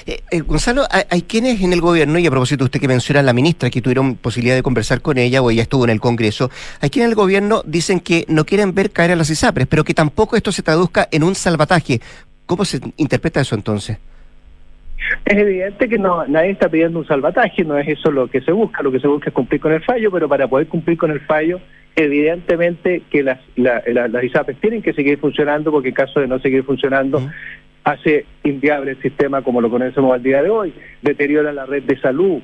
Eh, 0.06 0.20
eh, 0.30 0.40
Gonzalo, 0.40 0.84
hay, 0.90 1.04
hay, 1.10 1.22
quienes 1.22 1.60
en 1.60 1.72
el 1.72 1.80
gobierno, 1.80 2.18
y 2.18 2.26
a 2.26 2.30
propósito 2.30 2.64
usted 2.64 2.80
que 2.80 2.88
menciona 2.88 3.20
a 3.20 3.22
la 3.22 3.32
ministra, 3.32 3.70
que 3.70 3.80
tuvieron 3.80 4.16
posibilidad 4.16 4.56
de 4.56 4.62
conversar 4.62 5.00
con 5.00 5.18
ella 5.18 5.42
o 5.42 5.50
ella 5.50 5.62
estuvo 5.62 5.84
en 5.84 5.90
el 5.90 6.00
Congreso, 6.00 6.50
hay 6.80 6.90
quienes 6.90 7.06
en 7.06 7.10
el 7.10 7.16
gobierno 7.16 7.62
dicen 7.64 8.00
que 8.00 8.24
no 8.28 8.44
quieren 8.44 8.74
ver 8.74 8.90
caer 8.90 9.12
a 9.12 9.16
las 9.16 9.30
ISAPRES, 9.30 9.66
pero 9.66 9.84
que 9.84 9.94
tampoco 9.94 10.36
esto 10.36 10.52
se 10.52 10.62
traduzca 10.62 11.08
en 11.10 11.22
un 11.22 11.34
salvataje. 11.34 12.00
¿Cómo 12.46 12.64
se 12.64 12.80
interpreta 12.96 13.40
eso 13.40 13.54
entonces? 13.54 13.98
Es 15.24 15.38
evidente 15.38 15.88
que 15.88 15.98
no 15.98 16.26
nadie 16.26 16.50
está 16.50 16.68
pidiendo 16.68 16.98
un 16.98 17.06
salvataje, 17.06 17.64
no 17.64 17.78
es 17.78 17.88
eso 17.88 18.10
lo 18.10 18.28
que 18.28 18.40
se 18.40 18.52
busca, 18.52 18.82
lo 18.82 18.90
que 18.90 19.00
se 19.00 19.06
busca 19.06 19.28
es 19.28 19.34
cumplir 19.34 19.60
con 19.60 19.72
el 19.72 19.82
fallo, 19.82 20.10
pero 20.10 20.28
para 20.28 20.48
poder 20.48 20.66
cumplir 20.66 20.98
con 20.98 21.10
el 21.10 21.20
fallo, 21.20 21.60
evidentemente 21.96 23.02
que 23.10 23.22
las, 23.22 23.38
la, 23.56 23.82
la, 23.86 24.08
las 24.08 24.24
ISAPES 24.24 24.60
tienen 24.60 24.82
que 24.82 24.92
seguir 24.92 25.18
funcionando, 25.18 25.70
porque 25.70 25.88
en 25.88 25.94
caso 25.94 26.20
de 26.20 26.26
no 26.26 26.38
seguir 26.40 26.64
funcionando, 26.64 27.18
uh 27.18 27.22
-huh. 27.22 27.32
Hace 27.92 28.26
inviable 28.44 28.92
el 28.92 29.02
sistema 29.02 29.42
como 29.42 29.60
lo 29.60 29.70
conocemos 29.70 30.12
al 30.12 30.22
día 30.22 30.42
de 30.42 30.50
hoy, 30.50 30.74
deteriora 31.02 31.52
la 31.52 31.64
red 31.64 31.84
de 31.84 31.98
salud, 32.00 32.40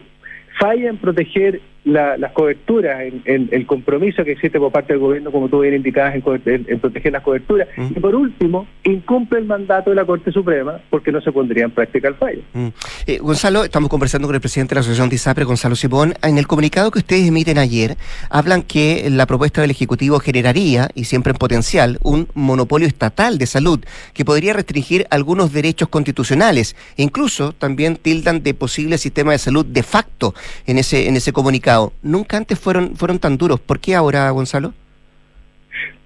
falla 0.58 0.88
en 0.88 0.96
proteger 0.96 1.60
la, 1.84 2.16
las 2.16 2.32
coberturas, 2.32 3.02
en, 3.02 3.22
en, 3.26 3.48
el 3.52 3.66
compromiso 3.66 4.24
que 4.24 4.32
existe 4.32 4.58
por 4.58 4.72
parte 4.72 4.94
del 4.94 5.00
gobierno, 5.00 5.30
como 5.30 5.48
tú 5.48 5.60
bien 5.60 5.74
indicabas, 5.74 6.14
en, 6.14 6.22
en, 6.46 6.66
en 6.68 6.80
proteger 6.80 7.12
las 7.12 7.22
coberturas. 7.22 7.68
Mm. 7.76 7.86
Y 7.96 8.00
por 8.00 8.14
último, 8.14 8.66
incumple 8.84 9.38
el 9.38 9.44
mandato 9.44 9.90
de 9.90 9.96
la 9.96 10.04
Corte 10.04 10.32
Suprema 10.32 10.80
porque 10.88 11.12
no 11.12 11.20
se 11.20 11.30
pondría 11.30 11.64
en 11.64 11.70
práctica 11.70 12.08
el 12.08 12.14
fallo. 12.14 12.40
Mm. 12.54 12.68
Eh, 13.06 13.18
Gonzalo, 13.18 13.64
estamos 13.64 13.90
conversando 13.90 14.26
con 14.26 14.34
el 14.34 14.40
presidente 14.40 14.74
de 14.74 14.76
la 14.76 14.80
Asociación 14.80 15.08
de 15.10 15.16
ISAPRE, 15.16 15.44
Gonzalo 15.44 15.76
Simón. 15.76 16.14
En 16.22 16.38
el 16.38 16.46
comunicado 16.46 16.90
que 16.90 17.00
ustedes 17.00 17.28
emiten 17.28 17.58
ayer, 17.58 17.96
hablan 18.30 18.62
que 18.62 19.08
la 19.10 19.26
propuesta 19.26 19.60
del 19.60 19.70
Ejecutivo 19.70 20.18
generaría, 20.20 20.88
y 20.94 21.04
siempre 21.04 21.32
en 21.32 21.36
potencial, 21.36 21.98
un 22.02 22.28
monopolio 22.34 22.88
estatal 22.88 23.36
de 23.36 23.46
salud 23.46 23.84
que 24.14 24.24
podría 24.24 24.54
restringir 24.54 25.06
algunos 25.10 25.52
derechos 25.52 25.88
constitucionales. 25.88 26.76
E 26.96 27.02
incluso 27.02 27.52
también 27.52 27.96
tildan 27.96 28.42
de 28.42 28.54
posible 28.54 28.96
sistema 28.96 29.32
de 29.32 29.38
salud 29.38 29.66
de 29.66 29.82
facto 29.82 30.34
en 30.66 30.78
ese, 30.78 31.08
en 31.08 31.16
ese 31.16 31.32
comunicado 31.32 31.73
nunca 32.02 32.36
antes 32.36 32.58
fueron, 32.58 32.96
fueron 32.96 33.18
tan 33.18 33.36
duros. 33.36 33.60
¿Por 33.60 33.80
qué 33.80 33.94
ahora, 33.94 34.30
Gonzalo? 34.30 34.72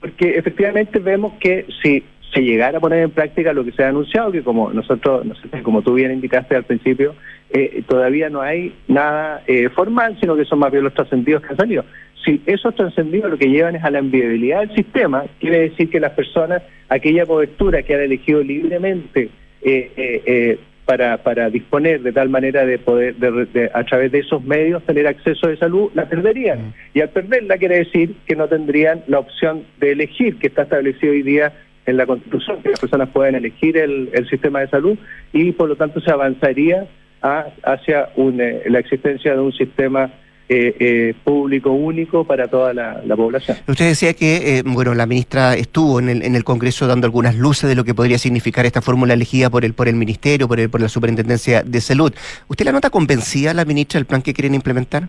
Porque 0.00 0.36
efectivamente 0.38 0.98
vemos 0.98 1.34
que 1.40 1.66
si 1.82 2.04
se 2.32 2.40
llegara 2.40 2.78
a 2.78 2.80
poner 2.80 3.02
en 3.02 3.10
práctica 3.10 3.52
lo 3.52 3.64
que 3.64 3.72
se 3.72 3.82
ha 3.82 3.88
anunciado, 3.88 4.30
que 4.30 4.42
como 4.42 4.72
nosotros, 4.72 5.26
como 5.62 5.82
tú 5.82 5.94
bien 5.94 6.12
indicaste 6.12 6.54
al 6.54 6.64
principio, 6.64 7.14
eh, 7.50 7.82
todavía 7.88 8.28
no 8.28 8.42
hay 8.42 8.74
nada 8.86 9.42
eh, 9.46 9.68
formal, 9.70 10.18
sino 10.20 10.36
que 10.36 10.44
son 10.44 10.58
más 10.58 10.70
bien 10.70 10.84
los 10.84 10.94
trascendidos 10.94 11.42
que 11.42 11.48
han 11.48 11.56
salido. 11.56 11.84
Si 12.24 12.42
esos 12.46 12.74
trascendidos 12.74 13.30
lo 13.30 13.38
que 13.38 13.48
llevan 13.48 13.76
es 13.76 13.84
a 13.84 13.90
la 13.90 14.00
inviabilidad 14.00 14.60
del 14.60 14.74
sistema, 14.74 15.24
quiere 15.40 15.70
decir 15.70 15.88
que 15.88 16.00
las 16.00 16.12
personas, 16.12 16.62
aquella 16.88 17.24
cobertura 17.24 17.82
que 17.82 17.94
han 17.94 18.02
elegido 18.02 18.42
libremente 18.42 19.30
eh, 19.62 19.92
eh, 19.96 20.58
para, 20.88 21.18
para 21.18 21.50
disponer 21.50 22.00
de 22.00 22.12
tal 22.12 22.30
manera 22.30 22.64
de 22.64 22.78
poder, 22.78 23.14
de, 23.16 23.44
de, 23.44 23.70
a 23.74 23.84
través 23.84 24.10
de 24.10 24.20
esos 24.20 24.42
medios, 24.42 24.82
tener 24.84 25.06
acceso 25.06 25.46
de 25.46 25.58
salud, 25.58 25.90
la 25.92 26.08
perderían. 26.08 26.68
Mm. 26.68 26.74
Y 26.94 27.00
al 27.02 27.10
perderla 27.10 27.58
quiere 27.58 27.76
decir 27.76 28.14
que 28.26 28.34
no 28.34 28.48
tendrían 28.48 29.04
la 29.06 29.18
opción 29.18 29.64
de 29.80 29.92
elegir, 29.92 30.38
que 30.38 30.46
está 30.46 30.62
establecido 30.62 31.12
hoy 31.12 31.20
día 31.20 31.52
en 31.84 31.98
la 31.98 32.06
Constitución, 32.06 32.62
que 32.62 32.70
las 32.70 32.80
personas 32.80 33.10
pueden 33.10 33.34
elegir 33.34 33.76
el, 33.76 34.08
el 34.14 34.26
sistema 34.30 34.60
de 34.60 34.68
salud 34.68 34.96
y 35.34 35.52
por 35.52 35.68
lo 35.68 35.76
tanto 35.76 36.00
se 36.00 36.10
avanzaría 36.10 36.86
a, 37.20 37.48
hacia 37.64 38.08
un, 38.16 38.40
eh, 38.40 38.62
la 38.64 38.78
existencia 38.78 39.34
de 39.34 39.40
un 39.40 39.52
sistema 39.52 40.10
eh, 40.50 40.74
eh, 40.78 41.14
público 41.24 41.72
único 41.72 42.24
para 42.24 42.48
toda 42.48 42.72
la, 42.72 43.02
la 43.04 43.16
población. 43.16 43.58
Usted 43.66 43.88
decía 43.88 44.14
que, 44.14 44.58
eh, 44.58 44.62
bueno, 44.64 44.94
la 44.94 45.04
ministra 45.04 45.54
estuvo 45.54 46.00
en 46.00 46.08
el, 46.08 46.22
en 46.22 46.34
el 46.34 46.44
Congreso 46.44 46.86
dando 46.86 47.06
algunas 47.06 47.36
luces 47.36 47.68
de 47.68 47.76
lo 47.76 47.84
que 47.84 47.94
podría 47.94 48.16
significar 48.16 48.64
esta 48.64 48.80
fórmula 48.80 49.12
elegida 49.12 49.50
por 49.50 49.66
el, 49.66 49.74
por 49.74 49.88
el 49.88 49.96
Ministerio, 49.96 50.48
por, 50.48 50.58
el, 50.58 50.70
por 50.70 50.80
la 50.80 50.88
Superintendencia 50.88 51.62
de 51.62 51.80
Salud. 51.82 52.14
¿Usted 52.48 52.64
la 52.64 52.72
nota 52.72 52.88
convencida, 52.88 53.52
la 53.52 53.66
ministra, 53.66 53.98
del 53.98 54.06
plan 54.06 54.22
que 54.22 54.32
quieren 54.32 54.54
implementar? 54.54 55.08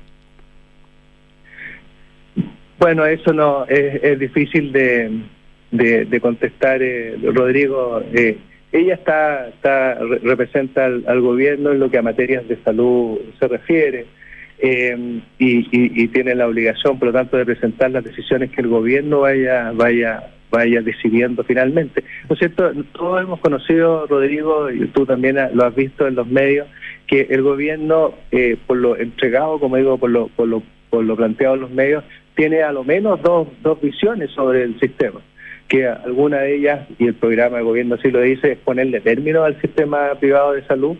Bueno, 2.78 3.06
eso 3.06 3.32
no 3.32 3.66
es, 3.66 4.04
es 4.04 4.20
difícil 4.20 4.74
de, 4.74 5.22
de, 5.72 6.04
de 6.04 6.20
contestar, 6.20 6.82
eh, 6.82 7.18
Rodrigo. 7.24 8.02
Eh, 8.14 8.38
ella 8.74 8.96
está, 8.96 9.48
está 9.48 9.96
representa 9.96 10.86
al, 10.86 11.06
al, 11.08 11.22
gobierno 11.22 11.72
en 11.72 11.80
lo 11.80 11.90
que 11.90 11.98
a 11.98 12.02
materias 12.02 12.48
de 12.48 12.58
salud 12.64 13.20
se 13.40 13.48
refiere 13.48 14.19
eh, 14.62 15.22
y, 15.38 16.08
tiene 16.10 16.36
la 16.36 16.48
obligación, 16.48 17.00
por 17.00 17.08
lo 17.08 17.14
tanto, 17.14 17.38
de 17.38 17.46
presentar 17.46 17.92
las 17.92 18.04
decisiones 18.04 18.52
que 18.52 18.62
el 18.62 18.68
gobierno 18.68 19.22
vaya 19.22 19.72
vaya 19.74 20.24
vaya 20.52 20.82
decidiendo 20.82 21.44
finalmente. 21.44 22.04
¿No 22.30 22.36
cierto? 22.36 22.72
Todos 22.94 23.22
hemos 23.22 23.40
conocido, 23.40 24.08
Rodrigo, 24.08 24.72
y 24.72 24.88
tú 24.88 25.06
también 25.06 25.38
lo 25.54 25.66
has 25.66 25.76
visto 25.76 26.08
en 26.08 26.16
los 26.16 26.28
medios, 26.28 26.68
que 27.08 27.28
el 27.30 27.44
gobierno, 27.44 28.16
eh, 28.32 28.58
por 28.66 28.78
lo 28.78 28.98
entregado, 28.98 29.60
como 29.60 29.78
digo, 29.78 29.98
por 29.98 30.10
lo, 30.10 30.28
por 30.30 30.48
lo, 30.48 30.64
por 30.90 31.04
lo 31.04 31.16
planteado 31.16 31.56
en 31.56 31.62
los 31.62 31.72
medios, 31.72 32.04
tiene 32.36 32.64
a 32.64 32.72
lo 32.72 32.84
menos 32.84 33.22
dos, 33.22 33.48
dos 33.62 33.80
visiones 33.80 34.32
sobre 34.32 34.64
el 34.64 34.80
sistema 34.80 35.22
que 35.70 35.88
alguna 35.88 36.40
de 36.40 36.56
ellas, 36.56 36.88
y 36.98 37.06
el 37.06 37.14
programa 37.14 37.58
de 37.58 37.64
gobierno 37.64 37.94
así 37.94 38.10
lo 38.10 38.22
dice, 38.22 38.54
es 38.54 38.58
ponerle 38.58 39.02
término 39.02 39.44
al 39.44 39.62
sistema 39.62 40.16
privado 40.20 40.54
de 40.54 40.66
salud 40.66 40.98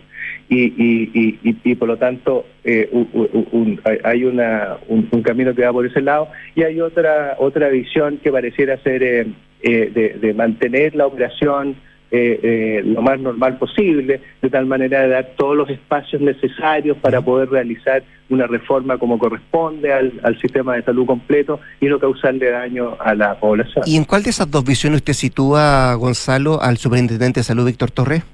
y, 0.50 0.64
y, 0.64 1.38
y, 1.42 1.56
y 1.64 1.74
por 1.76 1.88
lo 1.88 1.96
tanto 1.96 2.44
eh, 2.64 2.88
un, 2.92 3.08
un, 3.52 3.80
hay 4.04 4.24
una, 4.24 4.76
un, 4.88 5.08
un, 5.10 5.22
camino 5.22 5.54
que 5.54 5.64
va 5.64 5.72
por 5.72 5.86
ese 5.86 6.02
lado 6.02 6.28
y 6.54 6.64
hay 6.64 6.80
otra 6.80 7.36
otra 7.38 7.68
visión 7.68 8.18
que 8.18 8.30
pareciera 8.32 8.76
ser 8.82 9.02
eh, 9.02 9.26
eh, 9.62 9.90
de, 9.94 10.18
de, 10.20 10.34
mantener 10.34 10.94
la 10.94 11.06
operación 11.06 11.76
eh, 12.12 12.40
eh, 12.42 12.82
lo 12.84 13.02
más 13.02 13.20
normal 13.20 13.56
posible, 13.56 14.20
de 14.42 14.50
tal 14.50 14.66
manera 14.66 15.02
de 15.02 15.08
dar 15.10 15.30
todos 15.36 15.56
los 15.56 15.70
espacios 15.70 16.20
necesarios 16.20 16.96
para 16.96 17.20
poder 17.20 17.48
realizar 17.50 18.02
una 18.28 18.48
reforma 18.48 18.98
como 18.98 19.16
corresponde 19.16 19.92
al, 19.92 20.12
al, 20.24 20.36
sistema 20.40 20.74
de 20.74 20.82
salud 20.82 21.06
completo 21.06 21.60
y 21.80 21.86
no 21.86 22.00
causarle 22.00 22.50
daño 22.50 22.96
a 22.98 23.14
la 23.14 23.38
población. 23.38 23.84
¿Y 23.86 23.96
en 23.96 24.04
cuál 24.04 24.24
de 24.24 24.30
esas 24.30 24.50
dos 24.50 24.64
visiones 24.64 24.96
usted 24.98 25.12
sitúa, 25.12 25.94
Gonzalo, 25.94 26.60
al 26.60 26.78
superintendente 26.78 27.40
de 27.40 27.44
salud, 27.44 27.66
Víctor 27.66 27.92
Torres? 27.92 28.24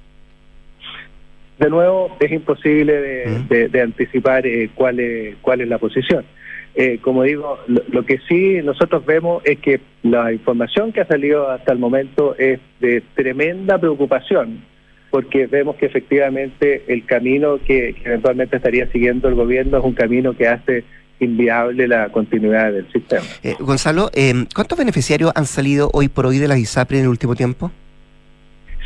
De 1.58 1.70
nuevo, 1.70 2.14
es 2.20 2.30
imposible 2.30 3.00
de, 3.00 3.26
¿Mm? 3.26 3.48
de, 3.48 3.68
de 3.68 3.80
anticipar 3.80 4.46
eh, 4.46 4.70
cuál, 4.74 5.00
es, 5.00 5.36
cuál 5.40 5.62
es 5.62 5.68
la 5.68 5.78
posición. 5.78 6.24
Eh, 6.74 6.98
como 7.00 7.22
digo, 7.22 7.58
lo, 7.68 7.82
lo, 7.88 8.04
que 8.04 8.18
sí 8.28 8.60
nosotros 8.62 9.06
vemos 9.06 9.42
es 9.46 9.58
que 9.60 9.80
la 10.02 10.30
información 10.30 10.92
que 10.92 11.00
ha 11.00 11.06
salido 11.06 11.48
hasta 11.50 11.72
el 11.72 11.78
momento 11.78 12.36
es 12.36 12.60
de 12.80 13.02
tremenda 13.14 13.78
preocupación, 13.78 14.62
porque 15.10 15.46
vemos 15.46 15.76
que 15.76 15.86
efectivamente 15.86 16.84
el 16.88 17.06
camino 17.06 17.58
que, 17.66 17.94
que 17.94 18.02
eventualmente 18.04 18.56
estaría 18.56 18.86
siguiendo 18.92 19.28
el 19.28 19.34
gobierno 19.34 19.78
es 19.78 19.84
un 19.84 19.94
camino 19.94 20.36
que 20.36 20.48
hace 20.48 20.84
inviable 21.18 21.88
la 21.88 22.10
continuidad 22.10 22.72
del 22.72 22.92
sistema. 22.92 23.24
Eh, 23.42 23.54
Gonzalo, 23.58 24.10
eh, 24.12 24.34
¿cuántos 24.54 24.76
beneficiarios 24.76 25.32
han 25.34 25.46
salido 25.46 25.88
hoy 25.94 26.08
por 26.08 26.26
hoy 26.26 26.36
de 26.36 26.48
la 26.48 26.58
ISAPRE 26.58 26.98
en 26.98 27.04
el 27.04 27.08
último 27.08 27.34
tiempo? 27.34 27.70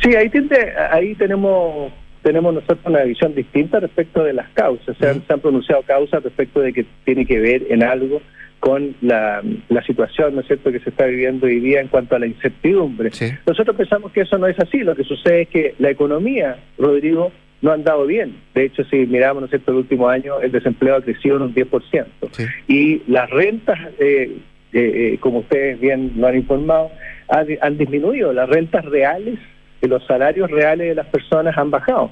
Sí, 0.01 0.15
ahí, 0.15 0.29
tiene, 0.29 0.47
ahí 0.91 1.13
tenemos 1.15 1.91
tenemos 2.21 2.53
nosotros 2.53 2.79
una 2.85 3.03
visión 3.03 3.33
distinta 3.33 3.79
respecto 3.79 4.23
de 4.23 4.33
las 4.33 4.49
causas. 4.49 4.95
Se 4.97 5.07
han, 5.07 5.25
se 5.25 5.33
han 5.33 5.39
pronunciado 5.39 5.81
causas 5.83 6.23
respecto 6.23 6.59
de 6.61 6.73
que 6.73 6.85
tiene 7.03 7.25
que 7.25 7.39
ver 7.39 7.67
en 7.69 7.83
algo 7.83 8.21
con 8.59 8.95
la, 9.01 9.41
la 9.69 9.83
situación, 9.83 10.35
¿no 10.35 10.41
es 10.41 10.47
cierto?, 10.47 10.71
que 10.71 10.79
se 10.79 10.91
está 10.91 11.05
viviendo 11.05 11.47
hoy 11.47 11.59
día 11.59 11.81
en 11.81 11.87
cuanto 11.87 12.15
a 12.15 12.19
la 12.19 12.27
incertidumbre. 12.27 13.09
Sí. 13.11 13.25
Nosotros 13.47 13.75
pensamos 13.75 14.11
que 14.11 14.21
eso 14.21 14.37
no 14.37 14.45
es 14.45 14.57
así. 14.59 14.79
Lo 14.79 14.95
que 14.95 15.03
sucede 15.03 15.41
es 15.41 15.49
que 15.49 15.75
la 15.79 15.89
economía, 15.89 16.57
Rodrigo, 16.77 17.31
no 17.63 17.71
ha 17.71 17.73
andado 17.73 18.05
bien. 18.05 18.35
De 18.53 18.65
hecho, 18.65 18.83
si 18.85 18.97
miramos, 19.07 19.41
¿no 19.41 19.45
es 19.45 19.49
cierto?, 19.49 19.71
el 19.71 19.77
último 19.77 20.07
año 20.09 20.39
el 20.41 20.51
desempleo 20.51 20.95
ha 20.95 21.01
crecido 21.01 21.37
en 21.37 21.41
un 21.41 21.55
10%. 21.55 22.05
Sí. 22.31 22.43
Y 22.67 23.01
las 23.11 23.29
rentas, 23.31 23.79
eh, 23.99 24.37
eh, 24.73 24.79
eh, 25.13 25.17
como 25.19 25.39
ustedes 25.39 25.79
bien 25.79 26.13
lo 26.17 26.27
han 26.27 26.35
informado, 26.35 26.91
han, 27.29 27.47
han 27.61 27.77
disminuido. 27.79 28.31
Las 28.31 28.47
rentas 28.47 28.85
reales 28.85 29.39
que 29.81 29.87
los 29.87 30.05
salarios 30.05 30.49
reales 30.49 30.89
de 30.89 30.95
las 30.95 31.07
personas 31.07 31.57
han 31.57 31.71
bajado. 31.71 32.11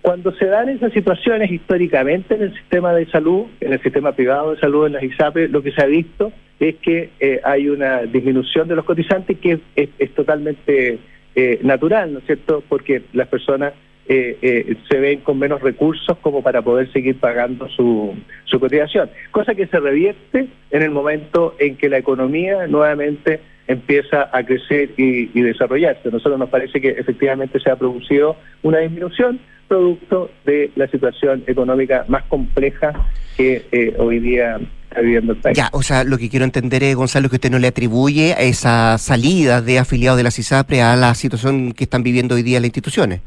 Cuando 0.00 0.32
se 0.32 0.46
dan 0.46 0.68
esas 0.68 0.92
situaciones 0.92 1.50
históricamente 1.50 2.34
en 2.34 2.42
el 2.42 2.54
sistema 2.54 2.92
de 2.94 3.06
salud, 3.06 3.44
en 3.60 3.74
el 3.74 3.82
sistema 3.82 4.12
privado 4.12 4.54
de 4.54 4.60
salud, 4.60 4.86
en 4.86 4.94
las 4.94 5.02
ISAPE, 5.02 5.48
lo 5.48 5.62
que 5.62 5.72
se 5.72 5.82
ha 5.82 5.86
visto 5.86 6.32
es 6.58 6.76
que 6.76 7.10
eh, 7.20 7.40
hay 7.44 7.68
una 7.68 8.02
disminución 8.02 8.66
de 8.66 8.76
los 8.76 8.84
cotizantes 8.84 9.38
que 9.38 9.52
es, 9.52 9.60
es, 9.76 9.90
es 9.98 10.14
totalmente 10.14 10.98
eh, 11.34 11.60
natural, 11.62 12.12
¿no 12.12 12.18
es 12.18 12.24
cierto? 12.24 12.64
Porque 12.68 13.02
las 13.12 13.28
personas 13.28 13.74
eh, 14.08 14.36
eh, 14.42 14.76
se 14.90 14.98
ven 14.98 15.20
con 15.20 15.38
menos 15.38 15.62
recursos 15.62 16.18
como 16.18 16.42
para 16.42 16.60
poder 16.60 16.92
seguir 16.92 17.16
pagando 17.20 17.68
su, 17.68 18.14
su 18.44 18.58
cotización. 18.58 19.08
Cosa 19.30 19.54
que 19.54 19.68
se 19.68 19.78
revierte 19.78 20.48
en 20.70 20.82
el 20.82 20.90
momento 20.90 21.54
en 21.60 21.76
que 21.76 21.88
la 21.88 21.98
economía 21.98 22.66
nuevamente 22.66 23.40
empieza 23.66 24.28
a 24.32 24.44
crecer 24.44 24.90
y, 24.96 25.30
y 25.38 25.42
desarrollarse. 25.42 26.08
A 26.08 26.12
nosotros 26.12 26.38
nos 26.38 26.48
parece 26.48 26.80
que 26.80 26.90
efectivamente 26.90 27.60
se 27.60 27.70
ha 27.70 27.76
producido 27.76 28.36
una 28.62 28.78
disminución, 28.78 29.40
producto 29.68 30.30
de 30.44 30.70
la 30.76 30.86
situación 30.88 31.44
económica 31.46 32.04
más 32.08 32.24
compleja 32.24 32.92
que 33.36 33.64
eh, 33.72 33.94
hoy 33.98 34.18
día 34.18 34.60
está 34.90 35.00
viviendo 35.00 35.32
el 35.32 35.38
país. 35.38 35.56
Ya, 35.56 35.70
o 35.72 35.82
sea, 35.82 36.04
lo 36.04 36.18
que 36.18 36.28
quiero 36.28 36.44
entender 36.44 36.82
es, 36.82 36.94
Gonzalo, 36.94 37.30
que 37.30 37.36
usted 37.36 37.50
no 37.50 37.58
le 37.58 37.68
atribuye 37.68 38.34
a 38.34 38.42
esa 38.42 38.98
salida 38.98 39.62
de 39.62 39.78
afiliados 39.78 40.18
de 40.18 40.24
la 40.24 40.30
CISAPRE 40.30 40.82
a 40.82 40.96
la 40.96 41.14
situación 41.14 41.72
que 41.72 41.84
están 41.84 42.02
viviendo 42.02 42.34
hoy 42.34 42.42
día 42.42 42.60
las 42.60 42.66
instituciones. 42.66 43.20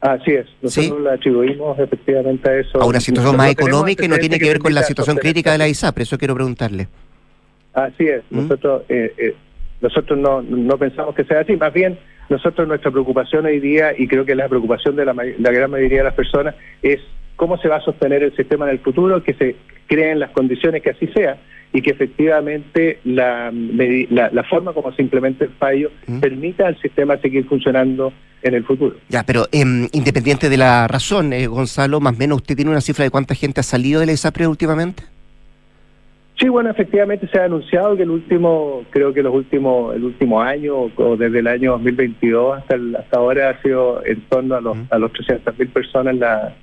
Así 0.00 0.30
es, 0.30 0.46
nosotros 0.62 1.02
le 1.02 1.10
atribuimos 1.10 1.78
efectivamente 1.80 2.48
a 2.48 2.58
eso. 2.60 2.80
A 2.80 2.86
una 2.86 3.00
situación 3.00 3.36
más 3.36 3.50
económica 3.50 4.04
y 4.04 4.08
no 4.08 4.18
tiene 4.18 4.38
que 4.38 4.46
ver 4.46 4.58
con 4.60 4.72
la 4.72 4.84
situación 4.84 5.16
crítica 5.16 5.50
de 5.50 5.58
la 5.58 5.68
ISAPRE, 5.68 6.04
eso 6.04 6.16
quiero 6.16 6.34
preguntarle. 6.34 6.86
Así 7.72 8.04
es, 8.04 8.22
¿Mm? 8.30 8.36
nosotros 8.42 8.82
eh, 8.88 9.12
eh, 9.18 9.34
nosotros 9.80 10.18
no, 10.18 10.42
no 10.42 10.78
pensamos 10.78 11.14
que 11.14 11.24
sea 11.24 11.40
así, 11.40 11.56
más 11.56 11.72
bien 11.72 11.98
nosotros 12.28 12.66
nuestra 12.66 12.90
preocupación 12.90 13.46
hoy 13.46 13.60
día, 13.60 13.92
y 13.96 14.08
creo 14.08 14.24
que 14.24 14.34
la 14.34 14.48
preocupación 14.48 14.96
de 14.96 15.04
la, 15.04 15.14
la 15.14 15.52
gran 15.52 15.70
mayoría 15.70 15.98
de 15.98 16.04
las 16.04 16.14
personas, 16.14 16.54
es 16.82 17.00
cómo 17.36 17.58
se 17.58 17.68
va 17.68 17.76
a 17.76 17.80
sostener 17.82 18.22
el 18.22 18.34
sistema 18.34 18.64
en 18.66 18.72
el 18.72 18.78
futuro, 18.80 19.22
que 19.22 19.34
se 19.34 19.56
creen 19.86 20.18
las 20.18 20.30
condiciones 20.30 20.82
que 20.82 20.90
así 20.90 21.06
sea 21.08 21.38
y 21.72 21.82
que 21.82 21.90
efectivamente 21.90 23.00
la, 23.04 23.52
la, 23.52 24.30
la 24.30 24.44
forma 24.44 24.72
como 24.72 24.92
se 24.92 25.02
implementa 25.02 25.44
el 25.44 25.50
fallo 25.50 25.90
¿Mm? 26.06 26.20
permita 26.20 26.66
al 26.66 26.80
sistema 26.80 27.18
seguir 27.18 27.46
funcionando 27.46 28.12
en 28.42 28.54
el 28.54 28.64
futuro. 28.64 28.96
Ya, 29.08 29.24
pero 29.24 29.46
em, 29.52 29.88
independiente 29.92 30.48
de 30.48 30.56
la 30.56 30.88
razón, 30.88 31.32
eh, 31.32 31.46
Gonzalo, 31.46 32.00
más 32.00 32.14
o 32.14 32.18
menos, 32.18 32.36
¿usted 32.36 32.56
tiene 32.56 32.70
una 32.70 32.80
cifra 32.80 33.04
de 33.04 33.10
cuánta 33.10 33.34
gente 33.34 33.60
ha 33.60 33.64
salido 33.64 34.00
de 34.00 34.06
la 34.06 34.12
ISAPRE 34.12 34.46
últimamente? 34.46 35.02
Sí, 36.38 36.48
bueno, 36.50 36.68
efectivamente 36.70 37.26
se 37.28 37.38
ha 37.40 37.44
anunciado 37.44 37.96
que 37.96 38.02
el 38.02 38.10
último, 38.10 38.84
creo 38.90 39.14
que 39.14 39.22
los 39.22 39.34
últimos, 39.34 39.96
el 39.96 40.04
último 40.04 40.42
año, 40.42 40.90
o, 40.94 41.16
desde 41.16 41.38
el 41.38 41.46
año 41.46 41.72
2022 41.72 42.58
hasta 42.58 42.74
el- 42.74 42.94
hasta 42.94 43.16
ahora 43.16 43.50
ha 43.50 43.62
sido 43.62 44.04
en 44.04 44.20
torno 44.28 44.54
a 44.54 44.60
los, 44.60 44.76
a 44.90 44.98
los 44.98 45.12
300.000 45.12 45.70
personas 45.72 46.14
la, 46.16 46.54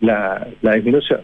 la, 0.00 0.46
la 0.60 0.72
disminución. 0.74 1.20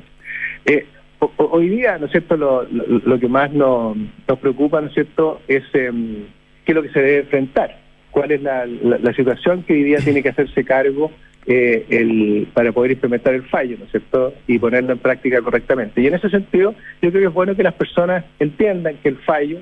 Eh, 0.65 0.87
ho- 1.19 1.33
ho- 1.37 1.49
hoy 1.53 1.69
día, 1.69 1.99
¿no 1.99 2.07
es 2.07 2.13
cierto?, 2.13 2.35
lo, 2.39 2.63
lo, 2.65 2.85
lo 3.05 3.21
que 3.21 3.29
más 3.29 3.53
nos, 3.53 3.95
nos 4.27 4.39
preocupa, 4.39 4.81
¿no 4.81 4.87
es 4.87 4.95
cierto?, 4.95 5.43
es 5.47 5.63
em, 5.75 6.25
qué 6.65 6.73
es 6.73 6.75
lo 6.75 6.83
que 6.83 6.89
se 6.91 7.01
debe 7.03 7.19
enfrentar, 7.21 7.77
cuál 8.11 8.31
es 8.33 8.41
la, 8.43 8.65
la, 8.65 8.97
la 8.99 9.13
situación 9.13 9.65
que 9.65 9.75
hoy 9.75 9.83
día 9.85 9.99
tiene 9.99 10.23
que 10.23 10.31
hacerse 10.31 10.65
cargo 10.65 11.11
eh, 11.47 11.85
el, 11.91 12.49
para 12.55 12.73
poder 12.73 12.93
implementar 12.93 13.35
el 13.35 13.43
fallo, 13.45 13.77
¿no 13.79 13.85
es 13.87 13.91
cierto?, 13.91 14.33
y 14.47 14.59
ponerlo 14.59 14.93
en 14.93 14.99
práctica 14.99 15.41
correctamente. 15.43 16.01
Y 16.01 16.07
en 16.07 16.15
ese 16.15 16.31
sentido, 16.31 16.75
yo 17.01 17.11
creo 17.11 17.23
que 17.23 17.29
es 17.29 17.35
bueno 17.35 17.57
que 17.57 17.63
las 17.65 17.75
personas 17.75 18.25
entiendan 18.39 18.97
que 19.03 19.09
el 19.09 19.17
fallo 19.19 19.59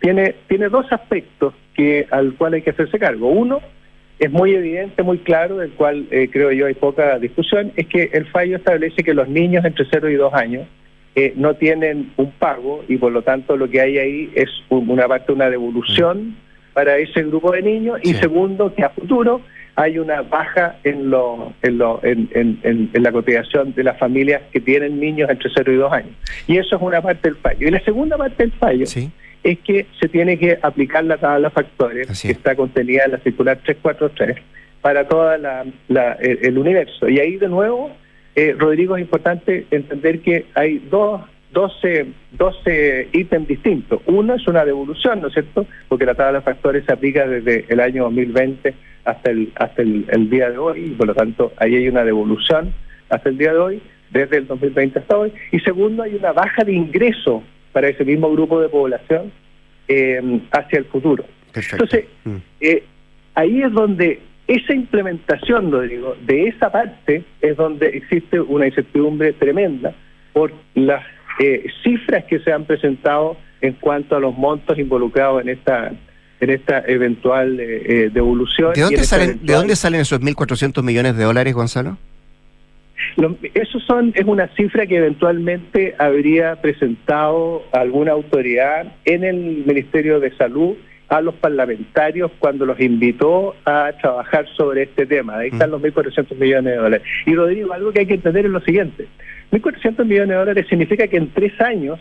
tiene, 0.00 0.34
tiene 0.48 0.68
dos 0.68 0.90
aspectos 0.92 1.54
que 1.74 2.06
al 2.10 2.34
cual 2.34 2.54
hay 2.54 2.62
que 2.62 2.70
hacerse 2.70 2.98
cargo. 2.98 3.28
Uno, 3.28 3.60
es 4.18 4.30
muy 4.32 4.52
evidente, 4.54 5.02
muy 5.02 5.18
claro, 5.18 5.58
del 5.58 5.70
cual 5.72 6.06
eh, 6.10 6.28
creo 6.32 6.50
yo 6.50 6.66
hay 6.66 6.74
poca 6.74 7.18
discusión, 7.18 7.72
es 7.76 7.86
que 7.86 8.10
el 8.12 8.26
fallo 8.26 8.56
establece 8.56 9.02
que 9.04 9.14
los 9.14 9.28
niños 9.28 9.64
entre 9.64 9.86
0 9.90 10.10
y 10.10 10.14
2 10.14 10.34
años 10.34 10.66
eh, 11.14 11.32
no 11.36 11.54
tienen 11.54 12.12
un 12.16 12.30
pago 12.32 12.84
y 12.88 12.96
por 12.96 13.12
lo 13.12 13.22
tanto 13.22 13.56
lo 13.56 13.68
que 13.68 13.80
hay 13.80 13.98
ahí 13.98 14.30
es 14.34 14.48
un- 14.68 14.88
una 14.90 15.06
parte, 15.08 15.32
una 15.32 15.50
devolución 15.50 16.36
para 16.74 16.96
ese 16.98 17.22
grupo 17.24 17.52
de 17.52 17.62
niños 17.62 17.98
y 18.02 18.14
segundo, 18.14 18.72
que 18.74 18.84
a 18.84 18.90
futuro 18.90 19.40
hay 19.80 19.96
una 19.98 20.22
baja 20.22 20.76
en, 20.82 21.08
lo, 21.08 21.52
en, 21.62 21.78
lo, 21.78 22.00
en, 22.02 22.28
en- 22.34 22.58
en- 22.64 22.90
la 23.02 23.12
cotización 23.12 23.74
de 23.74 23.84
las 23.84 23.96
familias 23.96 24.42
que 24.52 24.60
tienen 24.60 24.98
niños 24.98 25.30
entre 25.30 25.48
0 25.54 25.72
y 25.72 25.76
2 25.76 25.92
años. 25.92 26.10
Y 26.48 26.56
eso 26.58 26.74
es 26.76 26.82
una 26.82 27.00
parte 27.00 27.28
del 27.28 27.36
fallo. 27.38 27.68
Y 27.68 27.70
la 27.70 27.80
segunda 27.84 28.16
parte 28.16 28.42
del 28.42 28.52
fallo 28.52 28.86
es 29.44 29.58
que 29.60 29.86
se 30.00 30.08
tiene 30.08 30.36
que 30.36 30.58
aplicar 30.62 31.04
la 31.04 31.16
tabla 31.16 31.48
de 31.48 31.54
factores 31.54 32.06
que 32.26 32.32
está 32.32 32.56
contenida 32.56 33.04
en 33.04 33.12
la 33.12 33.18
circular 33.18 33.56
343 33.64 34.36
para 34.82 35.06
toda 35.06 35.38
la, 35.38 35.64
la- 35.88 36.14
el, 36.14 36.38
el 36.42 36.58
universo. 36.58 37.08
Y 37.08 37.20
ahí 37.20 37.36
de 37.36 37.48
nuevo, 37.48 37.92
eh, 38.34 38.56
Rodrigo, 38.58 38.96
es 38.96 39.02
importante 39.02 39.66
entender 39.70 40.20
que 40.20 40.46
hay 40.54 40.78
dos 40.90 41.20
12, 41.52 42.06
12 42.32 43.08
ítems 43.12 43.48
distintos. 43.48 44.00
Uno 44.06 44.34
es 44.34 44.46
una 44.48 44.64
devolución, 44.64 45.20
¿no 45.22 45.28
es 45.28 45.32
cierto? 45.32 45.66
Porque 45.88 46.04
la 46.04 46.14
tabla 46.14 46.40
de 46.40 46.44
factores 46.44 46.84
se 46.84 46.92
aplica 46.92 47.26
desde 47.26 47.64
el 47.68 47.80
año 47.80 48.04
2020 48.04 48.74
hasta 49.08 49.30
el 49.30 49.52
hasta 49.56 49.82
el, 49.82 50.06
el 50.08 50.30
día 50.30 50.50
de 50.50 50.58
hoy, 50.58 50.84
y 50.86 50.90
por 50.90 51.06
lo 51.06 51.14
tanto 51.14 51.52
ahí 51.56 51.76
hay 51.76 51.88
una 51.88 52.04
devolución 52.04 52.72
hasta 53.08 53.28
el 53.28 53.38
día 53.38 53.52
de 53.52 53.58
hoy, 53.58 53.82
desde 54.10 54.38
el 54.38 54.46
2020 54.46 54.98
hasta 54.98 55.16
hoy. 55.16 55.32
Y 55.52 55.60
segundo, 55.60 56.02
hay 56.02 56.14
una 56.14 56.32
baja 56.32 56.64
de 56.64 56.72
ingreso 56.72 57.42
para 57.72 57.88
ese 57.88 58.04
mismo 58.04 58.30
grupo 58.30 58.60
de 58.60 58.68
población 58.68 59.32
eh, 59.88 60.40
hacia 60.50 60.78
el 60.78 60.84
futuro. 60.86 61.24
Entonces, 61.54 62.04
eh, 62.60 62.84
ahí 63.34 63.62
es 63.62 63.72
donde 63.72 64.20
esa 64.46 64.74
implementación, 64.74 65.70
Rodrigo, 65.70 66.16
de 66.26 66.48
esa 66.48 66.70
parte 66.70 67.24
es 67.40 67.56
donde 67.56 67.88
existe 67.88 68.40
una 68.40 68.66
incertidumbre 68.66 69.32
tremenda 69.34 69.94
por 70.32 70.52
las 70.74 71.04
eh, 71.40 71.66
cifras 71.82 72.24
que 72.24 72.38
se 72.40 72.52
han 72.52 72.64
presentado 72.64 73.36
en 73.60 73.74
cuanto 73.74 74.16
a 74.16 74.20
los 74.20 74.36
montos 74.36 74.78
involucrados 74.78 75.42
en 75.42 75.50
esta 75.50 75.92
en 76.40 76.50
esta 76.50 76.84
eventual 76.86 77.58
eh, 77.60 77.82
eh, 78.06 78.10
devolución. 78.12 78.72
¿De 78.74 78.82
dónde, 78.82 79.04
salen, 79.04 79.26
¿De 79.26 79.32
eventual- 79.34 79.58
dónde 79.58 79.76
salen 79.76 80.00
esos 80.00 80.20
1.400 80.20 80.82
millones 80.82 81.16
de 81.16 81.24
dólares, 81.24 81.54
Gonzalo? 81.54 81.96
Lo- 83.16 83.36
Eso 83.54 83.80
son, 83.80 84.12
es 84.14 84.24
una 84.24 84.48
cifra 84.56 84.86
que 84.86 84.96
eventualmente 84.96 85.94
habría 85.98 86.60
presentado 86.60 87.64
alguna 87.72 88.12
autoridad 88.12 88.92
en 89.04 89.24
el 89.24 89.64
Ministerio 89.66 90.20
de 90.20 90.30
Salud 90.36 90.74
a 91.08 91.20
los 91.22 91.34
parlamentarios 91.36 92.30
cuando 92.38 92.66
los 92.66 92.78
invitó 92.80 93.54
a 93.64 93.92
trabajar 94.00 94.46
sobre 94.56 94.82
este 94.82 95.06
tema. 95.06 95.38
Ahí 95.38 95.48
están 95.48 95.70
los 95.70 95.80
1.400 95.80 96.36
millones 96.38 96.72
de 96.74 96.76
dólares. 96.76 97.06
Y 97.24 97.34
Rodrigo, 97.34 97.72
algo 97.72 97.92
que 97.92 98.00
hay 98.00 98.06
que 98.06 98.14
entender 98.14 98.44
es 98.44 98.50
lo 98.52 98.60
siguiente. 98.60 99.06
1.400 99.50 100.04
millones 100.04 100.28
de 100.28 100.34
dólares 100.34 100.66
significa 100.68 101.06
que 101.08 101.16
en 101.16 101.30
tres 101.32 101.58
años, 101.62 101.98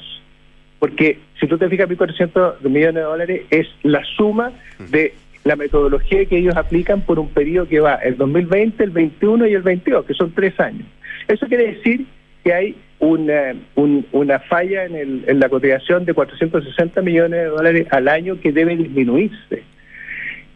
porque 0.80 1.20
si 1.40 1.48
tú 1.48 1.58
te 1.58 1.70
fijas, 1.70 1.88
1.400 1.90 2.62
millones 2.62 2.96
de 2.96 3.02
dólares 3.02 3.42
es 3.50 3.68
la 3.84 4.04
suma 4.16 4.52
de 4.92 5.14
la 5.44 5.56
metodología 5.56 6.26
que 6.26 6.38
ellos 6.38 6.56
aplican 6.58 7.02
por 7.02 7.20
un 7.20 7.30
periodo 7.30 7.68
que 7.68 7.80
va 7.80 7.96
el 7.96 8.18
2020, 8.18 8.84
el 8.84 8.90
21 8.92 9.48
y 9.48 9.54
el 9.54 9.62
22, 9.62 10.06
que 10.06 10.14
son 10.14 10.32
tres 10.34 10.60
años. 10.60 10.86
Eso 11.28 11.48
quiere 11.48 11.74
decir 11.74 12.06
que 12.44 12.54
hay 12.54 12.76
una, 13.00 13.54
un- 13.76 14.06
una 14.12 14.40
falla 14.40 14.86
en, 14.86 14.96
el- 14.96 15.24
en 15.28 15.40
la 15.40 15.50
cotización 15.50 16.06
de 16.06 16.14
460 16.14 17.02
millones 17.02 17.40
de 17.40 17.46
dólares 17.46 17.88
al 17.92 18.08
año 18.08 18.40
que 18.42 18.52
debe 18.52 18.76
disminuirse. 18.76 19.64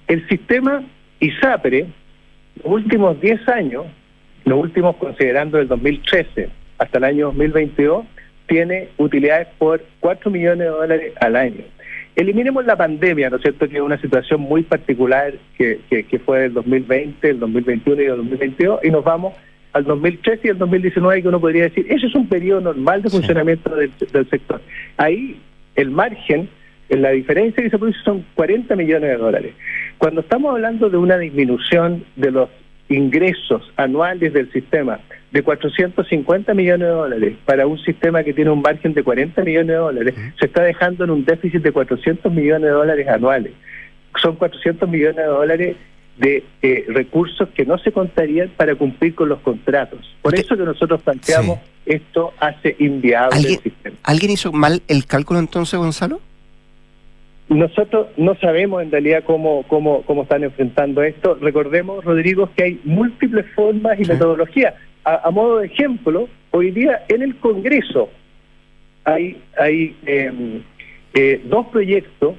El 0.07 0.28
sistema 0.28 0.84
ISAPRE, 1.19 1.86
los 2.63 2.74
últimos 2.74 3.19
10 3.22 3.47
años, 3.47 3.86
los 4.45 4.59
últimos 4.59 4.95
considerando 4.97 5.57
el 5.59 5.67
2013 5.67 6.49
hasta 6.80 6.97
el 6.97 7.03
año 7.05 7.28
2022, 7.28 8.05
tiene 8.52 8.89
utilidades 8.97 9.47
por 9.58 9.82
4 10.02 10.30
millones 10.30 10.60
de 10.60 10.66
dólares 10.66 11.14
al 11.22 11.38
año. 11.38 11.64
Eliminemos 12.18 12.66
la 12.66 12.76
pandemia, 12.76 13.30
¿no 13.30 13.38
es 13.38 13.43
cierto?, 13.43 13.70
que 13.70 13.78
es 13.78 13.82
una 13.82 13.97
situación 13.97 14.41
muy 14.41 14.64
particular 14.64 15.32
que, 15.58 15.80
que, 15.89 16.04
que 16.04 16.20
fue 16.20 16.43
el 16.47 16.54
2020, 16.54 17.30
el 17.30 17.39
2021 17.39 18.02
y 18.02 18.06
el 18.06 18.18
2022, 18.18 18.80
y 18.84 18.89
nos 18.89 19.06
vamos 19.06 19.36
al 19.72 19.86
2013 19.86 20.47
y 20.47 20.49
al 20.49 20.58
2019, 20.58 21.22
que 21.22 21.28
uno 21.30 21.39
podría 21.39 21.64
decir, 21.64 21.86
ese 21.89 22.08
es 22.08 22.14
un 22.14 22.28
periodo 22.28 22.60
normal 22.60 23.02
de 23.02 23.10
funcionamiento 23.10 23.74
del, 23.74 23.89
del 24.12 24.30
sector. 24.30 24.60
Ahí 24.97 25.39
el 25.76 25.89
margen, 25.89 26.49
en 26.89 27.02
la 27.02 27.12
diferencia 27.12 27.64
que 27.64 27.70
se 27.70 27.80
produce 27.80 27.99
son 28.04 28.26
40 28.36 28.76
millones 28.76 29.12
de 29.12 29.16
dólares. 29.16 29.54
Cuando 29.97 30.20
estamos 30.20 30.54
hablando 30.54 30.89
de 30.89 30.97
una 30.97 31.18
disminución 31.18 32.04
de 32.18 32.32
los 32.32 32.49
ingresos 32.92 33.72
anuales 33.78 34.34
del 34.34 34.52
sistema 34.52 35.00
de 35.32 35.44
450 35.44 36.54
millones 36.54 36.88
de 36.88 36.94
dólares 36.94 37.38
para 37.46 37.66
un 37.66 37.80
sistema 37.80 38.24
que 38.24 38.34
tiene 38.34 38.52
un 38.52 38.62
margen 38.62 38.94
de 38.94 39.04
40 39.04 39.44
millones 39.44 39.68
de 39.68 39.76
dólares, 39.76 40.16
se 40.39 40.46
está 40.46 40.64
dejando 40.64 41.06
en 41.06 41.10
un 41.12 41.26
déficit 41.26 41.62
de 41.62 41.72
400 41.72 42.32
millones 42.32 42.64
de 42.64 42.70
dólares 42.70 43.08
anuales. 43.08 43.54
Son 44.22 44.36
400 44.36 44.89
millones 44.89 45.16
de 45.16 45.24
dólares 45.24 45.76
de 46.18 46.44
eh, 46.62 46.86
recursos 46.89 47.50
que 47.50 47.66
no 47.66 47.78
se 47.78 47.92
contarían 47.92 48.50
para 48.50 48.76
cumplir 48.76 49.16
con 49.16 49.30
los 49.30 49.39
contratos. 49.39 50.00
Por 50.22 50.36
eso 50.36 50.58
que 50.58 50.64
nosotros 50.64 51.02
planteamos 51.02 51.60
esto 51.86 52.34
hace 52.39 52.76
inviable 52.80 53.38
el 53.38 53.46
¿Alguien, 53.46 53.62
sistema. 53.62 53.96
¿Alguien 54.04 54.32
hizo 54.32 54.52
mal 54.52 54.82
el 54.88 55.06
cálculo 55.06 55.39
entonces, 55.39 55.80
Gonzalo? 55.80 56.22
Nosotros 57.52 58.08
no 58.16 58.34
sabemos 58.36 58.82
en 58.82 58.91
realidad 58.91 59.24
cómo, 59.26 59.64
cómo, 59.68 60.04
cómo 60.04 60.24
están 60.24 60.43
enfrentando 60.45 61.04
esto. 61.04 61.36
Recordemos, 61.41 62.04
Rodrigo, 62.06 62.49
que 62.56 62.64
hay 62.64 62.80
múltiples 62.86 63.45
formas 63.54 63.99
y 63.99 64.06
metodologías. 64.06 64.74
A, 65.04 65.28
a 65.28 65.32
modo 65.32 65.58
de 65.60 65.66
ejemplo, 65.68 66.30
hoy 66.52 66.72
día 66.72 67.04
en 67.10 67.22
el 67.22 67.36
Congreso 67.38 68.10
hay, 69.04 69.41
hay 69.60 69.97
eh, 70.06 70.62
eh, 71.14 71.41
dos 71.43 71.68
proyectos 71.68 72.36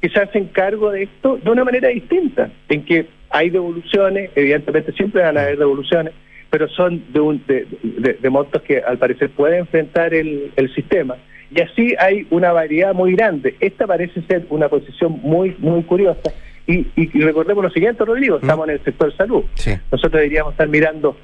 que 0.00 0.08
se 0.08 0.18
hacen 0.18 0.46
cargo 0.46 0.90
de 0.92 1.02
esto 1.04 1.38
de 1.44 1.50
una 1.50 1.64
manera 1.64 1.88
distinta, 1.88 2.50
en 2.70 2.84
que 2.86 3.06
hay 3.28 3.50
devoluciones, 3.50 4.30
evidentemente 4.34 4.92
siempre 4.92 5.22
van 5.22 5.36
a 5.36 5.42
haber 5.42 5.58
devoluciones, 5.58 6.14
pero 6.48 6.68
son 6.68 7.02
de, 7.12 7.20
un, 7.20 7.42
de, 7.46 7.66
de- 7.82 8.14
de 8.14 8.30
montos 8.30 8.62
que 8.62 8.78
al 8.78 8.96
parecer 8.96 9.28
puede 9.28 9.58
enfrentar 9.58 10.14
el, 10.14 10.52
el 10.56 10.74
sistema. 10.74 11.16
Y 11.50 11.60
así 11.60 11.94
hay 11.98 12.26
una 12.30 12.52
variedad 12.52 12.94
muy 12.94 13.14
grande. 13.14 13.56
Esta 13.60 13.86
parece 13.86 14.22
ser 14.22 14.46
una 14.50 14.68
posición 14.68 15.18
muy, 15.22 15.54
muy 15.58 15.82
curiosa. 15.82 16.32
Y, 16.66 16.78
y- 16.96 17.10
y 17.12 17.20
recordemos 17.20 17.62
lo 17.64 17.70
siguiente, 17.70 18.04
Rodrigo, 18.04 18.36
estamos 18.36 18.66
en 18.68 18.74
el 18.74 18.84
sector 18.84 19.14
salud. 19.16 19.44
Nosotros 19.92 20.12
deberíamos 20.12 20.52
estar 20.52 20.68
mirando 20.68 21.16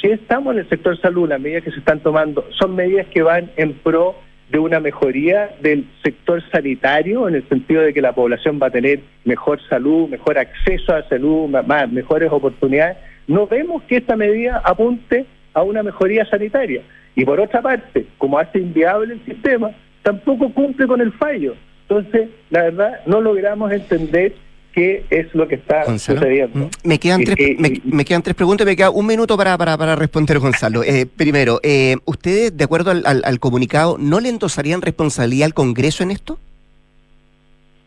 si 0.00 0.10
estamos 0.10 0.52
en 0.54 0.60
el 0.60 0.68
sector 0.68 1.00
salud, 1.00 1.28
las 1.28 1.40
medidas 1.40 1.64
que 1.64 1.70
se 1.70 1.78
están 1.78 2.00
tomando 2.00 2.46
son 2.58 2.74
medidas 2.76 3.06
que 3.06 3.22
van 3.22 3.50
en 3.56 3.72
pro 3.72 4.14
de 4.50 4.58
una 4.58 4.78
mejoría 4.78 5.50
del 5.62 5.86
sector 6.02 6.42
sanitario, 6.52 7.26
en 7.26 7.36
el 7.36 7.48
sentido 7.48 7.80
de 7.80 7.94
que 7.94 8.02
la 8.02 8.12
población 8.12 8.60
va 8.62 8.66
a 8.66 8.70
tener 8.70 9.00
mejor 9.24 9.60
salud, 9.68 10.08
mejor 10.08 10.36
acceso 10.36 10.94
a 10.94 11.08
salud, 11.08 11.48
más, 11.66 11.90
mejores 11.90 12.30
oportunidades, 12.30 12.98
no 13.26 13.46
vemos 13.46 13.82
que 13.84 13.96
esta 13.96 14.14
medida 14.16 14.60
apunte 14.64 15.24
a 15.54 15.62
una 15.62 15.82
mejoría 15.82 16.26
sanitaria. 16.26 16.82
Y 17.16 17.24
por 17.24 17.40
otra 17.40 17.62
parte, 17.62 18.06
como 18.18 18.38
hace 18.38 18.58
inviable 18.58 19.14
el 19.14 19.24
sistema, 19.24 19.70
tampoco 20.02 20.52
cumple 20.52 20.86
con 20.86 21.00
el 21.00 21.12
fallo. 21.12 21.54
Entonces, 21.88 22.28
la 22.50 22.62
verdad, 22.62 23.00
no 23.06 23.20
logramos 23.20 23.70
entender 23.72 24.34
qué 24.72 25.04
es 25.10 25.32
lo 25.34 25.46
que 25.46 25.54
está 25.54 25.84
sucediendo. 25.84 26.58
Mm, 26.58 26.88
me 26.88 26.98
quedan, 26.98 27.22
tres, 27.22 27.38
me, 27.84 28.04
quedan 28.04 28.22
tres 28.22 28.34
preguntas, 28.34 28.66
me 28.66 28.74
queda 28.74 28.90
un 28.90 29.06
minuto 29.06 29.36
para, 29.36 29.56
para, 29.56 29.78
para 29.78 29.94
responder, 29.94 30.38
Gonzalo. 30.38 30.82
Eh, 30.94 31.06
primero, 31.06 31.60
eh, 31.62 31.96
¿ustedes, 32.04 32.56
de 32.56 32.64
acuerdo 32.64 32.90
al, 32.90 33.40
comunicado, 33.40 33.96
no 33.98 34.20
le 34.20 34.28
endosarían 34.28 34.82
responsabilidad 34.82 35.46
al 35.46 35.54
Congreso 35.54 36.02
en 36.02 36.10
esto? 36.10 36.38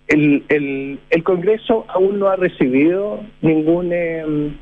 El, 0.07 0.43
el, 0.49 0.99
el 1.09 1.23
Congreso 1.23 1.85
aún 1.89 2.19
no 2.19 2.29
ha 2.29 2.37
recibido 2.37 3.21
ningún... 3.41 4.57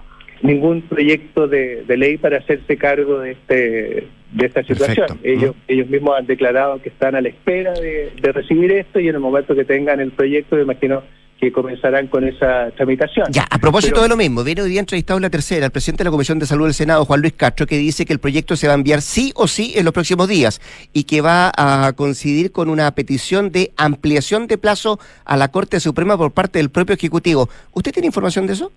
Ningún 0.46 0.82
proyecto 0.84 1.48
de, 1.48 1.84
ley 1.88 2.18
para 2.18 2.38
hacerse 2.38 2.78
cargo 2.78 3.20
de 3.20 3.32
este 3.32 4.08
de 4.32 4.46
esta 4.46 4.64
situación. 4.64 5.20
Ellos 5.24 5.56
ellos 5.68 5.88
mismos 5.88 6.18
han 6.18 6.26
declarado 6.26 6.82
que 6.82 6.90
están 6.90 7.16
a 7.16 7.22
la 7.22 7.30
espera 7.30 7.74
de, 7.74 8.12
recibir 8.34 8.72
esto 8.72 9.00
y 9.00 9.08
en 9.08 9.16
el 9.16 9.22
momento 9.22 9.56
que 9.56 9.64
tengan 9.64 10.00
el 10.00 10.12
proyecto, 10.12 10.58
me 10.58 10.64
imagino 10.64 11.04
que 11.40 11.52
comenzarán 11.52 12.08
con 12.08 12.28
esa 12.28 12.72
tramitación. 12.72 13.28
Ya, 13.32 13.46
a 13.50 13.60
propósito 13.60 14.02
de 14.02 14.08
lo 14.08 14.16
mismo, 14.16 14.44
viene 14.44 14.62
hoy 14.62 14.70
día 14.70 14.80
entrevistado 14.80 15.18
en 15.18 15.24
la 15.24 15.30
tercera 15.30 15.66
el 15.66 15.72
presidente 15.72 16.04
de 16.04 16.06
la 16.06 16.12
Comisión 16.12 16.40
de 16.40 16.46
Salud 16.46 16.66
del 16.66 16.74
Senado, 16.74 17.06
Juan 17.06 17.22
Luis 17.22 17.34
Castro, 17.34 17.66
que 17.66 17.78
dice 17.78 18.06
que 18.06 18.14
el 18.14 18.20
proyecto 18.20 18.56
se 18.56 18.68
va 18.68 18.74
a 18.74 18.76
enviar 18.76 19.02
sí 19.02 19.32
o 19.36 19.48
sí 19.48 19.74
en 19.76 19.86
los 19.86 19.94
próximos 19.94 20.28
días 20.28 20.62
y 20.94 21.04
que 21.04 21.22
va 21.22 21.52
a 21.56 21.92
coincidir 21.94 22.52
con 22.52 22.70
una 22.70 22.90
petición 22.96 23.52
de 23.52 23.72
ampliación 23.78 24.48
de 24.48 24.58
plazo 24.58 25.00
a 25.26 25.38
la 25.38 25.50
Corte 25.50 25.80
Suprema 25.80 26.18
por 26.18 26.32
parte 26.32 26.60
del 26.60 26.70
propio 26.70 26.96
Ejecutivo. 26.96 27.50
¿Usted 27.74 27.92
tiene 27.92 28.08
información 28.08 28.48
de 28.48 28.54
eso? 28.54 28.72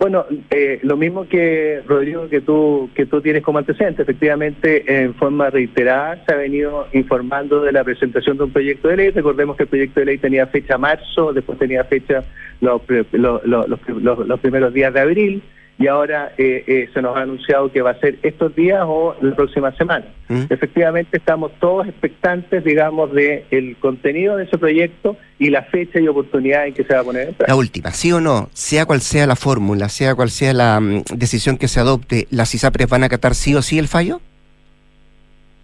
Bueno, 0.00 0.24
eh, 0.50 0.80
lo 0.82 0.96
mismo 0.96 1.28
que 1.28 1.82
Rodrigo 1.86 2.26
que 2.30 2.40
tú 2.40 2.88
que 2.94 3.04
tú 3.04 3.20
tienes 3.20 3.42
como 3.42 3.58
antecedente, 3.58 4.00
efectivamente 4.00 5.02
en 5.02 5.14
forma 5.14 5.50
reiterada 5.50 6.24
se 6.24 6.32
ha 6.32 6.38
venido 6.38 6.86
informando 6.94 7.60
de 7.60 7.70
la 7.70 7.84
presentación 7.84 8.38
de 8.38 8.44
un 8.44 8.50
proyecto 8.50 8.88
de 8.88 8.96
ley. 8.96 9.10
Recordemos 9.10 9.58
que 9.58 9.64
el 9.64 9.68
proyecto 9.68 10.00
de 10.00 10.06
ley 10.06 10.16
tenía 10.16 10.46
fecha 10.46 10.78
marzo, 10.78 11.34
después 11.34 11.58
tenía 11.58 11.84
fecha 11.84 12.24
los, 12.62 12.80
los 13.12 14.40
primeros 14.40 14.72
días 14.72 14.94
de 14.94 15.00
abril 15.00 15.42
y 15.80 15.86
ahora 15.86 16.32
eh, 16.36 16.62
eh, 16.66 16.90
se 16.92 17.00
nos 17.00 17.16
ha 17.16 17.22
anunciado 17.22 17.72
que 17.72 17.80
va 17.80 17.92
a 17.92 17.98
ser 17.98 18.18
estos 18.22 18.54
días 18.54 18.82
o 18.84 19.16
la 19.22 19.34
próxima 19.34 19.74
semana. 19.76 20.04
¿Mm? 20.28 20.42
Efectivamente, 20.50 21.16
estamos 21.16 21.52
todos 21.58 21.88
expectantes, 21.88 22.62
digamos, 22.62 23.10
de 23.14 23.46
el 23.50 23.78
contenido 23.78 24.36
de 24.36 24.44
ese 24.44 24.58
proyecto 24.58 25.16
y 25.38 25.48
la 25.48 25.62
fecha 25.62 25.98
y 25.98 26.06
oportunidad 26.06 26.66
en 26.66 26.74
que 26.74 26.84
se 26.84 26.92
va 26.92 27.00
a 27.00 27.04
poner 27.04 27.28
en 27.28 27.28
práctica. 27.28 27.50
La 27.50 27.56
última, 27.56 27.90
sí 27.92 28.12
o 28.12 28.20
no, 28.20 28.50
sea 28.52 28.84
cual 28.84 29.00
sea 29.00 29.26
la 29.26 29.36
fórmula, 29.36 29.88
sea 29.88 30.14
cual 30.14 30.28
sea 30.28 30.52
la 30.52 30.80
mm, 30.80 31.04
decisión 31.14 31.56
que 31.56 31.66
se 31.66 31.80
adopte, 31.80 32.26
¿las 32.30 32.54
ISAPRES 32.54 32.86
van 32.86 33.04
a 33.04 33.06
acatar 33.06 33.34
sí 33.34 33.54
o 33.54 33.62
sí 33.62 33.78
el 33.78 33.88
fallo? 33.88 34.20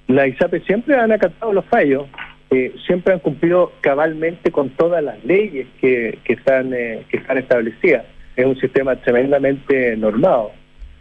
Las 0.09 0.29
ISAPRES 0.29 0.65
siempre 0.65 0.97
han 0.97 1.13
acatado 1.13 1.53
los 1.53 1.67
fallos. 1.67 2.07
Eh, 2.51 2.75
siempre 2.87 3.13
han 3.13 3.19
cumplido 3.19 3.73
cabalmente 3.83 4.51
con 4.51 4.71
todas 4.71 5.05
las 5.05 5.23
leyes 5.25 5.67
que, 5.81 6.21
que, 6.25 6.35
están, 6.35 6.71
que 6.71 7.17
están 7.17 7.39
establecidas 7.39 8.05
es 8.37 8.47
un 8.47 8.57
sistema 8.61 8.97
tremendamente 8.97 9.97
normado. 9.97 10.53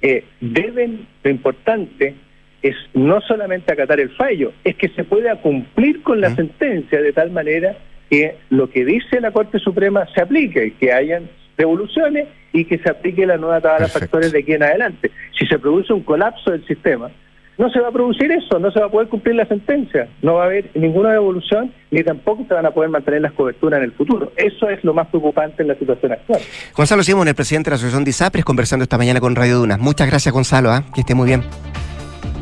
Eh, 0.01 0.23
deben, 0.39 1.07
lo 1.23 1.29
importante 1.29 2.15
es 2.61 2.75
no 2.93 3.21
solamente 3.21 3.71
acatar 3.71 3.99
el 3.99 4.09
fallo, 4.11 4.53
es 4.63 4.75
que 4.75 4.89
se 4.89 5.03
pueda 5.03 5.35
cumplir 5.35 6.01
con 6.01 6.21
la 6.21 6.33
sentencia 6.33 7.01
de 7.01 7.13
tal 7.13 7.31
manera 7.31 7.77
que 8.09 8.35
lo 8.49 8.69
que 8.69 8.85
dice 8.85 9.21
la 9.21 9.31
Corte 9.31 9.59
Suprema 9.59 10.07
se 10.15 10.21
aplique, 10.21 10.73
que 10.79 10.91
hayan 10.91 11.29
revoluciones 11.57 12.27
y 12.53 12.65
que 12.65 12.77
se 12.79 12.89
aplique 12.89 13.25
la 13.25 13.37
nueva 13.37 13.61
tabla 13.61 13.85
de 13.85 13.91
factores 13.91 14.31
de 14.31 14.39
aquí 14.39 14.53
en 14.53 14.63
adelante. 14.63 15.11
Si 15.37 15.45
se 15.45 15.59
produce 15.59 15.93
un 15.93 16.03
colapso 16.03 16.51
del 16.51 16.65
sistema, 16.65 17.11
no 17.57 17.69
se 17.69 17.79
va 17.79 17.89
a 17.89 17.91
producir 17.91 18.31
eso, 18.31 18.59
no 18.59 18.71
se 18.71 18.79
va 18.79 18.87
a 18.87 18.89
poder 18.89 19.07
cumplir 19.07 19.35
la 19.35 19.45
sentencia, 19.45 20.07
no 20.21 20.35
va 20.35 20.43
a 20.43 20.45
haber 20.45 20.71
ninguna 20.75 21.11
devolución 21.11 21.71
ni 21.91 22.03
tampoco 22.03 22.45
se 22.47 22.53
van 22.53 22.65
a 22.65 22.71
poder 22.71 22.89
mantener 22.89 23.21
las 23.21 23.33
coberturas 23.33 23.77
en 23.77 23.85
el 23.85 23.91
futuro. 23.93 24.31
Eso 24.35 24.69
es 24.69 24.83
lo 24.83 24.93
más 24.93 25.07
preocupante 25.07 25.61
en 25.61 25.69
la 25.69 25.75
situación 25.75 26.11
actual. 26.11 26.41
Gonzalo 26.75 27.03
Simón, 27.03 27.27
el 27.27 27.35
presidente 27.35 27.69
de 27.69 27.71
la 27.71 27.75
Asociación 27.75 28.03
de 28.03 28.09
ISAPRES, 28.09 28.43
conversando 28.43 28.83
esta 28.83 28.97
mañana 28.97 29.19
con 29.19 29.35
Radio 29.35 29.57
Dunas. 29.57 29.79
Muchas 29.79 30.07
gracias, 30.09 30.33
Gonzalo, 30.33 30.71
¿ah? 30.71 30.83
que 30.93 31.01
esté 31.01 31.15
muy 31.15 31.27
bien. 31.27 31.43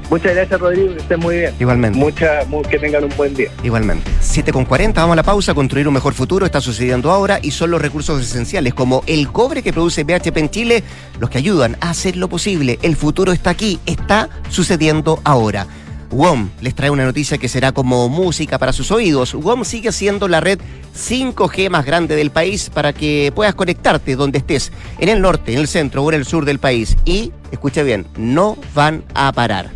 Muchas 0.09 0.35
gracias, 0.35 0.59
Rodrigo, 0.59 0.93
que 0.93 0.99
estén 0.99 1.19
muy 1.19 1.37
bien. 1.37 1.53
Igualmente. 1.59 1.97
Mucha, 1.97 2.41
que 2.69 2.79
tengan 2.79 3.03
un 3.03 3.15
buen 3.15 3.33
día. 3.33 3.49
Igualmente. 3.63 4.09
7 4.19 4.51
con 4.51 4.65
40, 4.65 5.01
vamos 5.01 5.13
a 5.13 5.17
la 5.17 5.23
pausa. 5.23 5.53
Construir 5.53 5.87
un 5.87 5.93
mejor 5.93 6.13
futuro 6.13 6.45
está 6.45 6.61
sucediendo 6.61 7.11
ahora 7.11 7.39
y 7.41 7.51
son 7.51 7.71
los 7.71 7.81
recursos 7.81 8.21
esenciales, 8.21 8.73
como 8.73 9.03
el 9.07 9.31
cobre 9.31 9.63
que 9.63 9.73
produce 9.73 10.03
BHP 10.03 10.37
en 10.37 10.49
Chile, 10.49 10.83
los 11.19 11.29
que 11.29 11.37
ayudan 11.37 11.77
a 11.81 11.89
hacer 11.91 12.17
lo 12.17 12.27
posible. 12.29 12.79
El 12.81 12.95
futuro 12.95 13.31
está 13.31 13.49
aquí, 13.49 13.79
está 13.85 14.29
sucediendo 14.49 15.19
ahora. 15.23 15.67
WOM 16.13 16.49
les 16.61 16.75
trae 16.75 16.89
una 16.89 17.05
noticia 17.05 17.37
que 17.37 17.49
será 17.49 17.71
como 17.71 18.07
música 18.07 18.59
para 18.59 18.71
sus 18.71 18.91
oídos. 18.91 19.33
WOM 19.33 19.65
sigue 19.65 19.91
siendo 19.91 20.27
la 20.27 20.39
red 20.39 20.59
5G 20.95 21.69
más 21.69 21.85
grande 21.85 22.15
del 22.15 22.29
país 22.31 22.69
para 22.69 22.93
que 22.93 23.31
puedas 23.35 23.55
conectarte 23.55 24.15
donde 24.15 24.37
estés, 24.37 24.71
en 24.99 25.09
el 25.09 25.21
norte, 25.21 25.53
en 25.53 25.59
el 25.59 25.67
centro 25.67 26.03
o 26.03 26.11
en 26.11 26.19
el 26.19 26.25
sur 26.25 26.45
del 26.45 26.59
país. 26.59 26.95
Y, 27.03 27.31
escucha 27.51 27.83
bien, 27.83 28.05
no 28.15 28.57
van 28.75 29.03
a 29.15 29.31
parar. 29.31 29.71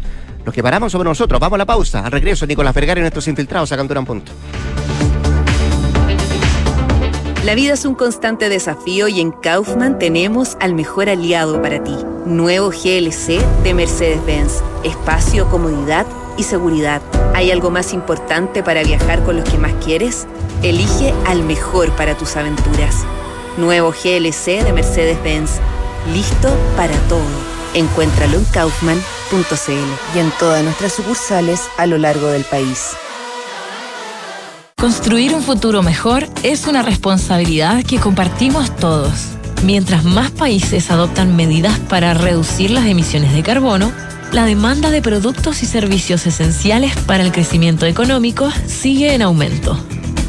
Los 0.47 0.55
que 0.55 0.63
paramos 0.63 0.93
sobre 0.93 1.09
nosotros. 1.09 1.41
Vamos 1.41 1.57
a 1.57 1.57
la 1.57 1.65
pausa. 1.65 2.05
Al 2.05 2.11
regreso, 2.13 2.47
Nicolás 2.47 2.73
Vergara 2.73 3.01
y 3.01 3.03
nuestros 3.03 3.27
infiltrados 3.27 3.69
a 3.73 3.75
Cantura 3.75 4.01
Punto. 4.03 4.31
La 7.43 7.53
vida 7.53 7.73
es 7.73 7.83
un 7.83 7.95
constante 7.95 8.47
desafío 8.47 9.09
y 9.09 9.19
en 9.19 9.31
Kaufman 9.31 9.99
tenemos 9.99 10.55
al 10.61 10.73
mejor 10.73 11.09
aliado 11.09 11.61
para 11.61 11.83
ti. 11.83 11.97
Nuevo 12.25 12.69
GLC 12.69 13.41
de 13.63 13.73
Mercedes-Benz. 13.73 14.61
Espacio, 14.85 15.49
comodidad 15.49 16.05
y 16.37 16.43
seguridad. 16.43 17.01
¿Hay 17.35 17.51
algo 17.51 17.69
más 17.69 17.91
importante 17.91 18.63
para 18.63 18.83
viajar 18.83 19.23
con 19.23 19.35
los 19.35 19.49
que 19.49 19.57
más 19.57 19.73
quieres? 19.83 20.27
Elige 20.63 21.13
al 21.25 21.43
mejor 21.43 21.93
para 21.97 22.17
tus 22.17 22.37
aventuras. 22.37 23.05
Nuevo 23.57 23.89
GLC 23.89 24.63
de 24.63 24.71
Mercedes-Benz. 24.71 25.59
Listo 26.13 26.47
para 26.77 26.95
todo. 27.09 27.56
Encuéntralo 27.77 28.39
en 28.39 28.45
kaufman.cl 28.45 30.15
y 30.15 30.19
en 30.19 30.31
todas 30.39 30.63
nuestras 30.63 30.93
sucursales 30.93 31.61
a 31.77 31.85
lo 31.85 31.99
largo 31.99 32.25
del 32.29 32.43
país. 32.43 32.93
Construir 34.75 35.35
un 35.35 35.43
futuro 35.43 35.83
mejor 35.83 36.27
es 36.41 36.65
una 36.65 36.81
responsabilidad 36.81 37.83
que 37.83 37.99
compartimos 37.99 38.75
todos. 38.77 39.27
Mientras 39.63 40.03
más 40.03 40.31
países 40.31 40.89
adoptan 40.89 41.35
medidas 41.35 41.77
para 41.81 42.15
reducir 42.15 42.71
las 42.71 42.87
emisiones 42.87 43.31
de 43.33 43.43
carbono, 43.43 43.91
la 44.31 44.45
demanda 44.45 44.89
de 44.89 45.03
productos 45.03 45.61
y 45.61 45.67
servicios 45.67 46.25
esenciales 46.25 46.95
para 47.05 47.23
el 47.23 47.31
crecimiento 47.31 47.85
económico 47.85 48.49
sigue 48.65 49.13
en 49.13 49.21
aumento. 49.21 49.79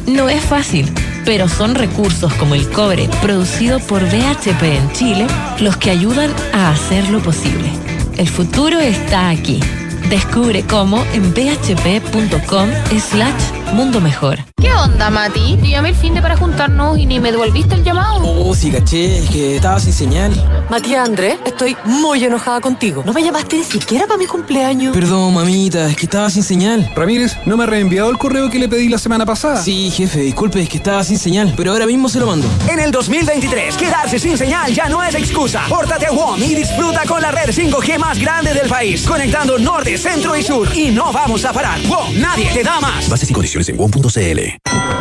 No 0.06 0.28
es 0.28 0.44
fácil 0.44 0.92
pero 1.28 1.46
son 1.46 1.74
recursos 1.74 2.32
como 2.36 2.54
el 2.54 2.66
cobre 2.70 3.06
producido 3.20 3.80
por 3.80 4.02
BHP 4.02 4.62
en 4.62 4.92
Chile 4.92 5.26
los 5.60 5.76
que 5.76 5.90
ayudan 5.90 6.32
a 6.54 6.70
hacerlo 6.70 7.20
posible. 7.20 7.70
El 8.16 8.26
futuro 8.26 8.80
está 8.80 9.28
aquí. 9.28 9.60
Descubre 10.08 10.62
cómo 10.62 11.04
en 11.12 11.34
bhp.com 11.34 12.70
slash 12.98 13.57
mundo 13.72 14.00
mejor. 14.00 14.38
¿Qué 14.60 14.72
onda, 14.72 15.08
Mati? 15.10 15.56
Te 15.60 15.68
llamé 15.68 15.90
el 15.90 15.94
fin 15.94 16.14
de 16.14 16.20
para 16.20 16.36
juntarnos 16.36 16.98
y 16.98 17.06
ni 17.06 17.20
me 17.20 17.30
devolviste 17.30 17.74
el 17.74 17.84
llamado. 17.84 18.20
Oh, 18.22 18.54
sí, 18.54 18.70
caché, 18.70 19.18
es 19.18 19.30
que 19.30 19.56
estaba 19.56 19.78
sin 19.78 19.92
señal. 19.92 20.32
Matías 20.68 21.06
Andrés, 21.06 21.38
estoy 21.46 21.76
muy 21.84 22.24
enojada 22.24 22.60
contigo. 22.60 23.02
No 23.06 23.12
me 23.12 23.22
llamaste 23.22 23.58
ni 23.58 23.64
siquiera 23.64 24.06
para 24.06 24.18
mi 24.18 24.26
cumpleaños. 24.26 24.94
Perdón, 24.94 25.34
mamita, 25.34 25.88
es 25.88 25.96
que 25.96 26.06
estaba 26.06 26.28
sin 26.30 26.42
señal. 26.42 26.90
Ramírez, 26.96 27.36
¿no 27.46 27.56
me 27.56 27.64
ha 27.64 27.66
reenviado 27.66 28.10
el 28.10 28.18
correo 28.18 28.50
que 28.50 28.58
le 28.58 28.68
pedí 28.68 28.88
la 28.88 28.98
semana 28.98 29.24
pasada? 29.24 29.62
Sí, 29.62 29.90
jefe, 29.90 30.20
disculpe, 30.20 30.60
es 30.60 30.68
que 30.68 30.78
estaba 30.78 31.04
sin 31.04 31.18
señal, 31.18 31.54
pero 31.56 31.72
ahora 31.72 31.86
mismo 31.86 32.08
se 32.08 32.18
lo 32.18 32.26
mando. 32.26 32.48
En 32.68 32.80
el 32.80 32.90
2023, 32.90 33.76
quedarse 33.76 34.18
sin 34.18 34.36
señal 34.36 34.72
ya 34.74 34.88
no 34.88 35.02
es 35.04 35.14
excusa. 35.14 35.62
Pórtate 35.68 36.06
a 36.06 36.12
WOM 36.12 36.42
y 36.42 36.54
disfruta 36.54 37.04
con 37.06 37.22
la 37.22 37.30
red 37.30 37.50
5G 37.50 37.98
más 37.98 38.18
grande 38.18 38.52
del 38.54 38.68
país, 38.68 39.06
conectando 39.06 39.58
norte, 39.58 39.96
centro 39.96 40.36
y 40.36 40.42
sur. 40.42 40.68
Y 40.76 40.90
no 40.90 41.12
vamos 41.12 41.44
a 41.44 41.52
parar. 41.52 41.80
WOM, 41.86 42.18
nadie 42.18 42.50
te 42.52 42.62
da 42.62 42.80
más. 42.80 43.08
Bases 43.08 43.30
y 43.30 43.32
condiciones 43.32 43.57
en 43.66 43.76
WOM.cl. 43.76 44.67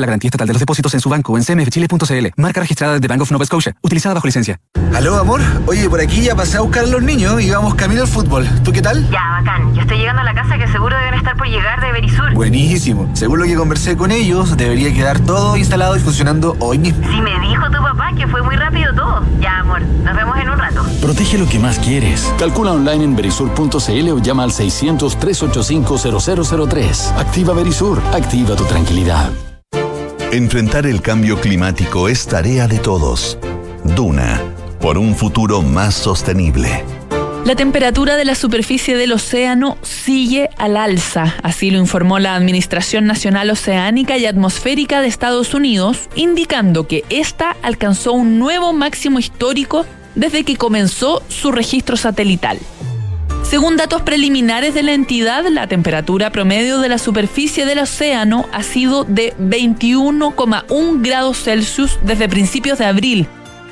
la 0.00 0.06
garantía 0.06 0.28
estatal 0.28 0.46
de 0.46 0.54
los 0.54 0.60
depósitos 0.60 0.94
en 0.94 1.00
su 1.00 1.08
banco 1.08 1.32
o 1.32 1.38
en 1.38 1.44
cmfchile.cl. 1.44 2.26
Marca 2.36 2.60
registrada 2.60 2.98
de 2.98 3.08
Bank 3.08 3.22
of 3.22 3.30
Nova 3.30 3.44
Scotia, 3.44 3.74
utilizada 3.82 4.14
bajo 4.14 4.26
licencia. 4.26 4.58
Aló, 4.94 5.16
amor. 5.16 5.40
Oye, 5.66 5.90
por 5.90 6.00
aquí 6.00 6.22
ya 6.22 6.36
pasé 6.36 6.58
a 6.58 6.60
buscar 6.60 6.84
a 6.84 6.86
los 6.86 7.02
niños 7.02 7.42
y 7.42 7.50
vamos 7.50 7.74
camino 7.74 8.02
al 8.02 8.08
fútbol. 8.08 8.48
¿Tú 8.62 8.70
qué 8.72 8.80
tal? 8.80 9.10
Ya, 9.10 9.40
bacán. 9.40 9.74
Yo 9.74 9.80
estoy 9.82 9.98
llegando 9.98 10.22
a 10.22 10.24
la 10.24 10.34
casa 10.34 10.56
que 10.56 10.68
seguro 10.68 10.96
deben 10.96 11.14
estar 11.14 11.36
por 11.36 11.48
llegar 11.48 11.80
de 11.80 11.90
Berisur. 11.92 12.32
Buenísimo. 12.32 13.10
Según 13.14 13.40
lo 13.40 13.46
que 13.46 13.56
conversé 13.56 13.96
con 13.96 14.12
ellos, 14.12 14.56
debería 14.56 14.94
quedar 14.94 15.18
todo 15.20 15.56
instalado 15.56 15.96
y 15.96 16.00
funcionando 16.00 16.56
hoy 16.60 16.78
mismo. 16.78 17.02
Si 17.08 17.20
me 17.20 17.38
dijo 17.40 17.64
tu 17.66 17.82
papá 17.82 18.12
que 18.16 18.26
fue 18.28 18.42
muy 18.42 18.54
rápido 18.56 18.94
todo. 18.94 19.24
Ya, 19.40 19.58
amor. 19.60 19.80
Nos 19.82 20.16
vemos 20.16 20.36
en 20.38 20.50
un 20.50 20.58
rato. 20.58 20.84
Protege 21.00 21.38
lo 21.38 21.48
que 21.48 21.58
más 21.58 21.78
quieres. 21.78 22.30
Calcula 22.38 22.72
online 22.72 23.04
en 23.04 23.16
berisur.cl 23.16 24.10
o 24.10 24.18
llama 24.18 24.42
al 24.44 24.50
600-385-0003. 24.50 27.18
Activa 27.18 27.54
Berisur. 27.54 28.02
Activa 28.12 28.54
tu 28.56 28.64
tranquilidad. 28.64 29.30
Enfrentar 30.34 30.84
el 30.84 31.00
cambio 31.00 31.40
climático 31.40 32.08
es 32.08 32.26
tarea 32.26 32.66
de 32.66 32.80
todos. 32.80 33.38
Duna, 33.84 34.42
por 34.80 34.98
un 34.98 35.14
futuro 35.14 35.62
más 35.62 35.94
sostenible. 35.94 36.82
La 37.44 37.54
temperatura 37.54 38.16
de 38.16 38.24
la 38.24 38.34
superficie 38.34 38.96
del 38.96 39.12
océano 39.12 39.78
sigue 39.82 40.50
al 40.56 40.76
alza, 40.76 41.36
así 41.44 41.70
lo 41.70 41.78
informó 41.78 42.18
la 42.18 42.34
Administración 42.34 43.06
Nacional 43.06 43.48
Oceánica 43.48 44.18
y 44.18 44.26
Atmosférica 44.26 45.00
de 45.00 45.06
Estados 45.06 45.54
Unidos, 45.54 46.08
indicando 46.16 46.88
que 46.88 47.04
esta 47.10 47.56
alcanzó 47.62 48.12
un 48.12 48.40
nuevo 48.40 48.72
máximo 48.72 49.20
histórico 49.20 49.86
desde 50.16 50.42
que 50.42 50.56
comenzó 50.56 51.22
su 51.28 51.52
registro 51.52 51.96
satelital. 51.96 52.58
Según 53.54 53.76
datos 53.76 54.02
preliminares 54.02 54.74
de 54.74 54.82
la 54.82 54.94
entidad, 54.94 55.46
la 55.46 55.68
temperatura 55.68 56.30
promedio 56.30 56.80
de 56.80 56.88
la 56.88 56.98
superficie 56.98 57.66
del 57.66 57.78
océano 57.78 58.48
ha 58.50 58.64
sido 58.64 59.04
de 59.04 59.32
21,1 59.36 61.00
grados 61.00 61.44
Celsius 61.44 62.00
desde 62.02 62.28
principios 62.28 62.78
de 62.78 62.86
abril, 62.86 63.28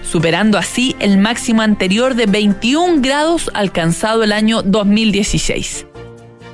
superando 0.09 0.57
así 0.57 0.95
el 1.01 1.19
máximo 1.19 1.63
anterior 1.63 2.15
de 2.15 2.27
21 2.27 3.03
grados 3.03 3.51
alcanzado 3.55 4.23
el 4.23 4.31
año 4.31 4.63
2016. 4.63 5.87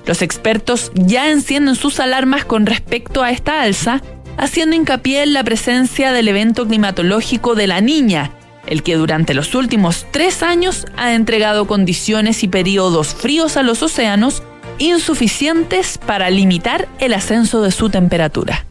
Los 0.07 0.23
expertos 0.23 0.91
ya 0.95 1.31
encienden 1.31 1.75
sus 1.75 2.01
alarmas 2.01 2.47
con 2.47 2.65
respecto 2.65 3.23
a 3.23 3.31
esta 3.31 3.61
alza, 3.61 4.01
haciendo 4.39 4.75
hincapié 4.75 5.25
en 5.25 5.35
la 5.35 5.45
presencia 5.45 6.13
del 6.13 6.29
evento 6.29 6.67
climatológico 6.67 7.55
de 7.55 7.67
la 7.67 7.83
niña, 7.83 8.31
el 8.69 8.83
que 8.83 8.97
durante 8.97 9.35
los 9.35 9.55
últimos 9.55 10.07
tres 10.11 10.43
años 10.43 10.87
ha 10.97 11.15
entregado 11.15 11.67
condiciones 11.67 12.43
y 12.43 12.49
periodos 12.49 13.15
fríos 13.15 13.57
a 13.57 13.63
los 13.63 13.83
océanos 13.83 14.43
insuficientes 14.79 15.99
para 15.99 16.31
limitar 16.31 16.89
el 17.01 17.15
ascenso 17.15 17.63
de 17.63 17.73
su 17.73 17.91
temperatura. 17.91 18.65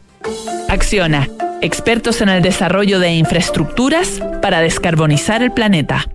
Acciona, 0.68 1.28
expertos 1.60 2.20
en 2.20 2.28
el 2.28 2.42
desarrollo 2.42 2.98
de 2.98 3.12
infraestructuras 3.12 4.20
para 4.40 4.60
descarbonizar 4.60 5.42
el 5.42 5.52
planeta. 5.52 6.06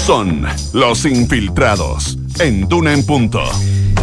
Son 0.05 0.45
los 0.73 1.05
infiltrados 1.05 2.17
en 2.39 2.67
Duna 2.67 2.93
en 2.93 3.05
punto. 3.05 3.41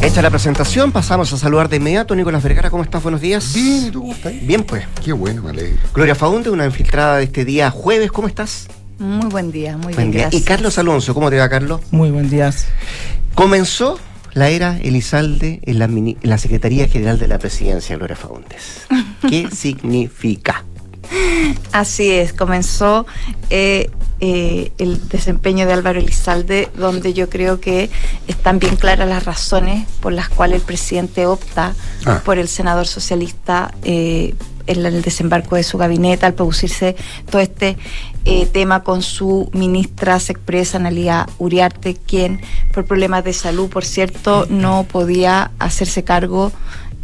Hecha 0.02 0.22
la 0.22 0.30
presentación, 0.30 0.92
pasamos 0.92 1.30
a 1.32 1.36
saludar 1.36 1.68
de 1.68 1.76
inmediato. 1.76 2.16
Nicolás 2.16 2.42
Vergara, 2.42 2.70
¿cómo 2.70 2.82
estás? 2.82 3.02
Buenos 3.02 3.20
días. 3.20 3.52
Bien, 3.52 3.86
¿y 3.86 3.90
tú 3.90 4.00
cómo 4.00 4.14
estás? 4.14 4.32
Bien, 4.46 4.62
pues. 4.64 4.84
Qué 5.04 5.12
bueno, 5.12 5.42
me 5.42 5.50
alegro. 5.50 5.78
Gloria 5.92 6.14
Faunde, 6.14 6.48
una 6.48 6.64
infiltrada 6.64 7.18
de 7.18 7.24
este 7.24 7.44
día 7.44 7.70
jueves, 7.70 8.10
¿cómo 8.10 8.28
estás? 8.28 8.68
Muy 8.98 9.26
buen 9.28 9.52
día, 9.52 9.76
muy 9.76 9.92
Buen 9.92 10.10
bien. 10.10 10.30
día. 10.30 10.38
Y. 10.38 10.42
Carlos 10.42 10.78
Alonso, 10.78 11.12
¿cómo 11.12 11.28
te 11.28 11.36
va, 11.38 11.48
Carlos? 11.50 11.80
Muy 11.90 12.10
buen 12.10 12.30
día. 12.30 12.50
Comenzó 13.34 13.98
la 14.32 14.48
era 14.48 14.78
Elizalde 14.78 15.60
en 15.64 15.78
la, 15.78 15.84
en 15.84 16.16
la 16.22 16.38
Secretaría 16.38 16.88
General 16.88 17.18
de 17.18 17.28
la 17.28 17.38
Presidencia, 17.38 17.96
Gloria 17.96 18.16
Faundes. 18.16 18.86
¿Qué 19.28 19.48
significa? 19.54 20.64
Así 21.72 22.10
es, 22.10 22.32
comenzó 22.32 23.06
eh, 23.48 23.90
eh, 24.20 24.72
el 24.78 25.08
desempeño 25.08 25.66
de 25.66 25.72
Álvaro 25.72 25.98
Elizalde, 25.98 26.68
donde 26.76 27.14
yo 27.14 27.28
creo 27.30 27.60
que 27.60 27.90
están 28.28 28.58
bien 28.58 28.76
claras 28.76 29.08
las 29.08 29.24
razones 29.24 29.86
por 30.00 30.12
las 30.12 30.28
cuales 30.28 30.60
el 30.60 30.66
presidente 30.66 31.26
opta 31.26 31.74
Ah. 32.06 32.22
por 32.24 32.38
el 32.38 32.48
senador 32.48 32.86
socialista 32.86 33.74
eh, 33.82 34.34
en 34.66 34.86
el 34.86 35.02
desembarco 35.02 35.56
de 35.56 35.62
su 35.62 35.76
gabinete 35.76 36.24
al 36.24 36.32
producirse 36.32 36.96
todo 37.30 37.42
este 37.42 37.76
eh, 38.24 38.46
tema 38.46 38.82
con 38.84 39.02
su 39.02 39.50
ministra 39.52 40.18
se 40.18 40.32
expresa 40.32 40.78
Analia 40.78 41.26
Uriarte, 41.38 41.94
quien 41.94 42.40
por 42.72 42.86
problemas 42.86 43.24
de 43.24 43.32
salud, 43.34 43.68
por 43.68 43.84
cierto, 43.84 44.46
no 44.48 44.84
podía 44.84 45.50
hacerse 45.58 46.04
cargo 46.04 46.52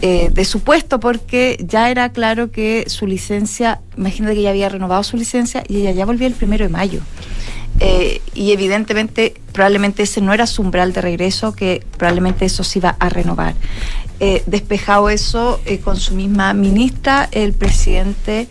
eh, 0.02 0.28
de 0.30 0.44
su 0.44 0.60
puesto 0.60 1.00
porque 1.00 1.56
ya 1.66 1.90
era 1.90 2.10
claro 2.10 2.50
que 2.50 2.84
su 2.88 3.06
licencia, 3.06 3.80
imagínate 3.96 4.34
que 4.34 4.42
ya 4.42 4.50
había 4.50 4.68
renovado 4.68 5.02
su 5.02 5.16
licencia 5.16 5.64
y 5.68 5.78
ella 5.78 5.92
ya 5.92 6.04
volvía 6.04 6.26
el 6.26 6.34
primero 6.34 6.64
de 6.64 6.68
mayo. 6.68 7.00
Eh, 7.80 8.20
y 8.34 8.52
evidentemente, 8.52 9.34
probablemente 9.52 10.02
ese 10.02 10.20
no 10.20 10.34
era 10.34 10.46
su 10.46 10.62
umbral 10.62 10.92
de 10.92 11.00
regreso, 11.00 11.54
que 11.54 11.82
probablemente 11.96 12.44
eso 12.44 12.62
se 12.62 12.78
iba 12.78 12.96
a 12.98 13.08
renovar. 13.08 13.54
Eh, 14.20 14.42
despejado 14.46 15.08
eso, 15.08 15.60
con 15.84 15.96
su 15.96 16.14
misma 16.14 16.52
ministra, 16.52 17.28
el 17.32 17.52
presidente 17.52 18.48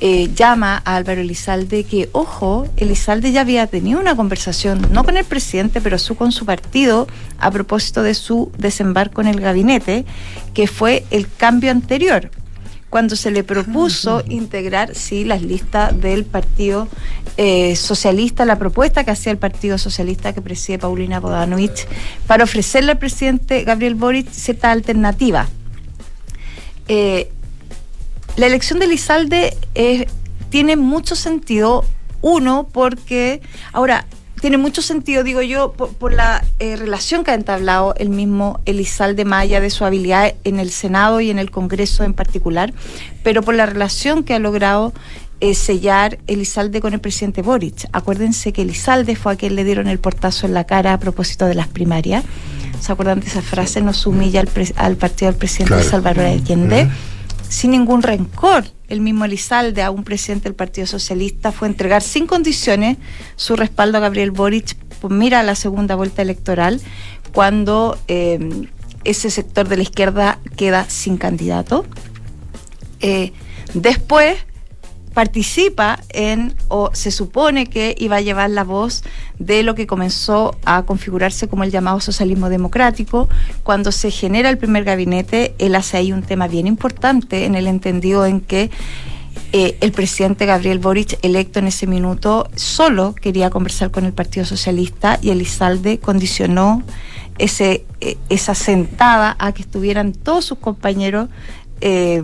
eh, 0.00 0.30
llama 0.34 0.82
a 0.84 0.96
Álvaro 0.96 1.20
Elizalde 1.20 1.84
que, 1.84 2.08
ojo, 2.12 2.68
Elizalde 2.76 3.32
ya 3.32 3.42
había 3.42 3.66
tenido 3.66 4.00
una 4.00 4.16
conversación, 4.16 4.86
no 4.90 5.04
con 5.04 5.16
el 5.16 5.24
presidente, 5.24 5.80
pero 5.80 5.98
su, 5.98 6.16
con 6.16 6.32
su 6.32 6.44
partido, 6.44 7.06
a 7.38 7.50
propósito 7.50 8.02
de 8.02 8.14
su 8.14 8.50
desembarco 8.58 9.20
en 9.20 9.28
el 9.28 9.40
gabinete, 9.40 10.04
que 10.52 10.66
fue 10.66 11.04
el 11.10 11.26
cambio 11.36 11.70
anterior 11.70 12.30
cuando 12.94 13.16
se 13.16 13.32
le 13.32 13.42
propuso 13.42 14.22
integrar 14.28 14.94
sí 14.94 15.24
las 15.24 15.42
listas 15.42 16.00
del 16.00 16.24
Partido 16.24 16.86
eh, 17.36 17.74
Socialista, 17.74 18.44
la 18.44 18.56
propuesta 18.56 19.02
que 19.02 19.10
hacía 19.10 19.32
el 19.32 19.38
Partido 19.38 19.78
Socialista 19.78 20.32
que 20.32 20.40
preside 20.40 20.78
Paulina 20.78 21.18
Bodanovich, 21.18 21.88
para 22.28 22.44
ofrecerle 22.44 22.92
al 22.92 22.98
presidente 22.98 23.64
Gabriel 23.64 23.96
Boric 23.96 24.30
cierta 24.30 24.70
alternativa. 24.70 25.48
Eh, 26.86 27.32
la 28.36 28.46
elección 28.46 28.78
de 28.78 28.86
Lizalde 28.86 29.56
eh, 29.74 30.06
tiene 30.50 30.76
mucho 30.76 31.16
sentido, 31.16 31.84
uno, 32.20 32.68
porque 32.72 33.40
ahora 33.72 34.06
tiene 34.40 34.58
mucho 34.58 34.82
sentido, 34.82 35.24
digo 35.24 35.40
yo, 35.40 35.72
por, 35.72 35.94
por 35.94 36.12
la 36.12 36.44
eh, 36.58 36.76
relación 36.76 37.24
que 37.24 37.30
ha 37.30 37.34
entablado 37.34 37.94
el 37.96 38.10
mismo 38.10 38.60
Elizalde 38.66 39.24
Maya 39.24 39.60
de 39.60 39.70
su 39.70 39.84
habilidad 39.84 40.34
en 40.44 40.58
el 40.58 40.70
Senado 40.70 41.20
y 41.20 41.30
en 41.30 41.38
el 41.38 41.50
Congreso 41.50 42.04
en 42.04 42.12
particular, 42.12 42.74
pero 43.22 43.42
por 43.42 43.54
la 43.54 43.66
relación 43.66 44.22
que 44.22 44.34
ha 44.34 44.38
logrado 44.38 44.92
eh, 45.40 45.54
sellar 45.54 46.18
Elizalde 46.26 46.80
con 46.80 46.92
el 46.92 47.00
presidente 47.00 47.42
Boric. 47.42 47.88
Acuérdense 47.92 48.52
que 48.52 48.62
Elizalde 48.62 49.16
fue 49.16 49.32
a 49.32 49.36
quien 49.36 49.54
le 49.56 49.64
dieron 49.64 49.88
el 49.88 49.98
portazo 49.98 50.46
en 50.46 50.54
la 50.54 50.64
cara 50.64 50.92
a 50.92 50.98
propósito 50.98 51.46
de 51.46 51.54
las 51.54 51.68
primarias. 51.68 52.24
¿Se 52.80 52.92
acuerdan 52.92 53.20
de 53.20 53.26
esa 53.26 53.42
frase? 53.42 53.80
Nos 53.80 54.06
humilla 54.06 54.44
al 54.76 54.96
partido 54.96 55.30
del 55.30 55.38
presidente 55.38 55.74
Claro. 55.74 55.88
Salvador 55.88 56.24
Allende. 56.26 56.88
Sin 57.48 57.70
ningún 57.70 58.02
rencor, 58.02 58.64
el 58.88 59.00
mismo 59.00 59.24
Elizalde, 59.24 59.82
a 59.82 59.90
un 59.90 60.04
presidente 60.04 60.44
del 60.44 60.54
Partido 60.54 60.86
Socialista, 60.86 61.52
fue 61.52 61.68
entregar 61.68 62.02
sin 62.02 62.26
condiciones 62.26 62.98
su 63.36 63.56
respaldo 63.56 63.98
a 63.98 64.00
Gabriel 64.00 64.30
Boric 64.30 64.76
por 65.00 65.10
mira 65.10 65.42
la 65.42 65.54
segunda 65.54 65.94
vuelta 65.94 66.22
electoral, 66.22 66.80
cuando 67.32 67.98
eh, 68.08 68.66
ese 69.04 69.30
sector 69.30 69.68
de 69.68 69.76
la 69.76 69.82
izquierda 69.82 70.38
queda 70.56 70.88
sin 70.88 71.16
candidato. 71.16 71.84
Eh, 73.00 73.32
después 73.74 74.36
participa 75.14 76.00
en, 76.10 76.54
o 76.68 76.90
se 76.92 77.10
supone 77.10 77.66
que 77.66 77.94
iba 77.98 78.16
a 78.16 78.20
llevar 78.20 78.50
la 78.50 78.64
voz 78.64 79.04
de 79.38 79.62
lo 79.62 79.74
que 79.74 79.86
comenzó 79.86 80.56
a 80.64 80.82
configurarse 80.82 81.48
como 81.48 81.64
el 81.64 81.70
llamado 81.70 82.00
socialismo 82.00 82.48
democrático. 82.48 83.28
Cuando 83.62 83.92
se 83.92 84.10
genera 84.10 84.50
el 84.50 84.58
primer 84.58 84.84
gabinete, 84.84 85.54
él 85.58 85.76
hace 85.76 85.96
ahí 85.96 86.12
un 86.12 86.22
tema 86.22 86.48
bien 86.48 86.66
importante 86.66 87.44
en 87.44 87.54
el 87.54 87.68
entendido 87.68 88.26
en 88.26 88.40
que 88.40 88.70
eh, 89.52 89.76
el 89.80 89.92
presidente 89.92 90.46
Gabriel 90.46 90.80
Boric, 90.80 91.18
electo 91.22 91.60
en 91.60 91.68
ese 91.68 91.86
minuto, 91.86 92.48
solo 92.56 93.14
quería 93.14 93.50
conversar 93.50 93.92
con 93.92 94.04
el 94.04 94.12
Partido 94.12 94.44
Socialista 94.44 95.18
y 95.22 95.30
Elizalde 95.30 95.98
condicionó 95.98 96.82
ese, 97.38 97.84
eh, 98.00 98.16
esa 98.28 98.54
sentada 98.54 99.36
a 99.38 99.52
que 99.52 99.62
estuvieran 99.62 100.12
todos 100.12 100.44
sus 100.44 100.58
compañeros, 100.58 101.28
eh, 101.80 102.20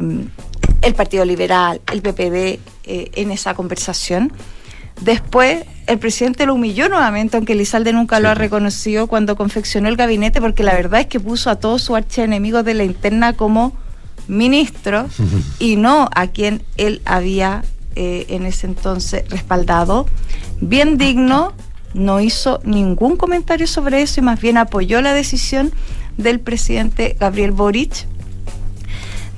el 0.83 0.95
Partido 0.95 1.25
Liberal, 1.25 1.81
el 1.93 2.03
PPD, 2.03 2.59
en 2.91 3.31
esa 3.31 3.55
conversación. 3.55 4.33
Después, 5.01 5.65
el 5.87 5.99
presidente 5.99 6.47
lo 6.47 6.55
humilló 6.55 6.89
nuevamente, 6.89 7.37
aunque 7.37 7.55
Elizalde 7.55 7.93
nunca 7.93 8.21
lo 8.21 8.29
ha 8.29 8.35
reconocido 8.35 9.07
cuando 9.07 9.37
confeccionó 9.37 9.89
el 9.89 9.97
gabinete, 9.97 10.41
porque 10.41 10.63
la 10.63 10.75
verdad 10.75 11.01
es 11.01 11.07
que 11.07 11.21
puso 11.21 11.51
a 11.51 11.57
todos 11.57 11.83
sus 11.83 11.97
archienemigos 11.97 12.65
de 12.65 12.75
la 12.75 12.85
interna 12.85 13.33
como 13.33 13.73
ministro 14.29 15.09
y 15.59 15.77
no 15.77 16.09
a 16.15 16.27
quien 16.29 16.63
él 16.77 17.01
había 17.05 17.65
eh, 17.97 18.27
en 18.29 18.45
ese 18.45 18.67
entonces 18.67 19.29
respaldado. 19.31 20.07
Bien 20.61 20.99
digno, 20.99 21.55
no 21.95 22.21
hizo 22.21 22.61
ningún 22.63 23.17
comentario 23.17 23.67
sobre 23.67 24.03
eso 24.03 24.21
y 24.21 24.23
más 24.23 24.41
bien 24.41 24.59
apoyó 24.59 25.01
la 25.01 25.15
decisión 25.15 25.73
del 26.17 26.41
presidente 26.41 27.17
Gabriel 27.19 27.53
Boric. 27.53 28.07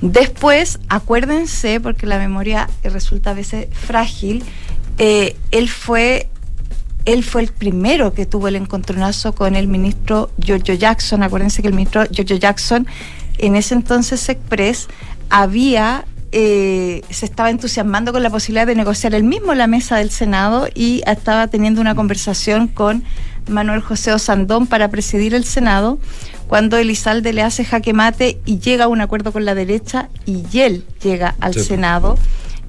Después, 0.03 0.79
acuérdense, 0.89 1.79
porque 1.79 2.05
la 2.05 2.17
memoria 2.17 2.69
resulta 2.83 3.29
a 3.29 3.33
veces 3.33 3.67
frágil, 3.71 4.43
eh, 4.97 5.37
él 5.51 5.69
fue 5.69 6.27
él 7.05 7.23
fue 7.23 7.43
el 7.43 7.47
primero 7.47 8.13
que 8.13 8.25
tuvo 8.25 8.49
el 8.49 8.57
encontronazo 8.57 9.33
con 9.33 9.55
el 9.55 9.69
ministro 9.69 10.29
Giorgio 10.37 10.73
Jackson. 10.73 11.23
Acuérdense 11.23 11.61
que 11.61 11.69
el 11.69 11.73
ministro 11.73 12.03
Giorgio 12.11 12.35
Jackson 12.35 12.85
en 13.37 13.55
ese 13.55 13.75
entonces 13.75 14.27
Express 14.27 14.89
había 15.29 16.03
eh, 16.33 17.01
se 17.09 17.25
estaba 17.25 17.49
entusiasmando 17.49 18.11
con 18.11 18.23
la 18.23 18.29
posibilidad 18.29 18.67
de 18.67 18.75
negociar 18.75 19.15
él 19.15 19.23
mismo 19.23 19.53
la 19.53 19.67
mesa 19.67 19.97
del 19.97 20.11
Senado 20.11 20.67
y 20.73 21.01
estaba 21.07 21.47
teniendo 21.47 21.79
una 21.79 21.95
conversación 21.95 22.67
con 22.67 23.05
Manuel 23.47 23.81
José 23.81 24.13
Osandón 24.13 24.67
para 24.67 24.89
presidir 24.89 25.33
el 25.33 25.43
Senado, 25.43 25.99
cuando 26.47 26.77
Elizalde 26.77 27.33
le 27.33 27.41
hace 27.41 27.65
jaque 27.65 27.93
mate 27.93 28.39
y 28.45 28.59
llega 28.59 28.85
a 28.85 28.87
un 28.87 29.01
acuerdo 29.01 29.31
con 29.31 29.45
la 29.45 29.55
derecha 29.55 30.09
y 30.25 30.59
él 30.59 30.85
llega 31.01 31.35
al 31.39 31.53
Senado 31.53 32.17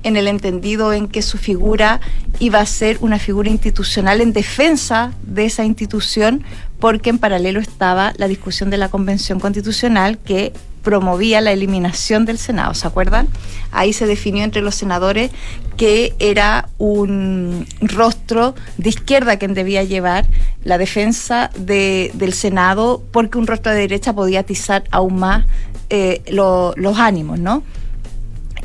en 0.04 0.16
el 0.16 0.28
entendido 0.28 0.92
en 0.92 1.08
que 1.08 1.22
su 1.22 1.38
figura 1.38 2.00
iba 2.38 2.60
a 2.60 2.66
ser 2.66 2.98
una 3.00 3.18
figura 3.18 3.50
institucional 3.50 4.20
en 4.20 4.32
defensa 4.32 5.12
de 5.22 5.46
esa 5.46 5.64
institución, 5.64 6.44
porque 6.78 7.10
en 7.10 7.18
paralelo 7.18 7.58
estaba 7.58 8.12
la 8.18 8.28
discusión 8.28 8.70
de 8.70 8.76
la 8.76 8.90
Convención 8.90 9.40
Constitucional 9.40 10.18
que 10.18 10.52
promovía 10.84 11.40
la 11.40 11.50
eliminación 11.50 12.24
del 12.26 12.38
Senado, 12.38 12.74
¿se 12.74 12.86
acuerdan? 12.86 13.26
Ahí 13.72 13.92
se 13.92 14.06
definió 14.06 14.44
entre 14.44 14.62
los 14.62 14.76
senadores 14.76 15.32
que 15.76 16.14
era 16.20 16.68
un 16.78 17.66
rostro 17.80 18.54
de 18.76 18.90
izquierda 18.90 19.38
quien 19.38 19.54
debía 19.54 19.82
llevar 19.82 20.26
la 20.62 20.78
defensa 20.78 21.50
del 21.56 22.32
Senado, 22.34 23.02
porque 23.10 23.38
un 23.38 23.48
rostro 23.48 23.72
de 23.72 23.80
derecha 23.80 24.12
podía 24.12 24.40
atizar 24.40 24.84
aún 24.92 25.16
más 25.16 25.46
eh, 25.90 26.22
los 26.28 26.98
ánimos, 26.98 27.40
¿no? 27.40 27.64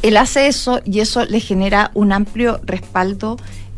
Él 0.02 0.18
hace 0.18 0.48
eso 0.48 0.82
y 0.86 1.00
eso 1.00 1.26
le 1.26 1.40
genera 1.40 1.92
un 1.94 2.12
amplio 2.12 2.62
respaldo 2.64 3.38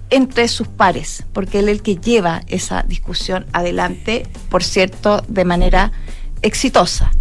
entre 0.09 0.47
sus 0.49 0.67
pares, 0.67 1.23
porque 1.31 1.59
él 1.59 1.69
es 1.69 1.77
el 1.77 1.81
que 1.81 1.95
lleva 1.95 2.41
esa 2.47 2.83
discusión 2.83 3.45
adelante, 3.53 4.27
por 4.49 4.63
cierto, 4.63 5.23
de 5.27 5.45
manera 5.45 5.93
exitosa. 6.41 7.11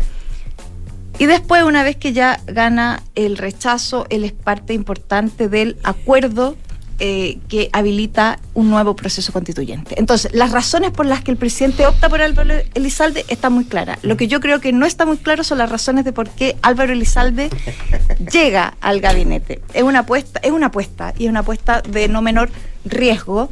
Y 1.20 1.26
después, 1.26 1.64
una 1.64 1.82
vez 1.82 1.96
que 1.96 2.14
ya 2.14 2.40
gana 2.46 3.02
el 3.14 3.36
rechazo, 3.36 4.06
él 4.08 4.24
es 4.24 4.32
parte 4.32 4.72
importante 4.72 5.50
del 5.50 5.76
acuerdo 5.82 6.56
eh, 6.98 7.40
que 7.46 7.68
habilita 7.74 8.38
un 8.54 8.70
nuevo 8.70 8.96
proceso 8.96 9.30
constituyente. 9.30 9.98
Entonces, 9.98 10.32
las 10.32 10.50
razones 10.50 10.92
por 10.92 11.04
las 11.04 11.20
que 11.20 11.30
el 11.30 11.36
presidente 11.36 11.86
opta 11.86 12.08
por 12.08 12.22
Álvaro 12.22 12.54
Elizalde 12.72 13.26
están 13.28 13.52
muy 13.52 13.66
claras. 13.66 13.98
Lo 14.00 14.16
que 14.16 14.28
yo 14.28 14.40
creo 14.40 14.62
que 14.62 14.72
no 14.72 14.86
está 14.86 15.04
muy 15.04 15.18
claro 15.18 15.44
son 15.44 15.58
las 15.58 15.70
razones 15.70 16.06
de 16.06 16.14
por 16.14 16.30
qué 16.30 16.56
Álvaro 16.62 16.94
Elizalde 16.94 17.50
llega 18.32 18.78
al 18.80 19.02
gabinete. 19.02 19.60
Es 19.74 19.82
una 19.82 19.98
apuesta, 20.00 20.40
es 20.42 20.52
una 20.52 20.68
apuesta 20.68 21.12
y 21.18 21.24
es 21.24 21.30
una 21.30 21.40
apuesta 21.40 21.82
de 21.82 22.08
no 22.08 22.22
menor 22.22 22.48
riesgo. 22.86 23.50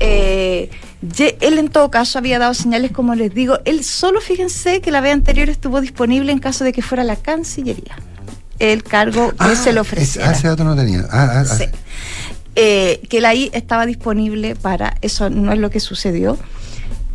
Eh, 0.00 0.70
él 1.40 1.58
en 1.58 1.68
todo 1.68 1.90
caso 1.90 2.18
había 2.18 2.38
dado 2.38 2.54
señales, 2.54 2.90
como 2.92 3.14
les 3.14 3.34
digo, 3.34 3.58
él 3.64 3.84
solo 3.84 4.20
fíjense 4.20 4.80
que 4.80 4.90
la 4.90 5.00
vez 5.00 5.12
anterior 5.12 5.48
estuvo 5.48 5.80
disponible 5.80 6.32
en 6.32 6.38
caso 6.38 6.64
de 6.64 6.72
que 6.72 6.82
fuera 6.82 7.04
la 7.04 7.16
Cancillería 7.16 7.96
el 8.58 8.82
cargo 8.82 9.32
que 9.32 9.54
se 9.54 9.70
le 9.74 9.80
ofrecía. 9.80 10.30
Ese 10.30 10.48
dato 10.48 10.64
no 10.64 10.74
tenía. 10.74 11.00
Ah, 11.10 11.30
ah, 11.30 11.40
ah. 11.40 11.44
sí 11.44 11.66
eh, 12.56 13.02
que 13.10 13.20
la 13.20 13.34
I 13.34 13.50
estaba 13.52 13.86
disponible 13.86 14.56
para, 14.56 14.96
eso 15.02 15.30
no 15.30 15.52
es 15.52 15.58
lo 15.58 15.70
que 15.70 15.78
sucedió. 15.78 16.38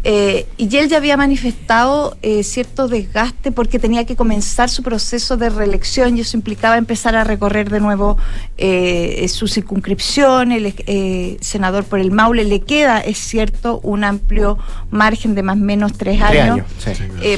Eh, 0.03 0.47
y 0.57 0.77
él 0.77 0.89
ya 0.89 0.97
había 0.97 1.15
manifestado 1.15 2.17
eh, 2.23 2.43
cierto 2.43 2.87
desgaste 2.87 3.51
porque 3.51 3.77
tenía 3.77 4.03
que 4.03 4.15
comenzar 4.15 4.67
su 4.67 4.81
proceso 4.81 5.37
de 5.37 5.51
reelección 5.51 6.17
y 6.17 6.21
eso 6.21 6.35
implicaba 6.37 6.77
empezar 6.77 7.15
a 7.15 7.23
recorrer 7.23 7.69
de 7.69 7.79
nuevo 7.79 8.17
eh, 8.57 9.27
su 9.27 9.47
circunscripción. 9.47 10.51
El 10.51 11.37
senador 11.41 11.83
por 11.83 11.99
el 11.99 12.11
Maule 12.11 12.45
le 12.45 12.61
queda, 12.61 12.99
es 12.99 13.19
cierto, 13.19 13.79
un 13.83 14.03
amplio 14.03 14.57
margen 14.89 15.35
de 15.35 15.43
más 15.43 15.57
o 15.57 15.59
menos 15.59 15.93
tres, 15.93 16.19
años, 16.21 16.65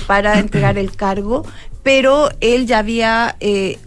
para 0.07 0.39
entregar 0.39 0.77
el 0.77 0.95
cargo, 0.95 1.45
pero 1.83 2.29
él 2.39 2.65
ya 2.65 2.79
había 2.79 3.35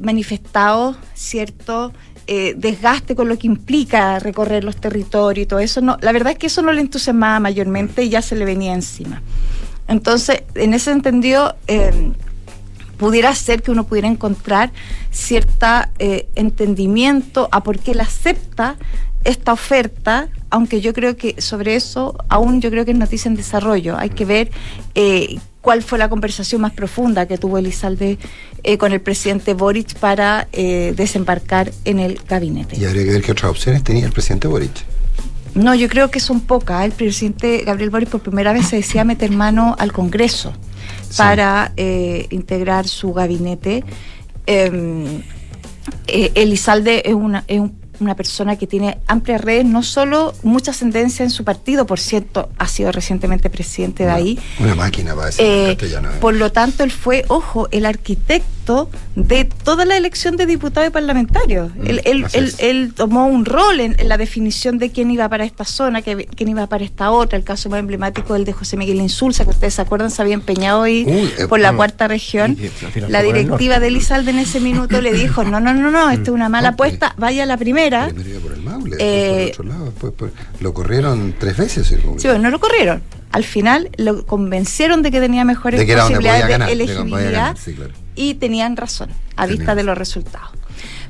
manifestado 0.00 0.96
cierto 1.14 1.92
eh, 2.26 2.54
desgaste 2.56 3.14
con 3.14 3.28
lo 3.28 3.38
que 3.38 3.46
implica 3.46 4.18
recorrer 4.18 4.64
los 4.64 4.76
territorios 4.76 5.44
y 5.44 5.46
todo 5.46 5.60
eso. 5.60 5.80
No, 5.80 5.96
la 6.00 6.12
verdad 6.12 6.32
es 6.32 6.38
que 6.38 6.48
eso 6.48 6.62
no 6.62 6.72
le 6.72 6.80
entusiasmaba 6.80 7.38
mayormente 7.40 8.02
y 8.02 8.08
ya 8.08 8.22
se 8.22 8.36
le 8.36 8.44
venía 8.44 8.74
encima. 8.74 9.22
Entonces, 9.88 10.42
en 10.54 10.74
ese 10.74 10.90
entendido, 10.90 11.54
eh, 11.68 12.12
pudiera 12.96 13.34
ser 13.34 13.62
que 13.62 13.70
uno 13.70 13.84
pudiera 13.84 14.08
encontrar 14.08 14.72
cierta 15.10 15.90
eh, 15.98 16.28
entendimiento 16.34 17.48
a 17.52 17.62
por 17.62 17.78
qué 17.78 17.92
él 17.92 18.00
acepta 18.00 18.76
esta 19.24 19.52
oferta, 19.52 20.28
aunque 20.50 20.80
yo 20.80 20.92
creo 20.92 21.16
que 21.16 21.40
sobre 21.40 21.76
eso 21.76 22.16
aún 22.28 22.60
yo 22.60 22.70
creo 22.70 22.84
que 22.84 22.92
es 22.92 22.98
noticia 22.98 23.28
en 23.28 23.34
desarrollo. 23.34 23.96
Hay 23.98 24.10
que 24.10 24.24
ver 24.24 24.50
cuál 25.66 25.82
fue 25.82 25.98
la 25.98 26.08
conversación 26.08 26.60
más 26.60 26.70
profunda 26.70 27.26
que 27.26 27.38
tuvo 27.38 27.58
Elizalde 27.58 28.18
eh, 28.62 28.78
con 28.78 28.92
el 28.92 29.00
presidente 29.00 29.52
Boric 29.52 29.96
para 29.96 30.46
eh, 30.52 30.94
desembarcar 30.96 31.72
en 31.84 31.98
el 31.98 32.20
gabinete. 32.28 32.76
Y 32.78 32.84
habría 32.84 33.02
que 33.02 33.10
ver 33.10 33.22
qué 33.22 33.32
otras 33.32 33.50
opciones 33.50 33.82
tenía 33.82 34.06
el 34.06 34.12
presidente 34.12 34.46
Boric. 34.46 34.84
No, 35.56 35.74
yo 35.74 35.88
creo 35.88 36.08
que 36.08 36.20
son 36.20 36.42
pocas. 36.42 36.84
El 36.84 36.92
presidente 36.92 37.64
Gabriel 37.66 37.90
Boric 37.90 38.10
por 38.10 38.20
primera 38.20 38.52
vez 38.52 38.68
se 38.68 38.76
decía 38.76 39.02
meter 39.02 39.32
mano 39.32 39.74
al 39.76 39.92
Congreso 39.92 40.52
para 41.16 41.72
eh, 41.76 42.28
integrar 42.30 42.86
su 42.86 43.12
gabinete. 43.12 43.82
Em, 44.46 45.20
Elizalde 46.06 47.02
es, 47.06 47.14
una, 47.14 47.42
es 47.48 47.58
un 47.58 47.70
una 48.00 48.14
persona 48.14 48.56
que 48.56 48.66
tiene 48.66 48.98
amplias 49.06 49.40
redes, 49.40 49.64
no 49.64 49.82
solo 49.82 50.34
mucha 50.42 50.70
ascendencia 50.70 51.24
en 51.24 51.30
su 51.30 51.44
partido, 51.44 51.86
por 51.86 52.00
cierto, 52.00 52.50
ha 52.58 52.68
sido 52.68 52.92
recientemente 52.92 53.50
presidente 53.50 54.04
de 54.04 54.10
ahí. 54.10 54.38
Una 54.58 54.74
máquina 54.74 55.14
va 55.14 55.26
a 55.26 55.30
eh, 55.38 55.76
Por 56.20 56.34
lo 56.34 56.52
tanto, 56.52 56.84
él 56.84 56.90
fue, 56.90 57.24
ojo, 57.28 57.68
el 57.70 57.86
arquitecto 57.86 58.55
de 59.14 59.44
toda 59.44 59.84
la 59.84 59.96
elección 59.96 60.36
de 60.36 60.46
diputados 60.46 60.88
y 60.88 60.92
parlamentarios. 60.92 61.70
Mm, 61.76 62.24
él, 62.58 62.92
tomó 62.94 63.26
un 63.26 63.44
rol 63.44 63.80
en, 63.80 63.96
la 64.08 64.16
definición 64.18 64.78
de 64.78 64.90
quién 64.90 65.10
iba 65.10 65.28
para 65.28 65.44
esta 65.44 65.64
zona, 65.64 66.02
quién 66.02 66.48
iba 66.48 66.66
para 66.66 66.84
esta 66.84 67.10
otra. 67.10 67.38
El 67.38 67.44
caso 67.44 67.70
más 67.70 67.80
emblemático 67.80 68.34
el 68.34 68.44
de 68.44 68.52
José 68.52 68.76
Miguel 68.76 69.00
Insulza, 69.00 69.44
que 69.44 69.50
ustedes 69.50 69.74
se 69.74 69.82
acuerdan, 69.82 70.10
se 70.10 70.20
había 70.22 70.34
empeñado 70.34 70.82
ahí 70.82 71.04
eh, 71.06 71.46
por 71.48 71.60
la 71.60 71.72
cuarta 71.74 72.08
región. 72.08 72.56
la 73.08 73.22
directiva 73.22 73.78
de 73.78 73.88
Elizalde 73.88 74.32
en 74.32 74.38
ese 74.40 74.60
minuto 74.60 75.00
le 75.00 75.12
dijo, 75.12 75.44
no, 75.44 75.60
no, 75.60 75.72
no, 75.72 75.90
no, 75.90 76.10
esto 76.10 76.22
es 76.24 76.28
una 76.34 76.48
mala 76.48 76.70
apuesta, 76.70 77.14
vaya 77.16 77.44
a 77.44 77.46
la 77.46 77.56
primera 77.56 78.08
por 78.42 78.52
el 78.52 78.62
Maule, 78.62 78.96
eh, 78.98 79.52
por 79.56 79.66
otro 79.66 79.78
lado. 79.78 80.32
Lo 80.60 80.74
corrieron 80.74 81.34
tres 81.38 81.56
veces. 81.56 81.86
Sí, 81.86 81.96
bueno, 82.24 82.38
no 82.38 82.50
lo 82.50 82.60
corrieron. 82.60 83.02
Al 83.32 83.44
final 83.44 83.90
lo 83.96 84.24
convencieron 84.24 85.02
de 85.02 85.10
que 85.10 85.20
tenía 85.20 85.44
mejores 85.44 85.80
posibilidades 85.80 86.58
de 86.58 86.72
elegibilidad 86.72 87.56
y 88.16 88.34
tenían 88.34 88.76
razón 88.76 89.10
a 89.36 89.46
vista 89.46 89.74
de 89.74 89.84
los 89.84 89.96
resultados. 89.96 90.50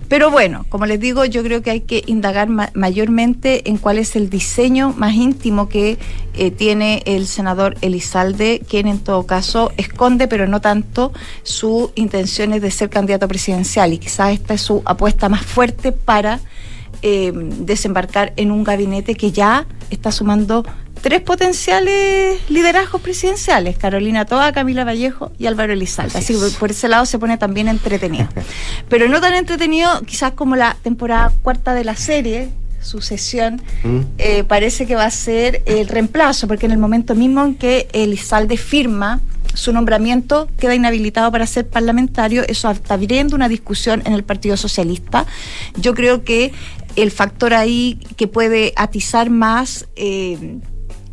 Pero 0.09 0.31
bueno, 0.31 0.65
como 0.69 0.87
les 0.87 1.01
digo, 1.01 1.25
yo 1.25 1.43
creo 1.43 1.63
que 1.63 1.71
hay 1.71 1.81
que 1.81 2.05
indagar 2.07 2.49
ma 2.49 2.71
mayormente 2.75 3.69
en 3.69 3.77
cuál 3.77 3.99
es 3.99 4.15
el 4.15 4.31
diseño 4.31 4.95
más 4.97 5.15
íntimo 5.15 5.69
que 5.69 5.99
eh, 6.35 6.53
tiene 6.53 7.03
el 7.07 7.27
senador 7.27 7.77
Elizalde, 7.81 8.63
quien 8.69 8.87
en 8.87 9.01
todo 9.01 9.27
caso 9.27 9.73
esconde, 9.77 10.29
pero 10.29 10.47
no 10.47 10.61
tanto, 10.61 11.13
sus 11.43 11.91
intenciones 11.97 12.63
de 12.63 12.71
ser 12.71 12.89
candidato 12.89 13.27
presidencial. 13.27 13.93
Y 13.93 13.99
quizás 13.99 14.33
esta 14.33 14.55
es 14.55 14.63
su 14.63 14.83
apuesta 14.85 15.29
más 15.29 15.45
fuerte 15.45 15.91
para 15.91 16.39
eh, 17.03 17.33
desembarcar 17.35 18.33
en 18.37 18.53
un 18.53 18.63
gabinete 18.63 19.17
que 19.17 19.33
ya 19.33 19.67
está 19.91 20.13
sumando 20.13 20.65
tres 21.07 21.21
potenciales 21.21 22.41
liderazgos 22.51 23.01
presidenciales, 23.01 23.79
Carolina 23.79 24.25
Toa, 24.25 24.51
Camila 24.51 24.83
Vallejo 24.83 25.31
y 25.39 25.47
Álvaro 25.47 25.73
Elizalde. 25.73 26.19
Así 26.19 26.35
que 26.35 26.41
por 26.59 26.73
ese 26.73 26.89
lado 26.89 27.07
se 27.07 27.17
pone 27.17 27.39
también 27.39 27.69
entretenido. 27.69 28.27
Pero 28.89 29.07
no 29.09 29.21
tan 29.21 29.35
entretenido 29.35 30.03
quizás 30.03 30.33
como 30.33 30.57
la 30.57 30.77
temporada 30.83 31.33
cuarta 31.45 31.75
de 31.75 31.85
la 31.85 31.95
serie, 31.95 32.49
sucesión, 32.81 33.63
Mm. 33.85 34.01
eh, 34.19 34.43
parece 34.43 34.85
que 34.85 34.97
va 34.97 35.05
a 35.05 35.11
ser 35.13 35.63
el 35.67 35.87
reemplazo, 35.87 36.49
porque 36.49 36.67
en 36.67 36.73
el 36.73 36.79
momento 36.79 37.15
mismo 37.15 37.45
en 37.45 37.55
que 37.55 37.87
Elizalde 37.93 38.57
firma 38.57 39.21
su 39.55 39.73
nombramiento 39.73 40.49
queda 40.59 40.75
inhabilitado 40.75 41.31
para 41.31 41.47
ser 41.47 41.69
parlamentario, 41.69 42.43
eso 42.49 42.69
está 42.69 42.95
abriendo 42.95 43.37
una 43.37 43.49
discusión 43.49 44.03
en 44.07 44.13
el 44.13 44.25
Partido 44.25 44.57
Socialista. 44.57 45.25
Yo 45.81 45.95
creo 45.95 46.25
que 46.25 46.51
el 46.97 47.13
factor 47.13 47.55
ahí 47.55 48.01
que 48.17 48.27
puede 48.27 48.73
atizar 48.75 49.31
más 49.31 49.87
eh, 49.95 50.59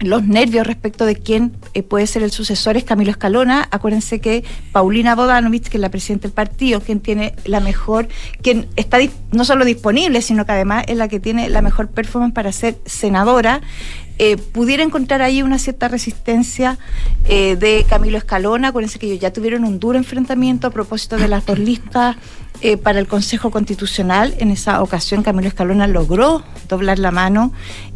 los 0.04 0.24
nervios 0.24 0.68
respecto 0.68 1.06
de 1.06 1.16
quién 1.16 1.54
eh, 1.74 1.84
puede 1.84 2.08
ser 2.08 2.24
el 2.24 2.32
sucesor 2.32 2.78
es 2.78 2.84
Camilo 2.84 3.12
Escalona. 3.12 3.68
Acuérdense 3.72 4.20
que 4.20 4.44
Paulina 4.72 5.16
Bodanovich, 5.16 5.70
que 5.70 5.78
es 5.78 5.82
la 5.82 5.90
presidenta 5.90 6.24
del 6.24 6.34
partido, 6.34 6.82
quien 6.82 7.00
tiene 7.00 7.36
la 7.46 7.60
mejor, 7.60 8.08
quien 8.42 8.68
está 8.76 9.00
no 9.32 9.46
solo 9.46 9.66
disponible, 9.66 10.22
sino 10.22 10.46
que 10.46 10.52
además 10.52 10.86
es 10.88 10.98
la 10.98 11.08
que 11.08 11.20
tiene 11.20 11.50
la 11.50 11.62
mejor 11.62 11.90
performance 11.90 12.34
para 12.34 12.52
ser 12.52 12.78
senadora, 12.86 13.62
eh, 14.20 14.38
pudiera 14.38 14.84
encontrar 14.84 15.22
ahí 15.22 15.42
una 15.42 15.58
cierta 15.58 15.88
resistencia 15.88 16.78
eh, 17.26 17.56
de 17.56 17.86
Camilo 17.90 18.18
Escalona. 18.18 18.70
Acuérdense 18.70 19.00
que 19.00 19.08
ellos 19.08 19.20
ya 19.20 19.34
tuvieron 19.34 19.64
un 19.64 19.80
duro 19.80 19.98
enfrentamiento 19.98 20.68
a 20.68 20.70
propósito 20.70 21.18
de 21.18 21.28
las 21.28 21.46
dos 21.46 21.58
listas 21.58 22.16
eh, 22.62 22.78
para 22.78 23.00
el 23.00 23.08
Consejo 23.08 23.52
Constitucional. 23.52 24.36
En 24.40 24.52
esa 24.52 24.82
ocasión 24.82 25.24
Camilo 25.24 25.48
Escalona 25.48 25.88
logró 25.88 26.44
doblar 26.70 27.00
la 27.00 27.12
mano 27.12 27.52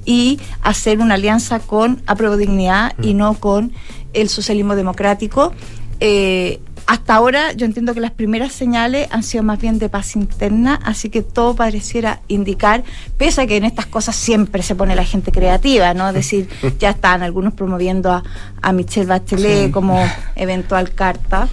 y 0.05 0.39
hacer 0.61 0.99
una 0.99 1.15
alianza 1.15 1.59
con 1.59 2.01
Apruebo 2.07 2.37
Dignidad 2.37 2.93
y 3.01 3.13
no 3.13 3.33
con 3.35 3.71
el 4.13 4.29
socialismo 4.29 4.75
democrático. 4.75 5.53
Eh, 5.99 6.59
hasta 6.85 7.15
ahora 7.15 7.51
yo 7.51 7.65
entiendo 7.65 7.93
que 7.93 7.99
las 7.99 8.11
primeras 8.11 8.53
señales 8.53 9.09
han 9.11 9.21
sido 9.23 9.43
más 9.43 9.59
bien 9.59 9.77
de 9.77 9.89
paz 9.89 10.15
interna, 10.15 10.79
así 10.85 11.09
que 11.09 11.21
todo 11.21 11.53
pareciera 11.53 12.21
indicar, 12.29 12.83
pese 13.17 13.41
a 13.41 13.47
que 13.47 13.57
en 13.57 13.65
estas 13.65 13.87
cosas 13.87 14.15
siempre 14.15 14.63
se 14.63 14.73
pone 14.73 14.95
la 14.95 15.03
gente 15.03 15.33
creativa, 15.33 15.93
¿no? 15.93 16.07
Es 16.07 16.13
decir, 16.13 16.47
ya 16.79 16.91
están 16.91 17.23
algunos 17.23 17.53
promoviendo 17.53 18.11
a, 18.11 18.23
a 18.61 18.71
Michelle 18.71 19.07
Bachelet 19.07 19.65
Sí. 19.65 19.71
como 19.71 20.01
eventual 20.35 20.91
carta. 20.93 21.49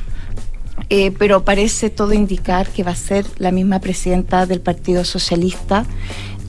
Eh, 0.91 1.13
pero 1.19 1.45
parece 1.45 1.91
todo 1.91 2.13
indicar 2.13 2.69
que 2.69 2.83
va 2.83 2.91
a 2.91 2.97
ser 2.97 3.25
la 3.39 3.51
misma 3.51 3.81
presidenta 3.81 4.47
del 4.47 4.61
Partido 4.61 5.05
Socialista. 5.05 5.87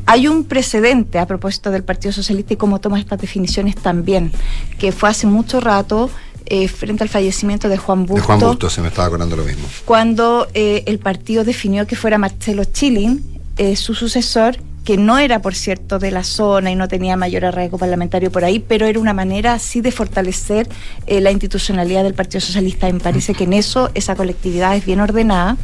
Hay 0.08 0.28
un 0.28 0.44
precedente 0.44 1.20
a 1.20 1.26
propósito 1.26 1.72
del 1.72 1.84
Partido 1.84 2.12
Socialista 2.12 2.54
y 2.54 2.58
cómo 2.58 2.80
toma 2.80 3.00
estas 3.00 3.20
definiciones 3.20 3.76
también, 3.76 4.32
que 4.78 4.92
fue 4.92 5.10
hace 5.10 5.26
mucho 5.26 5.60
rato 5.60 6.10
eh, 6.48 6.68
frente 6.68 7.04
al 7.04 7.10
fallecimiento 7.10 7.70
de 7.70 7.78
Juan 7.78 8.06
De 8.06 8.14
Busto, 8.14 8.26
Juan 8.28 8.40
Busto 8.40 8.70
se 8.70 8.82
me 8.82 8.90
estaba 8.90 9.08
acordando 9.08 9.36
lo 9.36 9.44
mismo. 9.44 9.68
cuando 9.84 10.48
eh, 10.54 10.84
el 10.86 11.00
partido 11.00 11.44
definió 11.44 11.88
que 11.88 11.96
fuera 11.96 12.20
Marcelo 12.20 12.66
Chilin 12.66 13.24
eh, 13.58 13.76
su 13.76 13.96
sucesor, 13.96 14.58
que 14.86 14.98
no 14.98 15.18
era, 15.18 15.42
por 15.42 15.56
cierto, 15.56 16.00
de 16.00 16.12
la 16.12 16.24
zona 16.24 16.72
y 16.72 16.76
no 16.76 16.88
tenía 16.88 17.18
mayor 17.18 17.44
arraigo 17.44 17.78
parlamentario 17.78 18.32
por 18.32 18.46
ahí, 18.46 18.60
pero 18.60 18.86
era 18.86 19.00
una 19.00 19.14
manera 19.14 19.54
así 19.54 19.82
de 19.82 19.92
fortalecer 19.92 20.70
eh, 21.08 21.20
la 21.22 21.32
institucionalidad 21.32 22.04
del 22.04 22.14
Partido 22.14 22.40
Socialista. 22.40 22.88
Y 22.88 22.94
me 22.94 23.00
parece 23.00 23.34
que 23.34 23.46
en 23.46 23.54
eso 23.54 23.90
esa 23.96 24.16
colectividad 24.16 24.76
es 24.76 24.86
bien 24.86 25.02
ordenada. 25.02 25.58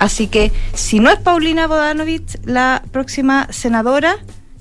Así 0.00 0.26
que 0.26 0.52
si 0.74 0.98
no 0.98 1.10
es 1.10 1.18
Paulina 1.20 1.68
Bodanovich 1.68 2.38
la 2.44 2.82
próxima 2.90 3.46
senadora, 3.50 4.16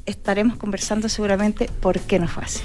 estaremos 0.08 0.56
conversando 0.58 1.10
seguramente 1.10 1.70
por 1.82 2.00
qué 2.00 2.18
no 2.18 2.28
fue 2.30 2.44
así. 2.44 2.62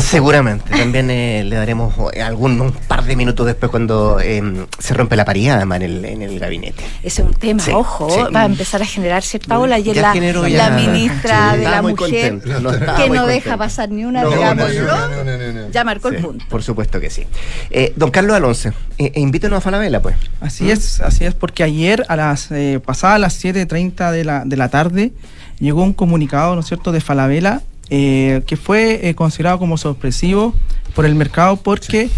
Seguramente. 0.00 0.70
También 0.70 1.10
eh, 1.10 1.42
le 1.44 1.56
daremos 1.56 1.92
eh, 2.14 2.22
algún 2.22 2.60
un 2.60 2.72
par 2.72 3.04
de 3.04 3.16
minutos 3.16 3.44
después 3.44 3.70
cuando 3.70 4.20
eh, 4.20 4.40
se 4.78 4.94
rompe 4.94 5.16
la 5.16 5.24
paridad 5.24 5.56
además, 5.56 5.78
en 5.78 5.82
el, 5.82 6.04
en 6.04 6.22
el 6.22 6.38
gabinete. 6.38 6.84
Ese 7.02 7.22
es 7.22 7.28
un 7.28 7.34
tema, 7.34 7.60
Sí, 7.60 7.72
ojo, 7.72 8.08
sí. 8.08 8.32
va 8.34 8.42
a 8.42 8.44
empezar 8.46 8.82
a 8.82 8.86
generar 8.86 9.22
cierta 9.24 9.58
ola 9.58 9.78
y 9.80 9.90
es 9.90 9.96
Ya 9.96 10.02
la, 10.02 10.14
la 10.14 10.70
ministra 10.70 11.50
Sí. 11.52 11.56
de 11.58 11.64
Estaba 11.64 11.76
la 11.76 11.82
mujer 11.82 11.96
contento, 12.38 12.60
no, 12.60 12.70
estaba 12.70 12.98
que 12.98 13.10
no 13.10 13.26
deja 13.26 13.56
pasar 13.56 13.90
ni 13.90 14.04
una, 14.04 14.22
No, 14.22 14.30
no, 14.54 14.54
no, 14.54 15.70
ya 15.70 15.82
marcó 15.84 16.08
el 16.08 16.16
punto. 16.18 16.44
Por 16.48 16.62
supuesto 16.62 17.00
que 17.00 17.10
sí. 17.10 17.24
Eh, 17.70 17.92
don 17.96 18.10
Carlos 18.12 18.36
Alonso, 18.36 18.70
invítenos 18.98 19.58
a 19.58 19.60
Falabella, 19.60 20.00
pues. 20.00 20.14
Así 20.40 20.70
es, 20.70 21.00
así 21.00 21.24
es, 21.24 21.34
porque 21.34 21.64
ayer 21.64 22.04
a 22.08 22.14
las 22.16 22.50
eh, 22.52 22.80
pasadas 22.84 23.18
las 23.20 23.44
7.30 23.44 24.12
de 24.12 24.24
la, 24.24 24.44
de 24.44 24.56
la 24.56 24.68
tarde 24.68 25.12
llegó 25.58 25.82
un 25.82 25.92
comunicado, 25.92 26.54
¿no 26.54 26.60
es 26.60 26.66
cierto?, 26.66 26.92
de 26.92 27.00
Falabella 27.00 27.62
eh, 27.90 28.42
que 28.46 28.56
fue 28.56 29.08
eh, 29.08 29.14
considerado 29.14 29.58
como 29.60 29.76
sorpresivo 29.78 30.54
por 30.94 31.06
el 31.06 31.14
mercado 31.14 31.56
porque 31.56 32.08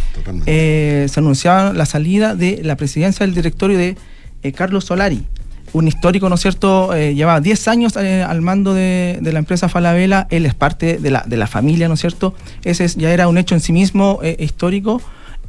eh, 0.47 1.07
se 1.11 1.21
anunciaba 1.21 1.73
la 1.75 1.85
salida 1.85 2.35
de 2.35 2.61
la 2.65 2.77
presidencia 2.77 3.27
del 3.27 3.35
directorio 3.35 3.77
de 3.77 3.97
eh, 4.43 4.53
Carlos 4.53 4.87
Solari, 4.87 5.25
un 5.75 5.87
histórico, 5.87 6.29
¿no 6.31 6.37
es 6.37 6.41
cierto?, 6.41 6.95
eh, 6.95 7.15
llevaba 7.15 7.41
10 7.43 7.69
años 7.69 7.97
eh, 7.97 8.23
al 8.23 8.41
mando 8.41 8.73
de, 8.73 9.19
de 9.21 9.33
la 9.33 9.41
empresa 9.41 9.69
Falabella, 9.69 10.27
él 10.31 10.47
es 10.47 10.55
parte 10.55 10.97
de 10.97 11.11
la, 11.11 11.23
de 11.27 11.37
la 11.37 11.47
familia, 11.47 11.87
¿no 11.89 11.95
es 11.95 12.01
cierto? 12.01 12.35
Ese 12.65 12.85
es- 12.87 12.97
ya 12.97 13.11
era 13.13 13.29
un 13.29 13.37
hecho 13.37 13.55
en 13.55 13.61
sí 13.61 13.73
mismo 13.75 14.21
histórico, 14.39 15.03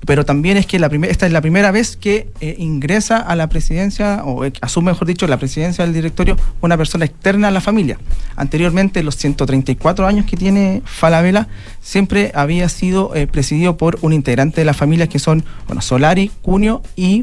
pero 0.06 0.26
también 0.26 0.58
es 0.58 0.66
que 0.66 0.80
la 0.80 0.88
esta 0.88 1.26
es 1.26 1.32
la 1.32 1.42
primera 1.42 1.72
vez 1.72 1.98
que 1.98 2.30
eh, 2.42 2.56
ingresa 2.58 3.18
a 3.18 3.36
la 3.36 3.48
presidencia, 3.50 4.24
o 4.24 4.46
eh, 4.46 4.54
asume, 4.62 4.92
mejor 4.92 5.08
dicho, 5.08 5.28
la 5.28 5.38
presidencia 5.38 5.86
del 5.86 5.94
directorio 5.94 6.38
una 6.62 6.78
persona 6.78 7.06
externa 7.06 7.50
a 7.50 7.52
la 7.52 7.62
familia. 7.62 8.00
Anteriormente, 8.36 9.04
los 9.04 9.18
134 9.18 10.08
años 10.08 10.26
que 10.26 10.38
tiene 10.38 10.82
Falabella, 10.86 11.48
siempre 11.82 12.32
había 12.34 12.70
sido 12.70 13.16
eh, 13.16 13.28
presidido 13.28 13.78
por 13.78 13.98
un 14.02 14.14
integrante 14.14 14.62
de 14.62 14.66
la 14.66 14.74
familia 14.74 15.08
que 15.08 15.20
son, 15.20 15.44
bueno, 15.68 15.82
Solari, 15.82 16.32
Cunio 16.42 16.82
y 16.96 17.22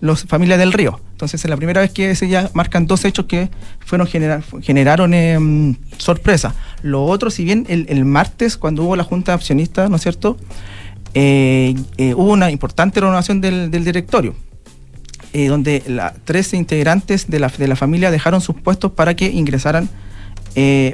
los 0.00 0.24
familias 0.24 0.58
del 0.58 0.72
Río. 0.72 1.00
Entonces 1.12 1.44
es 1.44 1.50
la 1.50 1.56
primera 1.56 1.82
vez 1.82 1.90
que 1.90 2.14
se 2.16 2.28
ya 2.28 2.50
marcan 2.54 2.86
dos 2.86 3.04
hechos 3.04 3.26
que 3.26 3.50
fueron 3.80 4.06
generar, 4.06 4.42
generaron 4.62 5.12
em, 5.12 5.76
sorpresa. 5.98 6.54
Lo 6.82 7.04
otro, 7.04 7.30
si 7.30 7.44
bien 7.44 7.66
el, 7.68 7.84
el 7.90 8.06
martes, 8.06 8.56
cuando 8.56 8.84
hubo 8.84 8.96
la 8.96 9.04
junta 9.04 9.32
de 9.32 9.36
accionistas, 9.36 9.90
¿no 9.90 9.96
es 9.96 10.02
cierto? 10.02 10.38
Eh, 11.14 11.74
eh, 11.96 12.14
hubo 12.14 12.32
una 12.32 12.50
importante 12.50 13.00
renovación 13.00 13.40
del, 13.40 13.70
directorio, 13.70 14.34
eh, 15.32 15.48
donde 15.48 15.82
la, 15.86 16.14
13 16.24 16.56
integrantes 16.56 17.28
de 17.28 17.40
la, 17.40 17.48
familia 17.76 18.10
dejaron 18.10 18.40
sus 18.40 18.56
puestos 18.56 18.92
para 18.92 19.14
que 19.14 19.30
ingresaran 19.30 19.88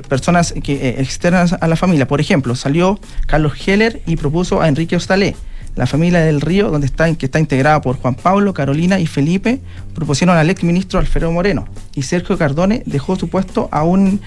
personas 0.08 0.52
que, 0.62 0.96
externas 0.98 1.54
a 1.54 1.66
la 1.66 1.76
familia. 1.76 2.06
Por 2.06 2.20
ejemplo, 2.20 2.54
salió 2.54 3.00
Carlos 3.26 3.54
Heller 3.66 4.02
y 4.06 4.16
propuso 4.16 4.60
a 4.60 4.68
Enrique 4.68 4.96
Ostalé. 4.96 5.34
La 5.76 5.86
familia 5.86 6.20
del 6.20 6.40
Río, 6.40 6.70
donde 6.70 6.86
está, 6.86 7.12
que 7.14 7.26
está 7.26 7.38
integrada 7.38 7.82
por 7.82 7.96
Juan 7.96 8.14
Pablo, 8.14 8.54
Carolina 8.54 8.98
y 8.98 9.06
Felipe, 9.06 9.60
propusieron 9.94 10.36
al 10.36 10.48
exministro 10.48 10.98
Alfredo 10.98 11.30
Moreno. 11.32 11.66
Y 11.94 12.02
Sergio 12.02 12.38
Cardone 12.38 12.82
dejó 12.86 13.16
su 13.16 13.28
puesto 13.28 13.68
a 13.72 13.82
un 13.82 14.20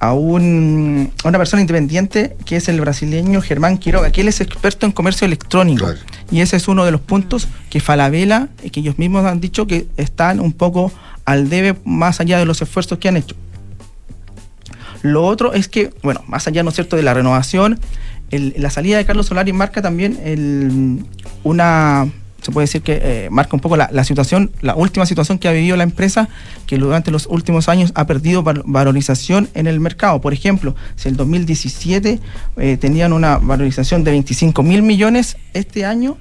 a, 0.00 0.12
un, 0.12 1.10
a 1.24 1.28
una 1.28 1.38
persona 1.38 1.60
independiente 1.62 2.36
que 2.44 2.56
es 2.56 2.68
el 2.68 2.80
brasileño 2.80 3.40
Germán 3.40 3.78
Quiroga, 3.78 4.10
que 4.12 4.20
él 4.20 4.28
es 4.28 4.40
experto 4.40 4.84
en 4.86 4.92
comercio 4.92 5.24
electrónico. 5.26 5.86
Y 6.30 6.40
ese 6.40 6.56
es 6.56 6.68
uno 6.68 6.84
de 6.84 6.90
los 6.90 7.00
puntos 7.00 7.48
que 7.70 7.80
Falabella, 7.80 8.48
que 8.72 8.80
ellos 8.80 8.98
mismos 8.98 9.24
han 9.24 9.40
dicho 9.40 9.66
que 9.66 9.86
están 9.96 10.40
un 10.40 10.52
poco 10.52 10.92
al 11.24 11.48
debe 11.48 11.76
más 11.84 12.20
allá 12.20 12.38
de 12.38 12.44
los 12.44 12.60
esfuerzos 12.60 12.98
que 12.98 13.08
han 13.08 13.16
hecho. 13.16 13.34
Lo 15.02 15.24
otro 15.24 15.52
es 15.52 15.68
que, 15.68 15.92
bueno, 16.02 16.22
más 16.26 16.46
allá, 16.46 16.62
¿no 16.62 16.70
es 16.70 16.74
cierto?, 16.76 16.96
de 16.96 17.02
la 17.02 17.12
renovación, 17.14 17.78
el- 18.30 18.54
la 18.56 18.70
salida 18.70 18.96
de 18.96 19.04
Carlos 19.04 19.26
Solari 19.26 19.52
marca 19.52 19.82
también 19.82 20.18
el- 20.24 21.04
una, 21.44 22.08
se 22.44 22.52
puede 22.52 22.64
decir 22.64 22.82
que 22.82 23.00
eh, 23.02 23.28
marca 23.30 23.56
un 23.56 23.60
poco 23.60 23.76
la, 23.76 23.88
la 23.90 24.04
situación, 24.04 24.50
la 24.60 24.74
última 24.74 25.06
situación 25.06 25.38
que 25.38 25.48
ha 25.48 25.52
vivido 25.52 25.78
la 25.78 25.82
empresa, 25.84 26.28
que 26.66 26.76
durante 26.76 27.10
los 27.10 27.26
últimos 27.26 27.70
años 27.70 27.90
ha 27.94 28.06
perdido 28.06 28.42
val- 28.42 28.62
valorización 28.66 29.48
en 29.54 29.66
el 29.66 29.80
mercado. 29.80 30.20
Por 30.20 30.34
ejemplo, 30.34 30.76
si 30.96 31.08
el 31.08 31.16
2017 31.16 32.20
eh, 32.58 32.76
tenían 32.78 33.12
una 33.14 33.38
valorización 33.38 34.04
de 34.04 34.10
25 34.10 34.62
mil 34.62 34.82
millones, 34.82 35.38
este 35.54 35.86
año, 35.86 36.18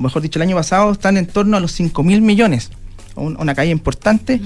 mejor 0.00 0.20
dicho, 0.22 0.40
el 0.40 0.42
año 0.42 0.56
pasado, 0.56 0.90
están 0.90 1.16
en 1.16 1.26
torno 1.26 1.56
a 1.56 1.60
los 1.60 1.70
5 1.72 2.02
mil 2.02 2.22
millones. 2.22 2.70
Un- 3.14 3.36
una 3.38 3.54
caída 3.54 3.70
importante, 3.72 4.40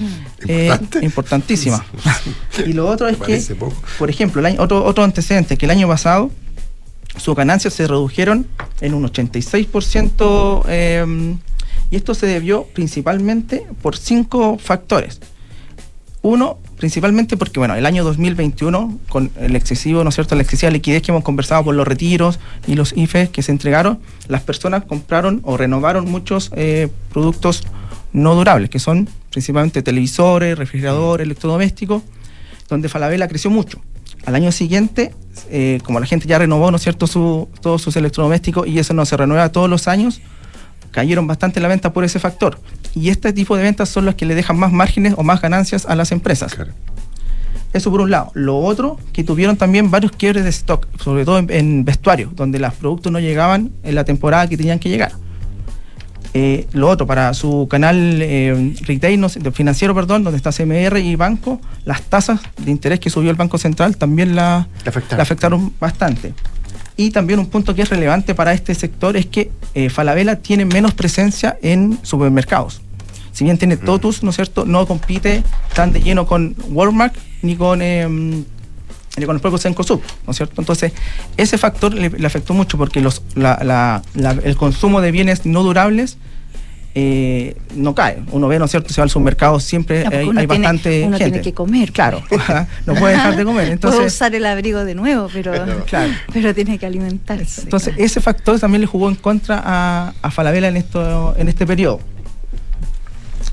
eh, 0.47 0.69
importantísima. 1.01 1.83
y 2.65 2.73
lo 2.73 2.87
otro 2.87 3.07
es 3.07 3.17
que, 3.17 3.39
poco. 3.55 3.73
por 3.97 4.09
ejemplo, 4.11 4.39
el 4.41 4.45
año- 4.45 4.61
otro, 4.61 4.85
otro 4.85 5.03
antecedente, 5.03 5.57
que 5.57 5.65
el 5.65 5.71
año 5.71 5.87
pasado 5.87 6.29
sus 7.17 7.35
ganancias 7.35 7.73
se 7.73 7.87
redujeron 7.87 8.47
en 8.81 8.93
un 8.93 9.03
86%, 9.03 10.63
eh, 10.67 11.35
y 11.89 11.95
esto 11.95 12.13
se 12.13 12.27
debió 12.27 12.63
principalmente 12.73 13.65
por 13.81 13.97
cinco 13.97 14.57
factores. 14.57 15.19
Uno, 16.21 16.57
principalmente 16.77 17.37
porque, 17.37 17.59
bueno, 17.59 17.75
el 17.75 17.85
año 17.85 18.03
2021, 18.03 18.99
con 19.07 19.31
el 19.39 19.55
excesivo, 19.55 20.03
¿no 20.03 20.09
es 20.09 20.15
cierto?, 20.15 20.35
la 20.35 20.41
excesiva 20.41 20.71
liquidez 20.71 21.01
que 21.01 21.11
hemos 21.11 21.23
conversado 21.23 21.63
por 21.63 21.75
los 21.75 21.87
retiros 21.87 22.39
y 22.65 22.75
los 22.75 22.95
IFEs 22.97 23.29
que 23.29 23.41
se 23.41 23.51
entregaron, 23.51 23.99
las 24.27 24.41
personas 24.41 24.83
compraron 24.83 25.41
o 25.43 25.57
renovaron 25.57 26.09
muchos 26.09 26.51
eh, 26.55 26.89
productos 27.13 27.63
no 28.13 28.35
durables, 28.35 28.69
que 28.69 28.79
son 28.79 29.07
principalmente 29.31 29.81
televisores, 29.81 30.57
refrigeradores, 30.57 31.25
electrodomésticos, 31.25 32.03
donde 32.67 32.89
Falabella 32.89 33.27
creció 33.27 33.49
mucho. 33.49 33.79
Al 34.27 34.35
año 34.35 34.51
siguiente, 34.51 35.13
eh, 35.49 35.79
como 35.85 36.01
la 36.01 36.05
gente 36.05 36.27
ya 36.27 36.37
renovó, 36.37 36.69
¿no 36.69 36.75
es 36.75 36.83
cierto?, 36.83 37.07
su, 37.07 37.47
todos 37.61 37.81
sus 37.81 37.95
electrodomésticos 37.95 38.67
y 38.67 38.77
eso 38.77 38.93
no 38.93 39.05
se 39.05 39.15
renueva 39.15 39.53
todos 39.53 39.69
los 39.69 39.87
años, 39.87 40.19
cayeron 40.91 41.27
bastante 41.27 41.61
la 41.61 41.69
venta 41.69 41.93
por 41.93 42.03
ese 42.03 42.19
factor. 42.19 42.59
Y 42.93 43.07
este 43.07 43.31
tipo 43.31 43.55
de 43.55 43.63
ventas 43.63 43.87
son 43.87 44.05
las 44.05 44.15
que 44.15 44.25
le 44.25 44.35
dejan 44.35 44.59
más 44.59 44.73
márgenes 44.73 45.13
o 45.15 45.23
más 45.23 45.39
ganancias 45.39 45.85
a 45.85 45.95
las 45.95 46.11
empresas. 46.11 46.57
Eso 47.71 47.89
por 47.89 48.01
un 48.01 48.11
lado. 48.11 48.31
Lo 48.33 48.57
otro, 48.57 48.99
que 49.13 49.23
tuvieron 49.23 49.55
también 49.55 49.91
varios 49.91 50.11
quiebres 50.11 50.43
de 50.43 50.49
stock, 50.49 50.85
sobre 50.99 51.23
todo 51.23 51.39
en, 51.39 51.49
en 51.49 51.85
vestuario, 51.85 52.29
donde 52.35 52.59
los 52.59 52.73
productos 52.73 53.13
no 53.13 53.21
llegaban 53.21 53.71
en 53.83 53.95
la 53.95 54.03
temporada 54.03 54.49
que 54.49 54.57
tenían 54.57 54.79
que 54.79 54.89
llegar. 54.89 55.13
Eh, 56.33 56.67
lo 56.73 56.89
otro, 56.89 57.07
para 57.07 57.33
su 57.33 57.67
canal 57.69 58.19
eh, 58.21 58.73
retail, 58.81 59.19
no 59.19 59.29
financiero, 59.29 59.95
perdón, 59.95 60.23
donde 60.23 60.37
está 60.37 60.51
CMR 60.51 60.99
y 60.99 61.15
banco, 61.15 61.59
las 61.85 62.01
tasas 62.03 62.41
de 62.57 62.71
interés 62.71 62.99
que 62.99 63.09
subió 63.09 63.31
el 63.31 63.37
Banco 63.37 63.57
Central 63.57 63.97
también 63.97 64.35
la, 64.35 64.67
afectaron. 64.85 65.17
la 65.17 65.23
afectaron 65.23 65.73
bastante. 65.79 66.33
Y 66.95 67.11
también 67.11 67.39
un 67.39 67.45
punto 67.45 67.75
que 67.75 67.83
es 67.83 67.89
relevante 67.89 68.33
para 68.33 68.53
este 68.53 68.73
sector 68.73 69.15
es 69.17 69.27
que 69.27 69.51
eh, 69.75 69.89
Falabella 69.89 70.37
tiene 70.37 70.65
menos 70.65 70.95
presencia 70.95 71.57
en 71.61 71.99
supermercados. 72.01 72.81
Si 73.31 73.43
bien 73.43 73.59
tiene 73.59 73.77
Totus, 73.77 74.23
¿no 74.23 74.31
es 74.31 74.35
cierto? 74.35 74.65
No 74.65 74.87
compite 74.87 75.43
tan 75.75 75.93
de 75.93 76.01
lleno 76.01 76.25
con 76.25 76.55
Walmart 76.69 77.15
ni 77.43 77.55
con, 77.55 77.83
eh, 79.17 79.19
ni 79.19 79.25
con 79.25 79.35
el 79.35 79.41
propio 79.41 79.57
Cencosud, 79.57 79.99
¿no 80.25 80.31
es 80.31 80.37
cierto? 80.37 80.61
Entonces, 80.61 80.93
ese 81.35 81.57
factor 81.57 81.93
le, 81.93 82.09
le 82.09 82.27
afectó 82.27 82.53
mucho 82.53 82.77
porque 82.77 83.01
los, 83.01 83.21
la- 83.35 83.59
la- 83.63 84.01
la- 84.13 84.31
el 84.43 84.55
consumo 84.55 85.01
de 85.01 85.11
bienes 85.11 85.45
no 85.45 85.63
durables 85.63 86.17
eh, 86.99 87.55
no 87.75 87.93
cae. 87.93 88.23
Uno 88.31 88.47
ve, 88.47 88.57
¿no 88.57 88.65
es 88.65 88.71
cierto? 88.71 88.91
Se 88.91 88.99
va 89.01 89.03
al 89.03 89.11
supermercado, 89.11 89.59
siempre 89.59 89.99
hay, 90.07 90.27
uno 90.27 90.39
hay 90.39 90.47
tiene- 90.47 90.63
bastante 90.63 91.03
uno 91.05 91.17
gente. 91.17 91.31
tiene 91.31 91.41
que 91.43 91.53
comer. 91.53 91.91
Claro, 91.91 92.23
no 92.87 92.95
puede 92.95 93.13
dejar 93.13 93.35
de 93.35 93.45
comer. 93.45 93.69
Entonces, 93.69 94.13
usar 94.15 94.33
el 94.33 94.43
abrigo 94.47 94.83
de 94.83 94.95
nuevo, 94.95 95.29
pero, 95.31 95.51
Claro. 95.85 96.11
pero 96.33 96.55
tiene 96.55 96.79
que 96.79 96.87
alimentarse. 96.87 97.61
Entonces, 97.61 97.93
ese 97.97 98.19
factor 98.19 98.59
también 98.59 98.81
le 98.81 98.87
jugó 98.87 99.09
en 99.09 99.15
contra 99.15 99.61
a, 99.63 100.13
a 100.23 100.31
Falabella 100.31 100.69
en, 100.69 100.77
esto, 100.77 101.35
en 101.37 101.49
este 101.49 101.67
periodo. 101.67 101.99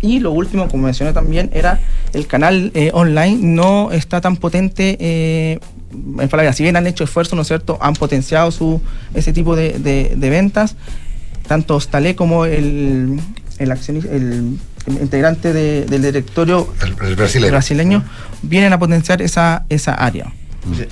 Y 0.05 0.21
lo 0.21 0.33
último, 0.33 0.69
como 0.69 0.85
mencioné 0.85 1.13
también, 1.13 1.51
era 1.55 1.81
el 2.13 2.27
canal 2.27 2.71
eh, 2.75 2.91
online 2.93 3.39
no 3.41 3.91
está 3.91 4.21
tan 4.21 4.37
potente 4.37 4.97
eh, 5.01 5.59
en 6.19 6.29
Falabella. 6.29 6.53
Si 6.53 6.63
bien 6.63 6.77
han 6.77 6.87
hecho 6.87 7.05
esfuerzos, 7.05 7.35
¿no 7.37 7.43
es 7.43 7.49
cierto? 7.49 7.79
Han 7.81 7.95
potenciado 7.95 8.51
su, 8.51 8.81
ese 9.15 9.33
tipo 9.33 9.57
de, 9.57 9.79
de- 9.79 10.13
de 10.17 10.31
ventas. 10.31 10.77
Tanto 11.49 11.79
Stalé 11.81 12.15
como 12.17 12.45
el, 12.47 13.19
el, 13.59 13.71
accioni- 13.71 14.09
el 14.11 14.59
integrante 15.01 15.53
de- 15.53 15.85
del 15.87 16.03
directorio 16.03 16.69
el 16.83 16.95
brasileño. 17.51 18.05
vienen 18.43 18.73
a 18.73 18.79
potenciar 18.79 19.23
esa, 19.23 19.65
esa 19.69 19.95
área. 19.95 20.33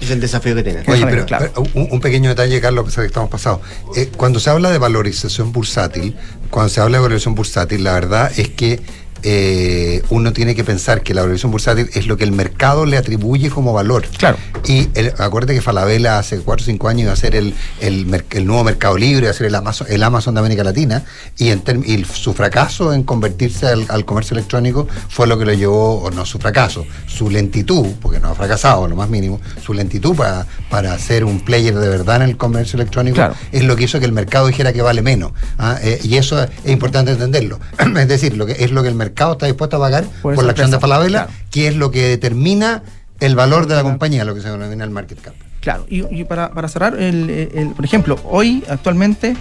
Es 0.01 0.11
el 0.11 0.21
desafío 0.21 0.55
que 0.55 0.63
tienen. 0.63 0.85
Oye, 0.87 1.07
pero, 1.07 1.25
pero 1.27 1.63
un, 1.75 1.89
un 1.93 2.01
pequeño 2.01 2.29
detalle, 2.29 2.61
Carlos, 2.61 2.83
a 2.83 2.87
pesar 2.87 3.03
de 3.03 3.07
que 3.07 3.13
estamos 3.13 3.31
pasados. 3.31 3.61
Eh, 3.97 4.11
cuando 4.15 4.39
se 4.39 4.51
habla 4.51 4.71
de 4.71 4.77
valorización 4.77 5.51
bursátil, 5.53 6.15
cuando 6.51 6.69
se 6.69 6.83
habla 6.83 6.99
de 6.99 7.03
valorización 7.03 7.35
bursátil, 7.35 7.83
la 7.83 7.95
verdad 7.95 8.31
es 8.37 8.51
que 8.51 8.81
eh, 9.23 10.03
uno 10.11 10.33
tiene 10.33 10.55
que 10.55 10.64
pensar 10.64 11.03
que 11.03 11.14
la 11.14 11.23
valorización 11.23 11.53
bursátil 11.53 11.89
es 11.95 12.07
lo 12.07 12.16
que 12.16 12.25
el 12.25 12.33
mercado 12.33 12.87
le 12.87 12.97
atribuye 12.97 13.51
como 13.51 13.73
valor. 13.73 14.07
Claro. 14.18 14.37
Y 14.66 14.89
el, 14.95 15.12
acuérdate 15.18 15.55
que 15.55 15.61
Falabella 15.61 16.18
hace 16.18 16.39
4 16.41 16.62
o 16.62 16.66
5 16.66 16.89
años 16.89 17.03
iba 17.03 17.12
a 17.12 17.16
ser 17.16 17.35
el, 17.37 17.55
el, 17.81 18.07
nuevo 18.47 18.64
mercado 18.64 18.97
libre, 18.99 19.25
iba 19.27 19.31
a 19.31 19.35
ser 19.35 19.47
el 19.47 19.55
Amazon, 19.55 19.87
el 19.91 20.03
Amazon 20.03 20.35
de 20.35 20.41
América 20.41 20.64
Latina, 20.64 21.05
y, 21.39 21.51
en 21.51 21.62
term- 21.64 21.85
y 21.87 22.05
su 22.05 22.33
fracaso 22.35 22.93
en 22.93 23.03
convertirse 23.03 23.66
al, 23.66 23.87
al 23.89 24.05
comercio 24.05 24.35
electrónico 24.35 24.87
fue 25.09 25.27
lo 25.27 25.39
que 25.39 25.45
lo 25.45 25.53
llevó, 25.53 26.03
o 26.03 26.11
no 26.11 26.25
su 26.27 26.39
fracaso, 26.39 26.85
su 27.07 27.31
lentitud, 27.31 27.87
porque 28.01 28.18
no 28.20 28.29
ha 28.29 28.35
fracasado, 28.35 28.89
lo 28.89 28.97
más 28.97 29.09
mínimo, 29.09 29.41
su 29.64 29.75
lentitud 29.75 30.14
para, 30.16 30.47
para 30.70 30.99
ser 30.99 31.25
un 31.25 31.41
player 31.41 31.75
de 31.75 31.89
verdad 31.89 32.16
en 32.16 32.23
el 32.31 32.37
comercio 32.37 32.77
electrónico 32.77 33.16
Claro. 33.16 33.35
es 33.53 33.64
lo 33.64 33.77
que 33.77 33.85
hizo 33.85 33.99
que 34.01 34.07
el 34.07 34.12
mercado 34.12 34.47
dijera 34.47 34.73
que 34.73 34.83
vale 34.83 35.03
menos. 35.03 35.33
¿ah? 35.59 35.79
Eh, 35.83 36.01
y 36.03 36.16
eso 36.16 36.43
es 36.43 36.51
importante 36.66 37.12
entenderlo. 37.12 37.61
es 37.99 38.09
decir, 38.09 38.37
lo 38.37 38.47
que 38.47 38.53
es 38.64 38.70
lo 38.70 38.83
que 38.83 38.89
el 38.89 38.95
mercado 38.95 39.12
está 39.33 39.47
dispuesto 39.47 39.77
a 39.77 39.81
pagar 39.81 40.05
por, 40.23 40.43
la 40.43 40.51
acción 40.51 40.71
de 40.71 40.79
Falabella, 40.81 41.29
que 41.51 41.69
es 41.69 41.77
lo 41.77 41.91
que 41.91 42.09
determina 42.09 42.83
el 43.21 43.35
valor 43.37 43.67
de 43.67 43.75
la 43.77 43.83
compañía, 43.83 44.25
lo 44.25 44.35
que 44.35 44.41
se 44.41 44.51
denomina 44.51 44.85
el 44.85 44.91
market 44.91 45.21
cap. 45.21 45.35
Claro, 45.61 45.87
y, 45.89 46.03
y 46.15 46.25
para, 46.25 46.51
para 46.51 46.69
cerrar, 46.69 46.99
el, 47.01 47.31
el- 47.55 47.69
por 47.71 47.85
ejemplo, 47.85 48.19
hoy 48.25 48.65
actualmente 48.69 49.37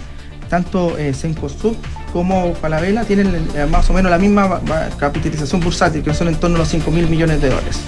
tanto 0.48 0.96
eh, 0.98 1.14
Cencosud 1.14 1.74
como 2.12 2.54
Falabella 2.54 3.04
tienen 3.04 3.34
eh, 3.56 3.66
más 3.66 3.88
o 3.88 3.94
menos 3.94 4.10
la 4.10 4.18
misma 4.18 4.60
capitalización 4.98 5.60
bursátil, 5.62 6.02
que 6.02 6.12
son 6.12 6.28
en 6.28 6.34
torno 6.36 6.56
a 6.56 6.58
los 6.60 6.68
5 6.68 6.90
mil 6.90 7.08
millones 7.08 7.40
de 7.40 7.48
dólares. 7.48 7.78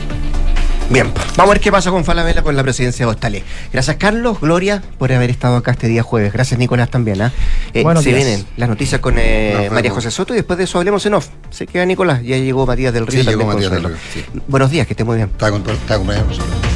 Bien, 0.91 1.11
vamos 1.37 1.51
a 1.51 1.55
ver 1.55 1.61
qué 1.61 1.73
pasa 1.73 1.91
con 1.91 2.05
Falabella 2.05 2.43
con 2.43 2.55
la 2.55 2.63
presidencia 2.63 3.07
de 3.07 3.11
Hostalé. 3.11 3.43
Gracias, 3.73 3.97
Carlos, 3.97 4.41
Gloria, 4.41 4.83
por 4.99 5.13
haber 5.13 5.31
estado 5.31 5.57
acá 5.57 5.73
este 5.73 5.89
día 5.89 6.03
jueves. 6.03 6.33
Gracias, 6.33 6.59
Nicolás, 6.61 6.91
también. 6.91 7.23
¿ah? 7.23 7.33
Eh, 7.73 7.83
se 7.83 8.11
días. 8.11 8.25
vienen 8.25 8.47
las 8.57 8.69
noticias 8.69 9.01
con 9.01 9.15
eh. 9.19 9.71
María 9.73 9.91
José 9.91 10.11
Soto 10.11 10.35
y 10.35 10.37
después 10.37 10.59
de 10.59 10.65
eso 10.65 10.79
hablemos 10.79 11.05
en 11.07 11.15
off. 11.15 11.29
Se 11.51 11.67
queda 11.67 11.87
Nicolás, 11.87 12.23
ya 12.23 12.37
llegó 12.37 12.67
Matías 12.67 12.93
del 12.93 13.07
Río. 13.07 13.23
Sí, 13.23 13.29
llegó 13.29 13.47
Matías 13.47 13.71
del 13.71 13.83
Consuelo. 13.83 13.89
Río, 13.89 14.25
sí. 14.33 14.41
Buenos 14.47 14.71
días, 14.71 14.87
que 14.87 14.93
esté 14.93 15.05
muy 15.05 15.17
bien. 15.17 15.31
Está, 15.33 15.51
con, 15.51 15.63
está. 15.69 16.74